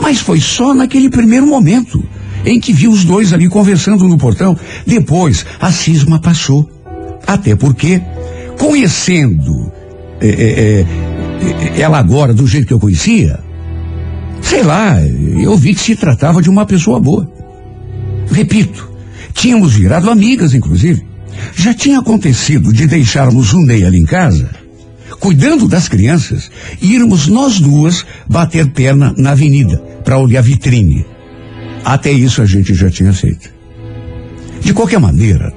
Mas 0.00 0.20
foi 0.20 0.40
só 0.40 0.72
naquele 0.72 1.10
primeiro 1.10 1.44
momento 1.44 2.00
em 2.44 2.60
que 2.60 2.72
vi 2.72 2.88
os 2.88 3.04
dois 3.04 3.32
ali 3.32 3.48
conversando 3.48 4.06
no 4.08 4.18
portão. 4.18 4.56
Depois, 4.86 5.44
a 5.60 5.70
cisma 5.70 6.18
passou. 6.18 6.68
Até 7.26 7.54
porque, 7.54 8.00
conhecendo 8.58 9.72
é, 10.20 10.28
é, 10.28 10.86
é, 11.76 11.80
ela 11.80 11.98
agora 11.98 12.34
do 12.34 12.46
jeito 12.46 12.66
que 12.66 12.72
eu 12.72 12.80
conhecia, 12.80 13.38
sei 14.42 14.62
lá, 14.62 15.00
eu 15.00 15.56
vi 15.56 15.74
que 15.74 15.80
se 15.80 15.96
tratava 15.96 16.42
de 16.42 16.50
uma 16.50 16.66
pessoa 16.66 16.98
boa. 16.98 17.30
Repito, 18.30 18.90
tínhamos 19.32 19.74
virado 19.74 20.10
amigas, 20.10 20.54
inclusive. 20.54 21.04
Já 21.54 21.72
tinha 21.72 22.00
acontecido 22.00 22.72
de 22.72 22.86
deixarmos 22.86 23.52
o 23.52 23.60
Ney 23.60 23.84
ali 23.84 23.98
em 23.98 24.04
casa, 24.04 24.50
cuidando 25.18 25.66
das 25.66 25.88
crianças, 25.88 26.50
e 26.80 26.94
irmos 26.94 27.26
nós 27.26 27.60
duas 27.60 28.04
bater 28.28 28.66
perna 28.70 29.14
na 29.16 29.30
avenida 29.30 29.78
para 30.04 30.18
olhar 30.18 30.42
vitrine. 30.42 31.04
Até 31.84 32.10
isso 32.10 32.42
a 32.42 32.46
gente 32.46 32.74
já 32.74 32.90
tinha 32.90 33.12
feito. 33.12 33.50
De 34.60 34.74
qualquer 34.74 35.00
maneira, 35.00 35.52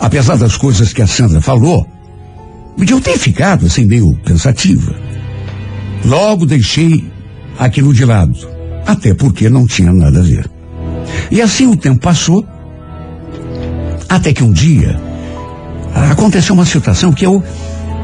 apesar 0.00 0.36
das 0.36 0.56
coisas 0.56 0.92
que 0.92 1.02
a 1.02 1.06
Sandra 1.06 1.40
falou, 1.40 1.86
eu 2.78 3.00
ter 3.00 3.18
ficado 3.18 3.66
assim 3.66 3.84
meio 3.84 4.14
pensativa. 4.24 4.94
Logo 6.04 6.46
deixei 6.46 7.04
aquilo 7.58 7.92
de 7.92 8.04
lado, 8.04 8.36
até 8.86 9.14
porque 9.14 9.48
não 9.48 9.66
tinha 9.66 9.92
nada 9.92 10.20
a 10.20 10.22
ver. 10.22 10.50
E 11.30 11.40
assim 11.40 11.66
o 11.66 11.76
tempo 11.76 12.00
passou, 12.00 12.46
até 14.08 14.32
que 14.32 14.42
um 14.42 14.52
dia 14.52 14.98
aconteceu 16.10 16.54
uma 16.54 16.66
situação 16.66 17.12
que 17.12 17.24
eu 17.24 17.42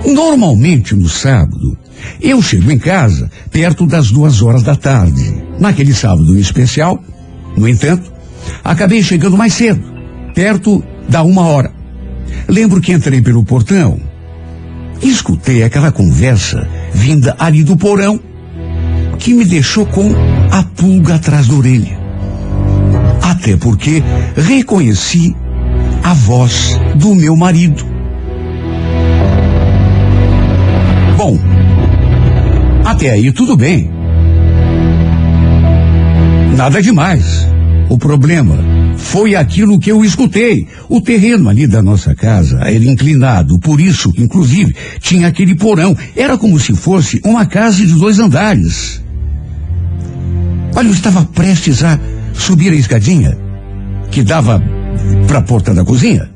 Normalmente 0.04 0.94
no 0.94 1.08
sábado, 1.08 1.76
eu 2.20 2.42
chego 2.42 2.70
em 2.70 2.78
casa 2.78 3.30
perto 3.50 3.86
das 3.86 4.10
duas 4.10 4.42
horas 4.42 4.62
da 4.62 4.74
tarde. 4.74 5.42
Naquele 5.58 5.94
sábado 5.94 6.38
especial, 6.38 7.02
no 7.56 7.68
entanto, 7.68 8.12
acabei 8.62 9.02
chegando 9.02 9.36
mais 9.36 9.54
cedo, 9.54 9.82
perto 10.34 10.82
da 11.08 11.22
uma 11.22 11.42
hora. 11.42 11.72
Lembro 12.48 12.80
que 12.80 12.92
entrei 12.92 13.20
pelo 13.20 13.44
portão 13.44 13.98
e 15.02 15.08
escutei 15.08 15.62
aquela 15.62 15.92
conversa 15.92 16.68
vinda 16.92 17.36
ali 17.38 17.62
do 17.62 17.76
porão 17.76 18.20
que 19.18 19.34
me 19.34 19.44
deixou 19.44 19.84
com 19.86 20.14
a 20.50 20.62
pulga 20.62 21.16
atrás 21.16 21.48
da 21.48 21.54
orelha. 21.54 21.98
Até 23.22 23.56
porque 23.56 24.02
reconheci 24.36 25.34
a 26.02 26.14
voz 26.14 26.78
do 26.96 27.14
meu 27.14 27.36
marido. 27.36 27.97
Até 32.90 33.10
aí 33.10 33.30
tudo 33.32 33.54
bem. 33.54 33.90
Nada 36.56 36.80
demais. 36.80 37.46
O 37.90 37.98
problema 37.98 38.56
foi 38.96 39.36
aquilo 39.36 39.78
que 39.78 39.92
eu 39.92 40.02
escutei. 40.04 40.66
O 40.88 41.00
terreno 41.00 41.48
ali 41.48 41.66
da 41.66 41.82
nossa 41.82 42.14
casa 42.14 42.60
era 42.60 42.84
inclinado, 42.84 43.58
por 43.58 43.78
isso, 43.78 44.12
inclusive, 44.16 44.74
tinha 45.00 45.28
aquele 45.28 45.54
porão. 45.54 45.96
Era 46.16 46.38
como 46.38 46.58
se 46.58 46.74
fosse 46.74 47.20
uma 47.24 47.44
casa 47.44 47.86
de 47.86 47.92
dois 47.92 48.18
andares. 48.18 49.02
Olha, 50.74 50.88
eu 50.88 50.92
estava 50.92 51.24
prestes 51.26 51.84
a 51.84 51.98
subir 52.32 52.72
a 52.72 52.76
escadinha 52.76 53.36
que 54.10 54.22
dava 54.22 54.62
para 55.26 55.38
a 55.38 55.42
porta 55.42 55.74
da 55.74 55.84
cozinha. 55.84 56.28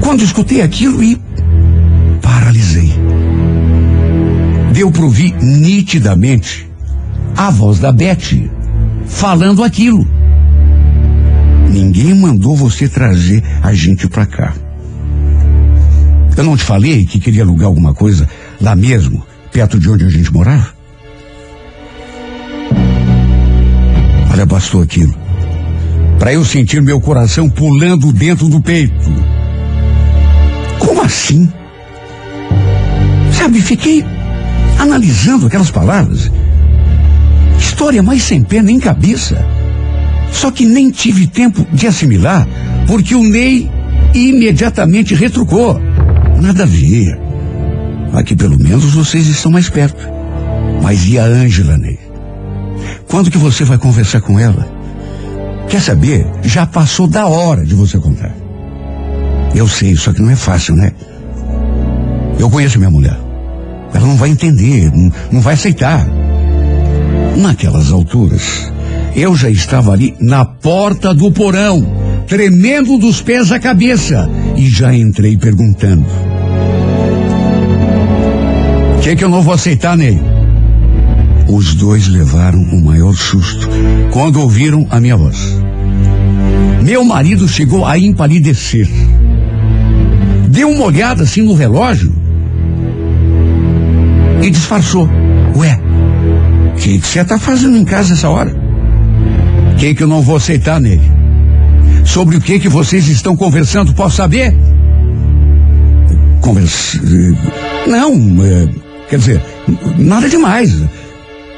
Quando 0.00 0.22
escutei 0.22 0.60
aquilo 0.60 1.02
e 1.02 1.18
Deu 4.74 4.90
para 4.90 5.04
ouvir 5.04 5.32
nitidamente 5.40 6.68
a 7.36 7.48
voz 7.48 7.78
da 7.78 7.92
Beth 7.92 8.50
falando 9.06 9.62
aquilo. 9.62 10.04
Ninguém 11.70 12.12
mandou 12.12 12.56
você 12.56 12.88
trazer 12.88 13.40
a 13.62 13.72
gente 13.72 14.08
para 14.08 14.26
cá. 14.26 14.52
Eu 16.36 16.42
não 16.42 16.56
te 16.56 16.64
falei 16.64 17.06
que 17.06 17.20
queria 17.20 17.44
alugar 17.44 17.68
alguma 17.68 17.94
coisa 17.94 18.28
lá 18.60 18.74
mesmo, 18.74 19.24
perto 19.52 19.78
de 19.78 19.88
onde 19.88 20.06
a 20.06 20.10
gente 20.10 20.32
morava? 20.32 20.74
Olha, 24.32 24.44
bastou 24.44 24.82
aquilo. 24.82 25.14
Para 26.18 26.32
eu 26.32 26.44
sentir 26.44 26.82
meu 26.82 27.00
coração 27.00 27.48
pulando 27.48 28.12
dentro 28.12 28.48
do 28.48 28.60
peito. 28.60 29.08
Como 30.80 31.00
assim? 31.00 31.48
Sabe, 33.30 33.60
fiquei 33.60 34.04
analisando 34.78 35.46
aquelas 35.46 35.70
palavras. 35.70 36.30
História 37.58 38.02
mais 38.02 38.22
sem 38.22 38.42
pé 38.42 38.62
nem 38.62 38.78
cabeça. 38.78 39.44
Só 40.32 40.50
que 40.50 40.64
nem 40.64 40.90
tive 40.90 41.26
tempo 41.26 41.66
de 41.72 41.86
assimilar, 41.86 42.46
porque 42.86 43.14
o 43.14 43.22
Ney 43.22 43.70
imediatamente 44.12 45.14
retrucou. 45.14 45.80
Nada 46.40 46.64
a 46.64 46.66
ver. 46.66 47.18
Aqui 48.12 48.36
pelo 48.36 48.58
menos 48.58 48.92
vocês 48.94 49.26
estão 49.26 49.50
mais 49.50 49.68
perto. 49.68 50.06
Mas 50.82 51.06
e 51.06 51.18
a 51.18 51.24
Ângela, 51.24 51.76
Ney? 51.78 51.98
Quando 53.08 53.30
que 53.30 53.38
você 53.38 53.64
vai 53.64 53.78
conversar 53.78 54.20
com 54.20 54.38
ela? 54.38 54.68
Quer 55.68 55.80
saber? 55.80 56.26
Já 56.42 56.66
passou 56.66 57.06
da 57.06 57.26
hora 57.26 57.64
de 57.64 57.74
você 57.74 57.98
contar. 57.98 58.34
Eu 59.54 59.68
sei, 59.68 59.96
só 59.96 60.12
que 60.12 60.20
não 60.20 60.30
é 60.30 60.36
fácil, 60.36 60.74
né? 60.74 60.92
Eu 62.38 62.50
conheço 62.50 62.78
minha 62.78 62.90
mulher. 62.90 63.23
Ela 63.94 64.06
não 64.06 64.16
vai 64.16 64.28
entender, 64.28 64.90
não, 64.92 65.12
não 65.30 65.40
vai 65.40 65.54
aceitar. 65.54 66.04
Naquelas 67.36 67.92
alturas, 67.92 68.70
eu 69.14 69.36
já 69.36 69.48
estava 69.48 69.92
ali 69.92 70.14
na 70.20 70.44
porta 70.44 71.14
do 71.14 71.30
porão, 71.30 71.86
tremendo 72.26 72.98
dos 72.98 73.22
pés 73.22 73.52
à 73.52 73.60
cabeça, 73.60 74.28
e 74.56 74.68
já 74.68 74.92
entrei 74.92 75.36
perguntando: 75.36 76.04
O 78.96 79.00
que, 79.00 79.14
que 79.14 79.24
eu 79.24 79.28
não 79.28 79.42
vou 79.42 79.54
aceitar, 79.54 79.96
Ney? 79.96 80.20
Os 81.48 81.74
dois 81.74 82.08
levaram 82.08 82.60
o 82.60 82.84
maior 82.84 83.14
susto 83.14 83.68
quando 84.10 84.40
ouviram 84.40 84.86
a 84.90 84.98
minha 84.98 85.16
voz. 85.16 85.38
Meu 86.82 87.04
marido 87.04 87.46
chegou 87.48 87.84
a 87.84 87.98
empalidecer. 87.98 88.88
Deu 90.48 90.70
uma 90.70 90.84
olhada 90.84 91.22
assim 91.22 91.42
no 91.42 91.54
relógio 91.54 92.13
e 94.44 94.50
disfarçou. 94.50 95.08
Ué, 95.56 95.80
o 96.72 96.76
que 96.76 97.00
você 97.00 97.20
está 97.20 97.38
fazendo 97.38 97.76
em 97.76 97.84
casa 97.84 98.12
essa 98.12 98.28
hora? 98.28 98.54
O 99.72 99.76
que, 99.76 99.94
que 99.94 100.02
eu 100.02 100.06
não 100.06 100.20
vou 100.20 100.36
aceitar 100.36 100.78
nele? 100.78 101.02
Sobre 102.04 102.36
o 102.36 102.40
que 102.40 102.60
que 102.60 102.68
vocês 102.68 103.08
estão 103.08 103.34
conversando, 103.34 103.94
posso 103.94 104.16
saber? 104.16 104.54
Conversa. 106.42 107.00
Não, 107.86 108.12
é, 108.44 108.68
quer 109.08 109.18
dizer, 109.18 109.42
nada 109.96 110.28
demais. 110.28 110.74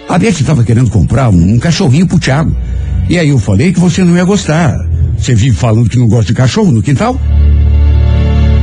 A 0.08 0.16
Beth 0.16 0.40
estava 0.40 0.62
querendo 0.62 0.88
comprar 0.88 1.28
um, 1.30 1.54
um 1.54 1.58
cachorrinho 1.58 2.06
pro 2.06 2.20
Thiago. 2.20 2.56
E 3.08 3.18
aí 3.18 3.30
eu 3.30 3.38
falei 3.38 3.72
que 3.72 3.80
você 3.80 4.04
não 4.04 4.16
ia 4.16 4.24
gostar. 4.24 4.78
Você 5.18 5.34
vive 5.34 5.56
falando 5.56 5.90
que 5.90 5.98
não 5.98 6.06
gosta 6.06 6.26
de 6.26 6.34
cachorro 6.34 6.70
no 6.70 6.82
quintal? 6.82 7.20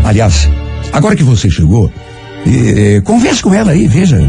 Aliás, 0.06 0.50
agora 0.94 1.16
que 1.16 1.24
você 1.24 1.50
chegou, 1.50 1.92
eh, 2.46 3.02
converse 3.02 3.42
com 3.42 3.54
ela 3.54 3.72
aí, 3.72 3.88
veja. 3.88 4.20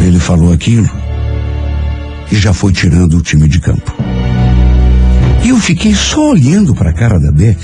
Ele 0.00 0.18
falou 0.18 0.52
aquilo 0.52 0.88
e 2.30 2.36
já 2.36 2.52
foi 2.52 2.72
tirando 2.72 3.18
o 3.18 3.22
time 3.22 3.48
de 3.48 3.60
campo. 3.60 3.94
E 5.44 5.50
eu 5.50 5.56
fiquei 5.58 5.94
só 5.94 6.30
olhando 6.30 6.74
para 6.74 6.90
a 6.90 6.92
cara 6.92 7.18
da 7.18 7.32
Beth, 7.32 7.56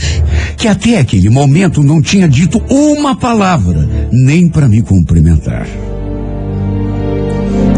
que 0.56 0.68
até 0.68 0.98
aquele 0.98 1.28
momento 1.28 1.82
não 1.82 2.00
tinha 2.00 2.28
dito 2.28 2.58
uma 2.70 3.14
palavra, 3.14 3.88
nem 4.10 4.48
para 4.48 4.68
me 4.68 4.80
cumprimentar. 4.80 5.66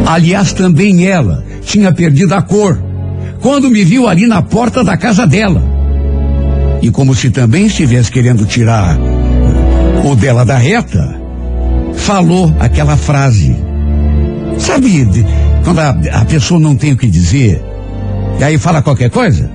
Aliás, 0.06 0.52
também 0.52 1.06
ela 1.06 1.44
tinha 1.62 1.92
perdido 1.92 2.34
a 2.34 2.42
cor 2.42 2.80
quando 3.40 3.68
me 3.68 3.82
viu 3.84 4.06
ali 4.06 4.26
na 4.26 4.42
porta 4.42 4.84
da 4.84 4.96
casa 4.96 5.26
dela. 5.26 5.75
E 6.82 6.90
como 6.90 7.14
se 7.14 7.30
também 7.30 7.66
estivesse 7.66 8.10
querendo 8.10 8.44
tirar 8.44 8.96
o 10.04 10.14
dela 10.14 10.44
da 10.44 10.56
reta, 10.56 11.20
falou 11.94 12.54
aquela 12.60 12.96
frase. 12.96 13.56
Sabe, 14.58 15.04
de- 15.04 15.24
quando 15.64 15.80
a, 15.80 15.90
a 16.20 16.24
pessoa 16.24 16.60
não 16.60 16.76
tem 16.76 16.92
o 16.92 16.96
que 16.96 17.08
dizer, 17.08 17.62
e 18.38 18.44
aí 18.44 18.56
fala 18.58 18.82
qualquer 18.82 19.10
coisa? 19.10 19.50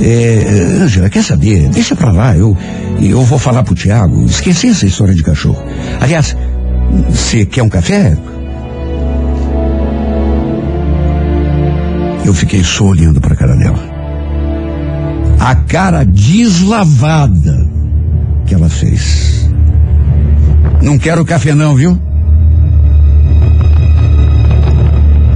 É, 0.00 0.80
Ângela, 0.82 1.10
quer 1.10 1.22
saber? 1.22 1.68
Deixa 1.68 1.94
pra 1.94 2.10
lá, 2.12 2.36
eu, 2.36 2.56
eu 3.00 3.22
vou 3.22 3.38
falar 3.38 3.62
pro 3.62 3.74
Tiago. 3.74 4.24
Esqueci 4.24 4.68
essa 4.68 4.86
história 4.86 5.14
de 5.14 5.22
cachorro. 5.22 5.62
Aliás, 6.00 6.36
você 7.10 7.44
quer 7.44 7.62
um 7.62 7.68
café? 7.68 8.16
Eu 12.24 12.32
fiquei 12.32 12.62
só 12.62 12.84
olhando 12.84 13.20
pra 13.20 13.34
cara 13.36 13.56
dela. 13.56 13.91
A 15.44 15.56
cara 15.56 16.04
deslavada 16.04 17.68
que 18.46 18.54
ela 18.54 18.68
fez. 18.68 19.50
Não 20.80 20.96
quero 20.96 21.24
café 21.24 21.52
não, 21.52 21.74
viu? 21.74 22.00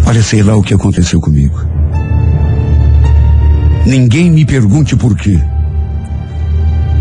Olha, 0.06 0.22
sei 0.22 0.44
lá 0.44 0.54
o 0.54 0.62
que 0.62 0.72
aconteceu 0.72 1.20
comigo. 1.20 1.58
Ninguém 3.84 4.30
me 4.30 4.44
pergunte 4.44 4.94
por 4.94 5.16
quê. 5.16 5.40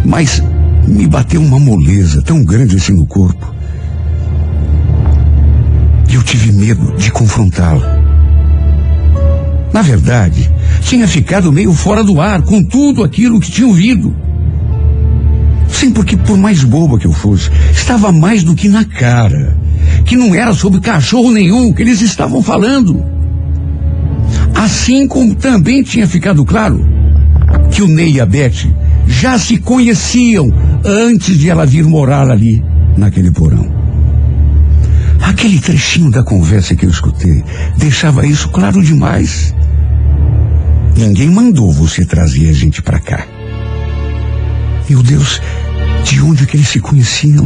Mas 0.04 0.42
me 0.88 1.06
bateu 1.06 1.42
uma 1.42 1.60
moleza 1.60 2.24
tão 2.24 2.44
grande 2.44 2.76
assim 2.78 2.94
no 2.94 3.06
corpo. 3.06 3.54
Eu 6.12 6.24
tive 6.24 6.52
medo 6.52 6.98
de 6.98 7.12
confrontá-la. 7.12 8.05
Na 9.76 9.82
verdade, 9.82 10.50
tinha 10.80 11.06
ficado 11.06 11.52
meio 11.52 11.74
fora 11.74 12.02
do 12.02 12.22
ar 12.22 12.42
com 12.44 12.64
tudo 12.64 13.04
aquilo 13.04 13.42
que 13.42 13.52
tinha 13.52 13.68
ouvido. 13.68 14.16
Sim, 15.68 15.92
porque 15.92 16.16
por 16.16 16.38
mais 16.38 16.64
boba 16.64 16.98
que 16.98 17.06
eu 17.06 17.12
fosse, 17.12 17.52
estava 17.74 18.10
mais 18.10 18.42
do 18.42 18.56
que 18.56 18.70
na 18.70 18.86
cara. 18.86 19.58
Que 20.06 20.16
não 20.16 20.34
era 20.34 20.54
sobre 20.54 20.80
cachorro 20.80 21.30
nenhum 21.30 21.74
que 21.74 21.82
eles 21.82 22.00
estavam 22.00 22.42
falando. 22.42 23.04
Assim 24.56 25.10
como 25.10 25.36
também 25.36 25.84
tinha 25.84 26.08
ficado 26.08 26.46
claro 26.46 26.80
que 27.70 27.82
o 27.82 27.88
Ney 27.90 28.14
e 28.14 28.22
a 28.22 28.26
Beth 28.26 28.74
já 29.06 29.38
se 29.38 29.58
conheciam 29.58 30.54
antes 30.86 31.38
de 31.38 31.50
ela 31.50 31.66
vir 31.66 31.84
morar 31.84 32.32
ali, 32.32 32.64
naquele 32.96 33.30
porão. 33.30 33.70
Aquele 35.22 35.60
trechinho 35.60 36.10
da 36.12 36.24
conversa 36.24 36.78
que 36.78 36.86
eu 36.86 36.90
escutei 36.90 37.44
deixava 37.78 38.26
isso 38.26 38.48
claro 38.48 38.82
demais. 38.82 39.54
Ninguém 40.96 41.30
mandou 41.30 41.72
você 41.72 42.06
trazer 42.06 42.50
a 42.50 42.54
gente 42.54 42.82
pra 42.82 43.00
cá. 43.00 43.28
Meu 44.90 45.04
Deus, 45.04 45.42
de 46.06 46.22
onde 46.22 46.46
que 46.46 46.56
eles 46.56 46.70
se 46.70 46.80
conheciam? 46.80 47.46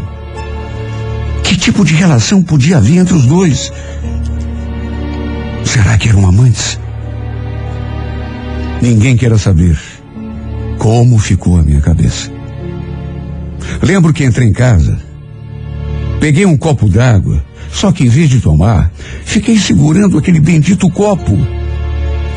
Que 1.43 1.57
tipo 1.57 1.83
de 1.83 1.95
relação 1.95 2.43
podia 2.43 2.77
haver 2.77 2.97
entre 2.97 3.15
os 3.15 3.25
dois? 3.25 3.71
Será 5.65 5.97
que 5.97 6.09
eram 6.09 6.27
amantes? 6.27 6.79
Ninguém 8.81 9.17
queira 9.17 9.37
saber 9.37 9.77
como 10.77 11.17
ficou 11.17 11.57
a 11.57 11.63
minha 11.63 11.81
cabeça. 11.81 12.31
Lembro 13.81 14.13
que 14.13 14.23
entrei 14.23 14.47
em 14.47 14.53
casa, 14.53 14.99
peguei 16.19 16.45
um 16.45 16.57
copo 16.57 16.87
d'água, 16.87 17.43
só 17.71 17.91
que 17.91 18.03
em 18.03 18.09
vez 18.09 18.29
de 18.29 18.39
tomar, 18.41 18.91
fiquei 19.25 19.57
segurando 19.57 20.17
aquele 20.17 20.39
bendito 20.39 20.89
copo, 20.89 21.37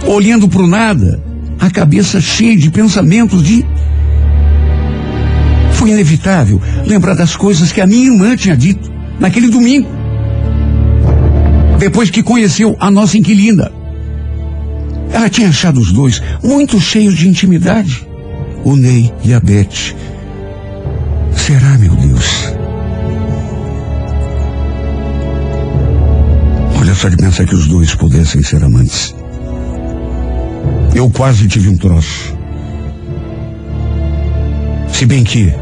olhando 0.07 0.49
para 0.49 0.63
o 0.63 0.67
nada, 0.67 1.23
a 1.59 1.71
cabeça 1.71 2.21
cheia 2.21 2.57
de 2.57 2.71
pensamentos 2.71 3.43
de. 3.43 3.65
Foi 5.73 5.91
inevitável 5.91 6.61
lembrar 6.87 7.15
das 7.15 7.37
coisas 7.37 7.73
que 7.73 7.81
a 7.81 7.87
minha 7.87 8.13
irmã 8.13 8.37
tinha 8.37 8.57
dito 8.57 8.91
naquele 9.19 9.49
domingo. 9.49 9.89
Depois 11.79 12.11
que 12.11 12.23
conheceu 12.23 12.77
a 12.79 12.91
nossa 12.91 13.19
inquilina. 13.19 13.71
Ela 15.13 15.29
tinha 15.29 15.49
achado 15.49 15.81
os 15.81 15.93
dois 15.93 16.23
muito 16.43 16.81
cheios 16.81 17.17
de 17.17 17.29
intimidade. 17.29 18.07
O 18.65 18.77
Ney 18.77 19.13
e 19.25 19.35
a 19.35 19.41
Beth. 19.41 19.95
Será, 21.37 21.77
meu 21.79 21.95
Deus? 21.97 22.55
Olha 26.81 26.95
só 26.95 27.09
de 27.09 27.17
pensar 27.17 27.45
que 27.45 27.55
os 27.55 27.67
dois 27.67 27.95
pudessem 27.95 28.43
ser 28.43 28.63
amantes. 28.63 29.15
Eu 30.95 31.09
quase 31.11 31.49
tive 31.49 31.69
um 31.69 31.77
troço. 31.77 32.37
Se 34.93 35.07
bem 35.07 35.25
que 35.25 35.53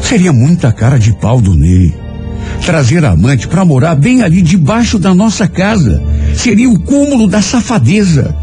seria 0.00 0.32
muita 0.32 0.72
cara 0.72 0.98
de 0.98 1.12
pau 1.14 1.40
do 1.40 1.54
Ney. 1.54 1.94
Trazer 2.64 3.04
a 3.04 3.10
amante 3.10 3.48
para 3.48 3.64
morar 3.64 3.94
bem 3.94 4.22
ali 4.22 4.40
debaixo 4.40 4.98
da 4.98 5.14
nossa 5.14 5.48
casa. 5.48 6.02
Seria 6.34 6.70
o 6.70 6.78
cúmulo 6.78 7.28
da 7.28 7.42
safadeza. 7.42 8.36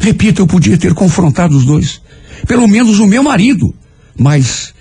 Repito, 0.00 0.42
eu 0.42 0.46
podia 0.46 0.76
ter 0.76 0.92
confrontado 0.94 1.56
os 1.56 1.64
dois. 1.64 2.00
Pelo 2.46 2.66
menos 2.66 2.98
o 2.98 3.06
meu 3.06 3.22
marido. 3.22 3.72
Mas 4.18 4.72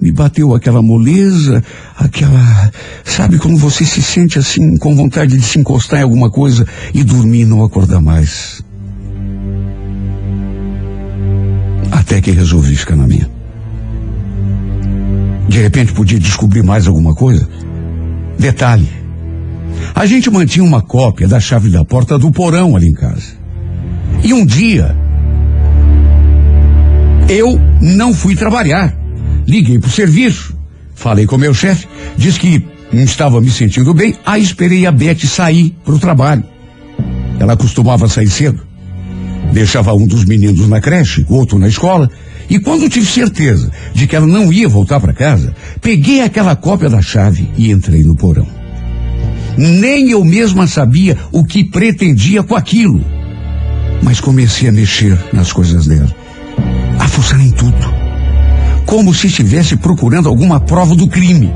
me 0.00 0.12
bateu 0.12 0.54
aquela 0.54 0.82
moleza, 0.82 1.62
aquela. 1.96 2.70
Sabe 3.04 3.38
quando 3.38 3.56
você 3.56 3.84
se 3.84 4.02
sente 4.02 4.38
assim, 4.38 4.76
com 4.76 4.94
vontade 4.94 5.36
de 5.36 5.44
se 5.44 5.58
encostar 5.58 6.00
em 6.00 6.02
alguma 6.02 6.30
coisa 6.30 6.66
e 6.92 7.02
dormir 7.02 7.42
e 7.42 7.46
não 7.46 7.64
acordar 7.64 8.00
mais? 8.00 8.62
Até 12.04 12.20
que 12.20 12.30
resolvi 12.30 12.76
ficar 12.76 12.96
na 12.96 13.06
minha. 13.06 13.28
De 15.48 15.60
repente 15.60 15.92
podia 15.94 16.18
descobrir 16.18 16.62
mais 16.62 16.86
alguma 16.86 17.14
coisa. 17.14 17.48
Detalhe: 18.38 18.88
a 19.94 20.04
gente 20.04 20.30
mantinha 20.30 20.64
uma 20.64 20.82
cópia 20.82 21.26
da 21.26 21.40
chave 21.40 21.70
da 21.70 21.82
porta 21.82 22.18
do 22.18 22.30
porão 22.30 22.76
ali 22.76 22.88
em 22.88 22.92
casa. 22.92 23.32
E 24.22 24.34
um 24.34 24.44
dia, 24.44 24.94
eu 27.28 27.58
não 27.80 28.12
fui 28.12 28.36
trabalhar. 28.36 28.94
Liguei 29.46 29.78
pro 29.78 29.90
serviço, 29.90 30.54
falei 30.94 31.26
com 31.26 31.36
o 31.36 31.38
meu 31.38 31.54
chefe, 31.54 31.86
disse 32.18 32.38
que 32.38 32.64
não 32.92 33.02
estava 33.02 33.40
me 33.40 33.50
sentindo 33.50 33.94
bem, 33.94 34.14
aí 34.26 34.42
esperei 34.42 34.86
a 34.86 34.92
Beth 34.92 35.26
sair 35.26 35.74
pro 35.84 35.98
trabalho. 35.98 36.44
Ela 37.40 37.56
costumava 37.56 38.08
sair 38.08 38.28
cedo. 38.28 38.73
Deixava 39.54 39.94
um 39.94 40.04
dos 40.04 40.24
meninos 40.24 40.68
na 40.68 40.80
creche, 40.80 41.24
outro 41.28 41.60
na 41.60 41.68
escola, 41.68 42.10
e 42.50 42.58
quando 42.58 42.88
tive 42.88 43.06
certeza 43.06 43.70
de 43.94 44.04
que 44.04 44.16
ela 44.16 44.26
não 44.26 44.52
ia 44.52 44.68
voltar 44.68 44.98
para 44.98 45.12
casa, 45.12 45.54
peguei 45.80 46.22
aquela 46.22 46.56
cópia 46.56 46.90
da 46.90 47.00
chave 47.00 47.48
e 47.56 47.70
entrei 47.70 48.02
no 48.02 48.16
porão. 48.16 48.48
Nem 49.56 50.10
eu 50.10 50.24
mesma 50.24 50.66
sabia 50.66 51.16
o 51.30 51.44
que 51.44 51.62
pretendia 51.62 52.42
com 52.42 52.56
aquilo. 52.56 53.00
Mas 54.02 54.20
comecei 54.20 54.68
a 54.68 54.72
mexer 54.72 55.16
nas 55.32 55.52
coisas 55.52 55.86
dela, 55.86 56.12
a 56.98 57.06
fuçar 57.06 57.40
em 57.40 57.52
tudo, 57.52 57.76
como 58.84 59.14
se 59.14 59.28
estivesse 59.28 59.76
procurando 59.76 60.28
alguma 60.28 60.58
prova 60.58 60.96
do 60.96 61.06
crime. 61.06 61.54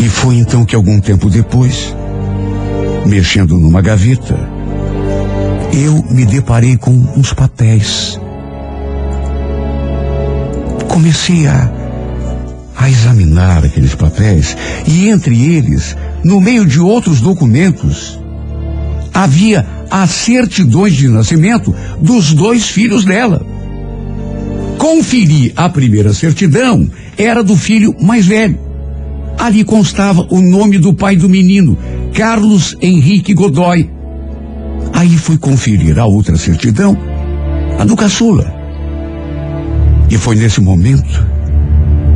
E 0.00 0.08
foi 0.08 0.34
então 0.38 0.64
que 0.64 0.74
algum 0.74 0.98
tempo 0.98 1.30
depois, 1.30 1.94
mexendo 3.06 3.56
numa 3.56 3.80
gaveta, 3.80 4.57
eu 5.78 6.04
me 6.10 6.26
deparei 6.26 6.76
com 6.76 6.90
uns 6.90 7.32
papéis. 7.32 8.18
Comecei 10.88 11.46
a, 11.46 11.70
a 12.76 12.90
examinar 12.90 13.64
aqueles 13.64 13.94
papéis 13.94 14.56
e 14.86 15.08
entre 15.08 15.40
eles, 15.40 15.96
no 16.24 16.40
meio 16.40 16.66
de 16.66 16.80
outros 16.80 17.20
documentos, 17.20 18.18
havia 19.14 19.64
as 19.88 20.10
certidões 20.10 20.94
de 20.94 21.08
nascimento 21.08 21.72
dos 22.00 22.32
dois 22.32 22.68
filhos 22.68 23.04
dela. 23.04 23.46
Conferi 24.78 25.52
a 25.56 25.68
primeira 25.68 26.12
certidão, 26.12 26.90
era 27.16 27.42
do 27.42 27.56
filho 27.56 27.94
mais 28.00 28.26
velho. 28.26 28.58
Ali 29.38 29.62
constava 29.62 30.26
o 30.30 30.40
nome 30.40 30.78
do 30.78 30.92
pai 30.92 31.14
do 31.14 31.28
menino, 31.28 31.78
Carlos 32.12 32.76
Henrique 32.82 33.32
Godoy. 33.32 33.97
Aí 34.92 35.16
fui 35.16 35.38
conferir 35.38 35.98
a 35.98 36.06
outra 36.06 36.36
certidão, 36.36 36.96
a 37.78 37.84
do 37.84 37.96
caçula. 37.96 38.52
E 40.10 40.16
foi 40.16 40.36
nesse 40.36 40.60
momento 40.60 41.26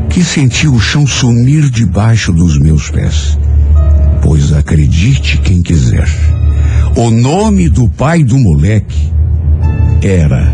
que 0.09 0.25
senti 0.25 0.69
o 0.69 0.79
chão 0.79 1.07
sumir 1.07 1.71
debaixo 1.71 2.33
dos 2.33 2.59
meus 2.59 2.91
pés. 2.91 3.39
Pois 4.23 4.53
acredite 4.53 5.39
quem 5.39 5.63
quiser, 5.63 6.09
o 6.97 7.11
nome 7.11 7.69
do 7.69 7.89
pai 7.89 8.23
do 8.23 8.39
moleque 8.39 9.11
era 10.03 10.53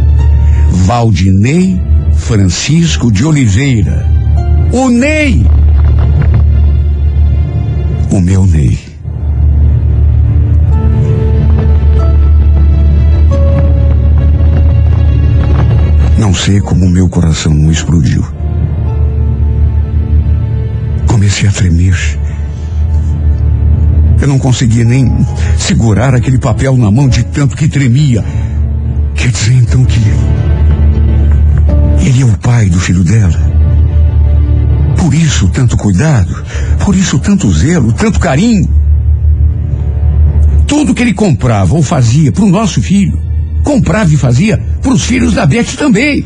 Valdinei 0.70 1.80
Francisco 2.16 3.10
de 3.10 3.24
Oliveira. 3.24 4.06
O 4.72 4.88
Ney! 4.88 5.44
O 8.10 8.20
meu 8.20 8.46
Ney. 8.46 8.87
Não 16.18 16.34
sei 16.34 16.60
como 16.60 16.88
meu 16.88 17.08
coração 17.08 17.54
não 17.54 17.70
explodiu. 17.70 18.26
Comecei 21.06 21.48
a 21.48 21.52
tremer. 21.52 21.96
Eu 24.20 24.26
não 24.26 24.38
conseguia 24.38 24.84
nem 24.84 25.08
segurar 25.56 26.16
aquele 26.16 26.38
papel 26.38 26.76
na 26.76 26.90
mão 26.90 27.08
de 27.08 27.22
tanto 27.22 27.56
que 27.56 27.68
tremia. 27.68 28.24
Quer 29.14 29.30
dizer 29.30 29.54
então 29.54 29.84
que 29.84 30.00
ele 32.04 32.22
é 32.22 32.24
o 32.24 32.36
pai 32.38 32.68
do 32.68 32.80
filho 32.80 33.04
dela. 33.04 33.38
Por 34.96 35.14
isso 35.14 35.48
tanto 35.50 35.76
cuidado, 35.76 36.44
por 36.84 36.96
isso 36.96 37.20
tanto 37.20 37.52
zelo, 37.52 37.92
tanto 37.92 38.18
carinho. 38.18 38.68
Tudo 40.66 40.92
que 40.92 41.02
ele 41.02 41.14
comprava 41.14 41.74
ou 41.74 41.82
fazia 41.82 42.32
para 42.32 42.44
o 42.44 42.50
nosso 42.50 42.82
filho, 42.82 43.27
comprava 43.68 44.10
e 44.14 44.16
fazia 44.16 44.58
para 44.80 44.92
os 44.94 45.04
filhos 45.04 45.34
da 45.34 45.44
Beth 45.44 45.76
também. 45.76 46.24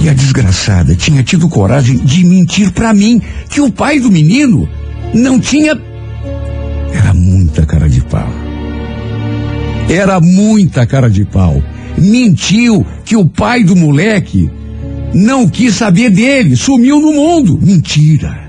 E 0.00 0.08
a 0.08 0.14
desgraçada 0.14 0.94
tinha 0.94 1.24
tido 1.24 1.48
coragem 1.48 1.96
de 1.96 2.24
mentir 2.24 2.70
para 2.70 2.94
mim 2.94 3.20
que 3.48 3.60
o 3.60 3.72
pai 3.72 3.98
do 3.98 4.12
menino 4.12 4.68
não 5.12 5.40
tinha. 5.40 5.76
Era 6.94 7.12
muita 7.12 7.66
cara 7.66 7.88
de 7.88 8.00
pau. 8.02 8.32
Era 9.88 10.20
muita 10.20 10.86
cara 10.86 11.10
de 11.10 11.24
pau. 11.24 11.60
Mentiu 11.98 12.86
que 13.04 13.16
o 13.16 13.26
pai 13.26 13.64
do 13.64 13.74
moleque 13.74 14.48
não 15.12 15.48
quis 15.48 15.74
saber 15.74 16.10
dele, 16.10 16.54
sumiu 16.54 17.00
no 17.00 17.12
mundo. 17.12 17.58
Mentira. 17.60 18.48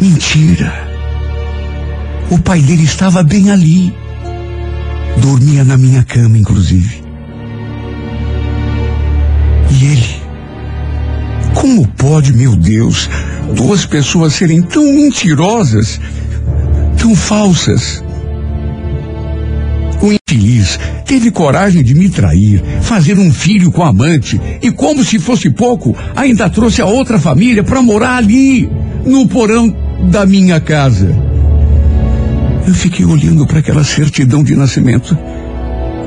Mentira. 0.00 0.72
O 2.30 2.38
pai 2.38 2.62
dele 2.62 2.84
estava 2.84 3.22
bem 3.22 3.50
ali. 3.50 4.01
Dormia 5.22 5.62
na 5.62 5.78
minha 5.78 6.02
cama, 6.02 6.36
inclusive. 6.36 7.00
E 9.70 9.84
ele? 9.84 10.22
Como 11.54 11.86
pode, 11.86 12.32
meu 12.32 12.56
Deus, 12.56 13.08
duas 13.54 13.86
pessoas 13.86 14.34
serem 14.34 14.60
tão 14.60 14.82
mentirosas, 14.92 16.00
tão 16.98 17.14
falsas? 17.14 18.02
O 20.02 20.12
infeliz 20.12 20.80
teve 21.06 21.30
coragem 21.30 21.84
de 21.84 21.94
me 21.94 22.08
trair, 22.08 22.60
fazer 22.80 23.16
um 23.16 23.32
filho 23.32 23.70
com 23.70 23.84
amante 23.84 24.40
e, 24.60 24.72
como 24.72 25.04
se 25.04 25.20
fosse 25.20 25.48
pouco, 25.50 25.96
ainda 26.16 26.50
trouxe 26.50 26.82
a 26.82 26.86
outra 26.86 27.20
família 27.20 27.62
para 27.62 27.80
morar 27.80 28.16
ali, 28.16 28.68
no 29.06 29.28
porão 29.28 29.72
da 30.10 30.26
minha 30.26 30.60
casa. 30.60 31.31
Eu 32.66 32.74
fiquei 32.74 33.04
olhando 33.04 33.46
para 33.46 33.58
aquela 33.58 33.84
certidão 33.84 34.42
de 34.44 34.54
nascimento 34.54 35.16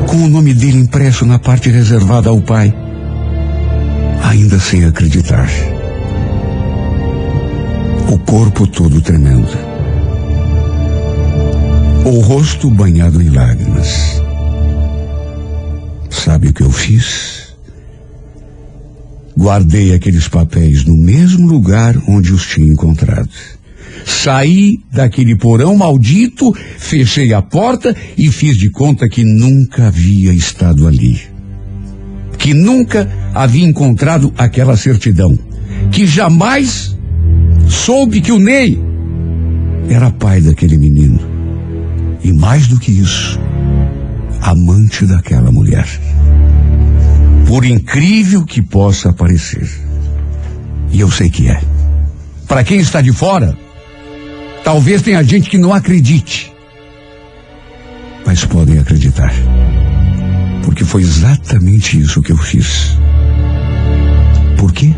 com 0.07 0.17
o 0.17 0.29
nome 0.29 0.53
dele 0.53 0.77
impresso 0.77 1.25
na 1.25 1.39
parte 1.39 1.69
reservada 1.69 2.29
ao 2.29 2.41
pai, 2.41 2.73
ainda 4.23 4.59
sem 4.59 4.85
acreditar. 4.85 5.49
O 8.11 8.17
corpo 8.19 8.67
todo 8.67 9.01
tremendo. 9.01 9.47
O 12.05 12.19
rosto 12.19 12.69
banhado 12.69 13.21
em 13.21 13.29
lágrimas. 13.29 14.21
Sabe 16.09 16.49
o 16.49 16.53
que 16.53 16.63
eu 16.63 16.71
fiz? 16.71 17.55
Guardei 19.37 19.93
aqueles 19.93 20.27
papéis 20.27 20.85
no 20.85 20.95
mesmo 20.95 21.47
lugar 21.47 21.95
onde 22.07 22.31
os 22.31 22.45
tinha 22.45 22.71
encontrado. 22.71 23.29
Saí 24.05 24.79
daquele 24.93 25.35
porão 25.35 25.75
maldito, 25.75 26.53
fechei 26.77 27.33
a 27.33 27.41
porta 27.41 27.95
e 28.15 28.31
fiz 28.31 28.55
de 28.55 28.69
conta 28.69 29.09
que 29.09 29.23
nunca 29.23 29.87
havia 29.87 30.31
estado 30.31 30.87
ali. 30.87 31.19
Que 32.37 32.53
nunca 32.53 33.09
havia 33.33 33.65
encontrado 33.65 34.31
aquela 34.37 34.77
certidão. 34.77 35.37
Que 35.91 36.05
jamais 36.05 36.95
soube 37.67 38.21
que 38.21 38.31
o 38.31 38.39
Ney 38.39 38.79
era 39.89 40.11
pai 40.11 40.39
daquele 40.39 40.77
menino. 40.77 41.19
E 42.23 42.31
mais 42.31 42.67
do 42.67 42.79
que 42.79 42.91
isso, 42.91 43.39
amante 44.39 45.05
daquela 45.07 45.51
mulher. 45.51 45.87
Por 47.47 47.65
incrível 47.65 48.45
que 48.45 48.61
possa 48.61 49.11
parecer. 49.11 49.67
E 50.91 50.99
eu 50.99 51.09
sei 51.09 51.29
que 51.29 51.47
é. 51.47 51.59
Para 52.47 52.63
quem 52.63 52.79
está 52.79 53.01
de 53.01 53.11
fora, 53.11 53.64
talvez 54.65 55.03
tenha 55.03 55.23
gente 55.23 55.47
que 55.47 55.59
não 55.59 55.71
acredite. 55.71 56.51
Mas 58.25 58.43
podem 58.43 58.79
acreditar. 58.79 59.31
Porque 60.63 60.83
foi 60.83 61.03
exatamente 61.03 62.01
isso 62.01 62.21
que 62.23 62.31
eu 62.31 62.37
fiz. 62.37 62.97
Por 64.57 64.73
quê? 64.73 64.91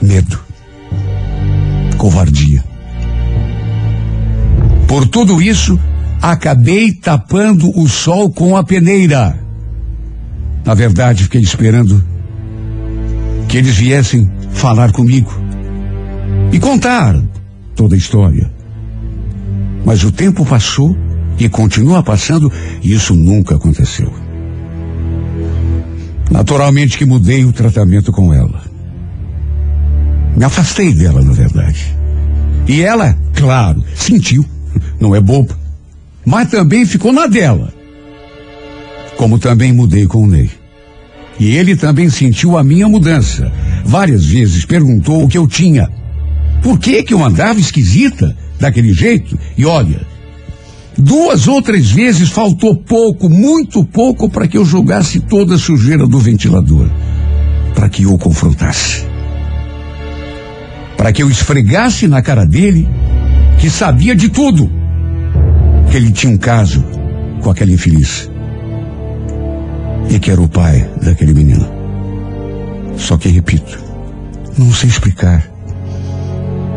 Medo. 0.00 0.38
Covardia. 1.98 2.62
Por 4.86 5.08
tudo 5.08 5.42
isso, 5.42 5.78
acabei 6.22 6.92
tapando 6.92 7.68
o 7.76 7.88
sol 7.88 8.30
com 8.30 8.56
a 8.56 8.62
peneira. 8.62 9.36
Na 10.64 10.72
verdade, 10.72 11.24
fiquei 11.24 11.40
esperando 11.40 12.02
que 13.48 13.56
eles 13.56 13.76
viessem 13.76 14.30
falar 14.52 14.92
comigo 14.92 15.44
e 16.54 16.60
contar 16.60 17.20
toda 17.74 17.96
a 17.96 17.98
história. 17.98 18.48
Mas 19.84 20.04
o 20.04 20.12
tempo 20.12 20.46
passou 20.46 20.96
e 21.36 21.48
continua 21.48 22.00
passando 22.00 22.50
e 22.80 22.92
isso 22.92 23.12
nunca 23.12 23.56
aconteceu. 23.56 24.14
Naturalmente 26.30 26.96
que 26.96 27.04
mudei 27.04 27.44
o 27.44 27.52
tratamento 27.52 28.12
com 28.12 28.32
ela. 28.32 28.62
Me 30.36 30.44
afastei 30.44 30.94
dela, 30.94 31.22
na 31.22 31.32
verdade. 31.32 31.92
E 32.68 32.82
ela, 32.82 33.18
claro, 33.34 33.82
sentiu. 33.96 34.46
Não 35.00 35.12
é 35.12 35.20
bobo. 35.20 35.52
Mas 36.24 36.50
também 36.50 36.86
ficou 36.86 37.12
na 37.12 37.26
dela. 37.26 37.74
Como 39.16 39.40
também 39.40 39.72
mudei 39.72 40.06
com 40.06 40.22
o 40.22 40.26
Ney. 40.28 40.50
E 41.40 41.56
ele 41.56 41.74
também 41.74 42.08
sentiu 42.08 42.56
a 42.56 42.62
minha 42.62 42.88
mudança. 42.88 43.52
Várias 43.84 44.24
vezes 44.24 44.64
perguntou 44.64 45.24
o 45.24 45.28
que 45.28 45.36
eu 45.36 45.48
tinha. 45.48 45.90
Por 46.64 46.78
que 46.78 47.02
que 47.02 47.12
eu 47.12 47.22
andava 47.22 47.60
esquisita 47.60 48.34
daquele 48.58 48.94
jeito? 48.94 49.38
E 49.54 49.66
olha, 49.66 50.00
duas 50.96 51.46
ou 51.46 51.60
três 51.60 51.90
vezes 51.90 52.30
faltou 52.30 52.74
pouco, 52.74 53.28
muito 53.28 53.84
pouco, 53.84 54.30
para 54.30 54.48
que 54.48 54.56
eu 54.56 54.64
jogasse 54.64 55.20
toda 55.20 55.56
a 55.56 55.58
sujeira 55.58 56.06
do 56.06 56.18
ventilador. 56.18 56.88
Para 57.74 57.90
que 57.90 58.04
eu 58.04 58.14
o 58.14 58.18
confrontasse. 58.18 59.04
Para 60.96 61.12
que 61.12 61.22
eu 61.22 61.30
esfregasse 61.30 62.08
na 62.08 62.22
cara 62.22 62.46
dele 62.46 62.88
que 63.58 63.68
sabia 63.68 64.16
de 64.16 64.30
tudo. 64.30 64.70
Que 65.90 65.98
ele 65.98 66.12
tinha 66.12 66.32
um 66.32 66.38
caso 66.38 66.82
com 67.42 67.50
aquela 67.50 67.72
infeliz. 67.72 68.30
E 70.08 70.18
que 70.18 70.30
era 70.30 70.40
o 70.40 70.48
pai 70.48 70.88
daquele 71.02 71.34
menino. 71.34 71.68
Só 72.96 73.18
que, 73.18 73.28
repito, 73.28 73.78
não 74.56 74.72
sei 74.72 74.88
explicar. 74.88 75.53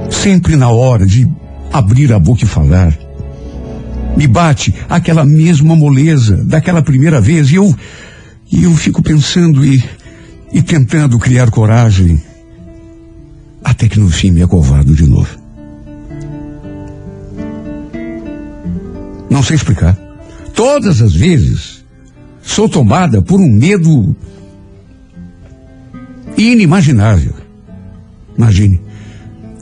Sempre 0.10 0.56
na 0.56 0.70
hora 0.70 1.06
de 1.06 1.28
abrir 1.72 2.14
a 2.14 2.20
boca 2.20 2.44
e 2.44 2.48
falar, 2.48 2.98
me 4.16 4.28
bate 4.28 4.74
aquela 4.90 5.26
mesma 5.26 5.76
moleza 5.76 6.38
daquela 6.44 6.82
primeira 6.82 7.22
vez 7.22 7.52
e 7.52 7.56
eu, 7.56 7.76
e 8.52 8.64
eu 8.64 8.74
fico 8.76 9.02
pensando 9.02 9.64
e, 9.66 9.84
e 10.52 10.62
tentando 10.62 11.20
criar 11.20 11.52
coragem, 11.52 12.22
até 13.64 13.88
que 13.88 14.00
no 14.00 14.10
fim 14.10 14.32
me 14.32 14.42
acovardo 14.42 14.96
de 14.96 15.06
novo. 15.08 15.38
Não 19.30 19.44
sei 19.44 19.56
explicar. 19.56 19.96
Todas 20.56 21.02
as 21.02 21.14
vezes 21.14 21.86
sou 22.42 22.68
tomada 22.68 23.22
por 23.22 23.40
um 23.40 23.48
medo 23.48 24.16
inimaginável. 26.36 27.34
Imagine. 28.36 28.87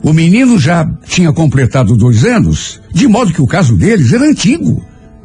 O 0.06 0.12
menino 0.12 0.56
já 0.56 0.88
tinha 1.04 1.32
completado 1.32 1.96
dois 1.96 2.24
anos, 2.24 2.80
de 2.94 3.08
modo 3.08 3.32
que 3.32 3.42
o 3.42 3.46
caso 3.46 3.76
deles 3.76 4.12
era 4.12 4.24
antigo. 4.24 4.80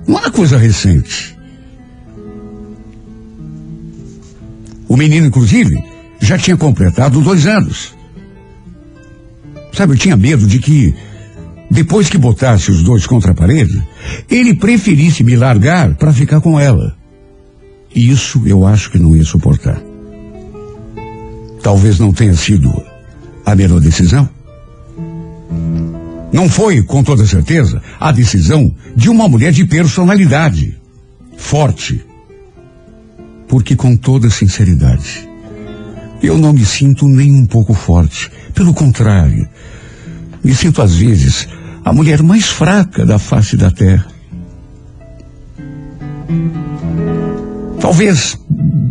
Não 0.07 0.17
era 0.17 0.31
coisa 0.31 0.57
recente. 0.57 1.37
O 4.89 4.97
menino, 4.97 5.27
inclusive, 5.27 5.83
já 6.19 6.35
tinha 6.35 6.57
completado 6.57 7.21
dois 7.21 7.45
anos. 7.45 7.93
Sabe, 9.71 9.93
eu 9.93 9.97
tinha 9.99 10.17
medo 10.17 10.47
de 10.47 10.57
que, 10.57 10.95
depois 11.69 12.09
que 12.09 12.17
botasse 12.17 12.71
os 12.71 12.81
dois 12.81 13.05
contra 13.05 13.33
a 13.33 13.35
parede, 13.35 13.79
ele 14.27 14.55
preferisse 14.55 15.23
me 15.23 15.35
largar 15.35 15.93
para 15.93 16.11
ficar 16.11 16.41
com 16.41 16.59
ela. 16.59 16.97
E 17.93 18.09
isso 18.09 18.41
eu 18.47 18.65
acho 18.65 18.89
que 18.89 18.97
não 18.97 19.15
ia 19.15 19.23
suportar. 19.23 19.79
Talvez 21.61 21.99
não 21.99 22.11
tenha 22.11 22.33
sido 22.33 22.73
a 23.45 23.55
melhor 23.55 23.79
decisão. 23.79 24.40
Não 26.31 26.49
foi, 26.49 26.81
com 26.81 27.03
toda 27.03 27.25
certeza, 27.25 27.81
a 27.99 28.11
decisão 28.11 28.73
de 28.95 29.09
uma 29.09 29.27
mulher 29.27 29.51
de 29.51 29.65
personalidade 29.65 30.77
forte. 31.37 32.03
Porque, 33.47 33.75
com 33.75 33.97
toda 33.97 34.29
sinceridade, 34.29 35.27
eu 36.23 36.37
não 36.37 36.53
me 36.53 36.65
sinto 36.65 37.07
nem 37.07 37.33
um 37.33 37.45
pouco 37.45 37.73
forte. 37.73 38.31
Pelo 38.53 38.73
contrário, 38.73 39.47
me 40.43 40.55
sinto 40.55 40.81
às 40.81 40.95
vezes 40.95 41.47
a 41.83 41.91
mulher 41.91 42.23
mais 42.23 42.45
fraca 42.45 43.05
da 43.05 43.19
face 43.19 43.57
da 43.57 43.69
terra. 43.69 44.07
Talvez 47.79 48.39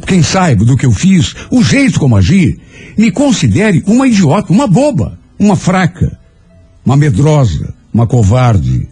quem 0.06 0.22
saiba 0.22 0.64
do 0.64 0.76
que 0.76 0.84
eu 0.84 0.92
fiz, 0.92 1.34
o 1.50 1.62
jeito 1.62 1.98
como 1.98 2.16
agi, 2.16 2.58
me 2.98 3.10
considere 3.10 3.82
uma 3.86 4.06
idiota, 4.06 4.52
uma 4.52 4.66
boba, 4.66 5.18
uma 5.38 5.56
fraca, 5.56 6.18
uma 6.90 6.96
medrosa, 6.96 7.72
uma 7.94 8.04
covarde. 8.04 8.88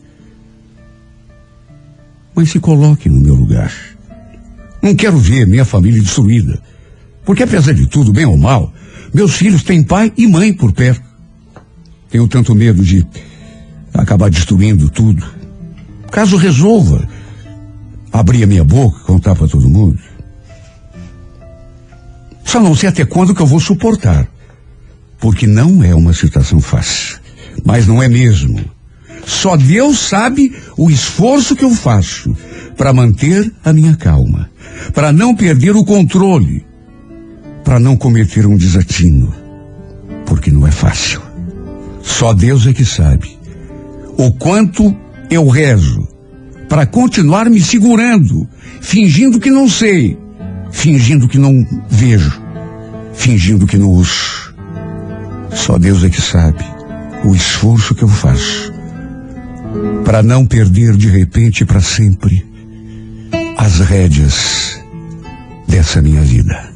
Mas 2.32 2.48
se 2.50 2.60
coloque 2.60 3.08
no 3.08 3.20
meu 3.20 3.34
lugar. 3.34 3.72
Não 4.80 4.94
quero 4.94 5.18
ver 5.18 5.48
minha 5.48 5.64
família 5.64 6.00
destruída. 6.00 6.62
Porque 7.24 7.42
apesar 7.42 7.72
de 7.72 7.88
tudo, 7.88 8.12
bem 8.12 8.24
ou 8.24 8.36
mal, 8.36 8.72
meus 9.12 9.34
filhos 9.34 9.64
têm 9.64 9.82
pai 9.82 10.12
e 10.16 10.28
mãe 10.28 10.54
por 10.54 10.72
perto. 10.72 11.02
Tenho 12.08 12.28
tanto 12.28 12.54
medo 12.54 12.84
de 12.84 13.04
acabar 13.92 14.30
destruindo 14.30 14.88
tudo. 14.88 15.26
Caso 16.08 16.36
resolva 16.36 17.04
abrir 18.12 18.44
a 18.44 18.46
minha 18.46 18.62
boca, 18.62 19.00
contar 19.00 19.34
para 19.34 19.48
todo 19.48 19.68
mundo. 19.68 19.98
Só 22.44 22.60
não 22.60 22.76
sei 22.76 22.90
até 22.90 23.04
quando 23.04 23.34
que 23.34 23.42
eu 23.42 23.46
vou 23.46 23.58
suportar. 23.58 24.28
Porque 25.18 25.48
não 25.48 25.82
é 25.82 25.92
uma 25.96 26.12
situação 26.12 26.60
fácil. 26.60 27.26
Mas 27.64 27.86
não 27.86 28.02
é 28.02 28.08
mesmo. 28.08 28.60
Só 29.26 29.56
Deus 29.56 29.98
sabe 29.98 30.54
o 30.76 30.90
esforço 30.90 31.54
que 31.54 31.64
eu 31.64 31.70
faço 31.70 32.34
para 32.76 32.92
manter 32.92 33.52
a 33.64 33.72
minha 33.72 33.94
calma, 33.94 34.48
para 34.94 35.12
não 35.12 35.34
perder 35.34 35.76
o 35.76 35.84
controle, 35.84 36.64
para 37.62 37.78
não 37.78 37.96
cometer 37.96 38.46
um 38.46 38.56
desatino. 38.56 39.34
Porque 40.24 40.50
não 40.50 40.66
é 40.66 40.70
fácil. 40.70 41.20
Só 42.02 42.32
Deus 42.32 42.66
é 42.66 42.72
que 42.72 42.84
sabe 42.84 43.38
o 44.16 44.32
quanto 44.32 44.96
eu 45.30 45.46
rezo 45.46 46.08
para 46.68 46.86
continuar 46.86 47.48
me 47.48 47.60
segurando, 47.60 48.48
fingindo 48.80 49.38
que 49.38 49.50
não 49.50 49.68
sei, 49.68 50.18
fingindo 50.70 51.28
que 51.28 51.38
não 51.38 51.66
vejo, 51.88 52.42
fingindo 53.14 53.66
que 53.66 53.76
não 53.76 53.88
ouço. 53.88 54.54
Só 55.50 55.78
Deus 55.78 56.02
é 56.02 56.08
que 56.08 56.20
sabe 56.20 56.77
o 57.24 57.34
esforço 57.34 57.94
que 57.94 58.02
eu 58.02 58.08
faço 58.08 58.72
para 60.04 60.22
não 60.22 60.46
perder 60.46 60.96
de 60.96 61.08
repente 61.08 61.64
para 61.64 61.80
sempre 61.80 62.46
as 63.56 63.80
rédeas 63.80 64.80
dessa 65.66 66.00
minha 66.00 66.22
vida. 66.22 66.67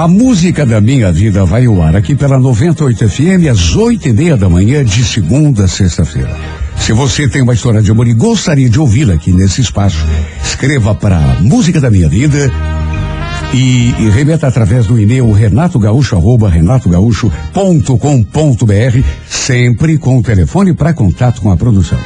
A 0.00 0.08
música 0.08 0.64
da 0.64 0.80
minha 0.80 1.12
vida 1.12 1.44
vai 1.44 1.66
ao 1.66 1.82
ar 1.82 1.94
aqui 1.94 2.14
pela 2.14 2.38
98 2.38 3.06
FM 3.06 3.50
às 3.50 3.76
oito 3.76 4.08
e 4.08 4.12
meia 4.14 4.34
da 4.34 4.48
manhã 4.48 4.82
de 4.82 5.04
segunda 5.04 5.64
a 5.64 5.68
sexta-feira. 5.68 6.34
Se 6.78 6.94
você 6.94 7.28
tem 7.28 7.42
uma 7.42 7.52
história 7.52 7.82
de 7.82 7.90
amor 7.90 8.08
e 8.08 8.14
gostaria 8.14 8.70
de 8.70 8.80
ouvi-la 8.80 9.12
aqui 9.12 9.30
nesse 9.30 9.60
espaço, 9.60 10.02
escreva 10.42 10.94
para 10.94 11.18
Música 11.42 11.82
da 11.82 11.90
Minha 11.90 12.08
Vida 12.08 12.50
e, 13.52 13.94
e 13.98 14.08
remeta 14.08 14.46
através 14.46 14.86
do 14.86 14.98
e-mail 14.98 15.30
renatogaúcho 15.32 16.16
arroba 16.16 16.48
renatogaúcho.com.br 16.48 19.04
sempre 19.28 19.98
com 19.98 20.16
o 20.16 20.22
telefone 20.22 20.72
para 20.72 20.94
contato 20.94 21.42
com 21.42 21.52
a 21.52 21.58
produção. 21.58 21.98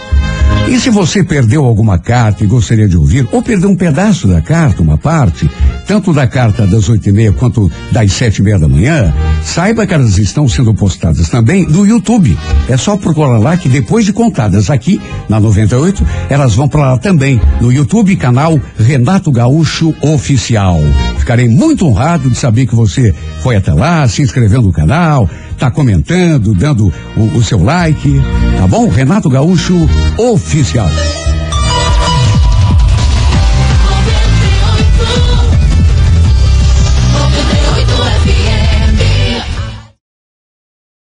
E 0.66 0.80
se 0.80 0.88
você 0.88 1.22
perdeu 1.22 1.64
alguma 1.64 1.98
carta 1.98 2.42
e 2.42 2.46
gostaria 2.46 2.88
de 2.88 2.96
ouvir, 2.96 3.28
ou 3.30 3.42
perdeu 3.42 3.68
um 3.68 3.76
pedaço 3.76 4.26
da 4.26 4.40
carta, 4.40 4.82
uma 4.82 4.96
parte, 4.96 5.48
tanto 5.86 6.12
da 6.12 6.26
carta 6.26 6.66
das 6.66 6.88
oito 6.88 7.06
e 7.06 7.12
meia 7.12 7.32
quanto 7.32 7.70
das 7.92 8.12
sete 8.12 8.38
e 8.38 8.42
meia 8.42 8.58
da 8.58 8.66
manhã, 8.66 9.12
saiba 9.42 9.86
que 9.86 9.92
elas 9.92 10.16
estão 10.16 10.48
sendo 10.48 10.72
postadas 10.72 11.28
também 11.28 11.66
no 11.68 11.86
YouTube. 11.86 12.36
É 12.66 12.78
só 12.78 12.96
procurar 12.96 13.38
lá 13.38 13.58
que 13.58 13.68
depois 13.68 14.06
de 14.06 14.12
contadas 14.12 14.70
aqui 14.70 15.00
na 15.28 15.38
98, 15.38 16.04
elas 16.30 16.54
vão 16.54 16.66
para 16.66 16.92
lá 16.92 16.98
também 16.98 17.38
no 17.60 17.70
YouTube, 17.70 18.16
canal 18.16 18.58
Renato 18.78 19.30
Gaúcho 19.30 19.94
Oficial. 20.00 20.80
Ficarei 21.18 21.48
muito 21.48 21.86
honrado 21.86 22.30
de 22.30 22.38
saber 22.38 22.66
que 22.66 22.74
você 22.74 23.14
foi 23.42 23.56
até 23.56 23.72
lá, 23.72 24.08
se 24.08 24.22
inscreveu 24.22 24.62
no 24.62 24.72
canal, 24.72 25.28
tá 25.58 25.70
comentando, 25.70 26.54
dando 26.54 26.92
o, 27.16 27.38
o 27.38 27.42
seu 27.42 27.62
like, 27.62 28.20
tá 28.58 28.66
bom? 28.66 28.88
Renato 28.88 29.28
Gaúcho 29.28 29.88
Oficial. 30.18 30.88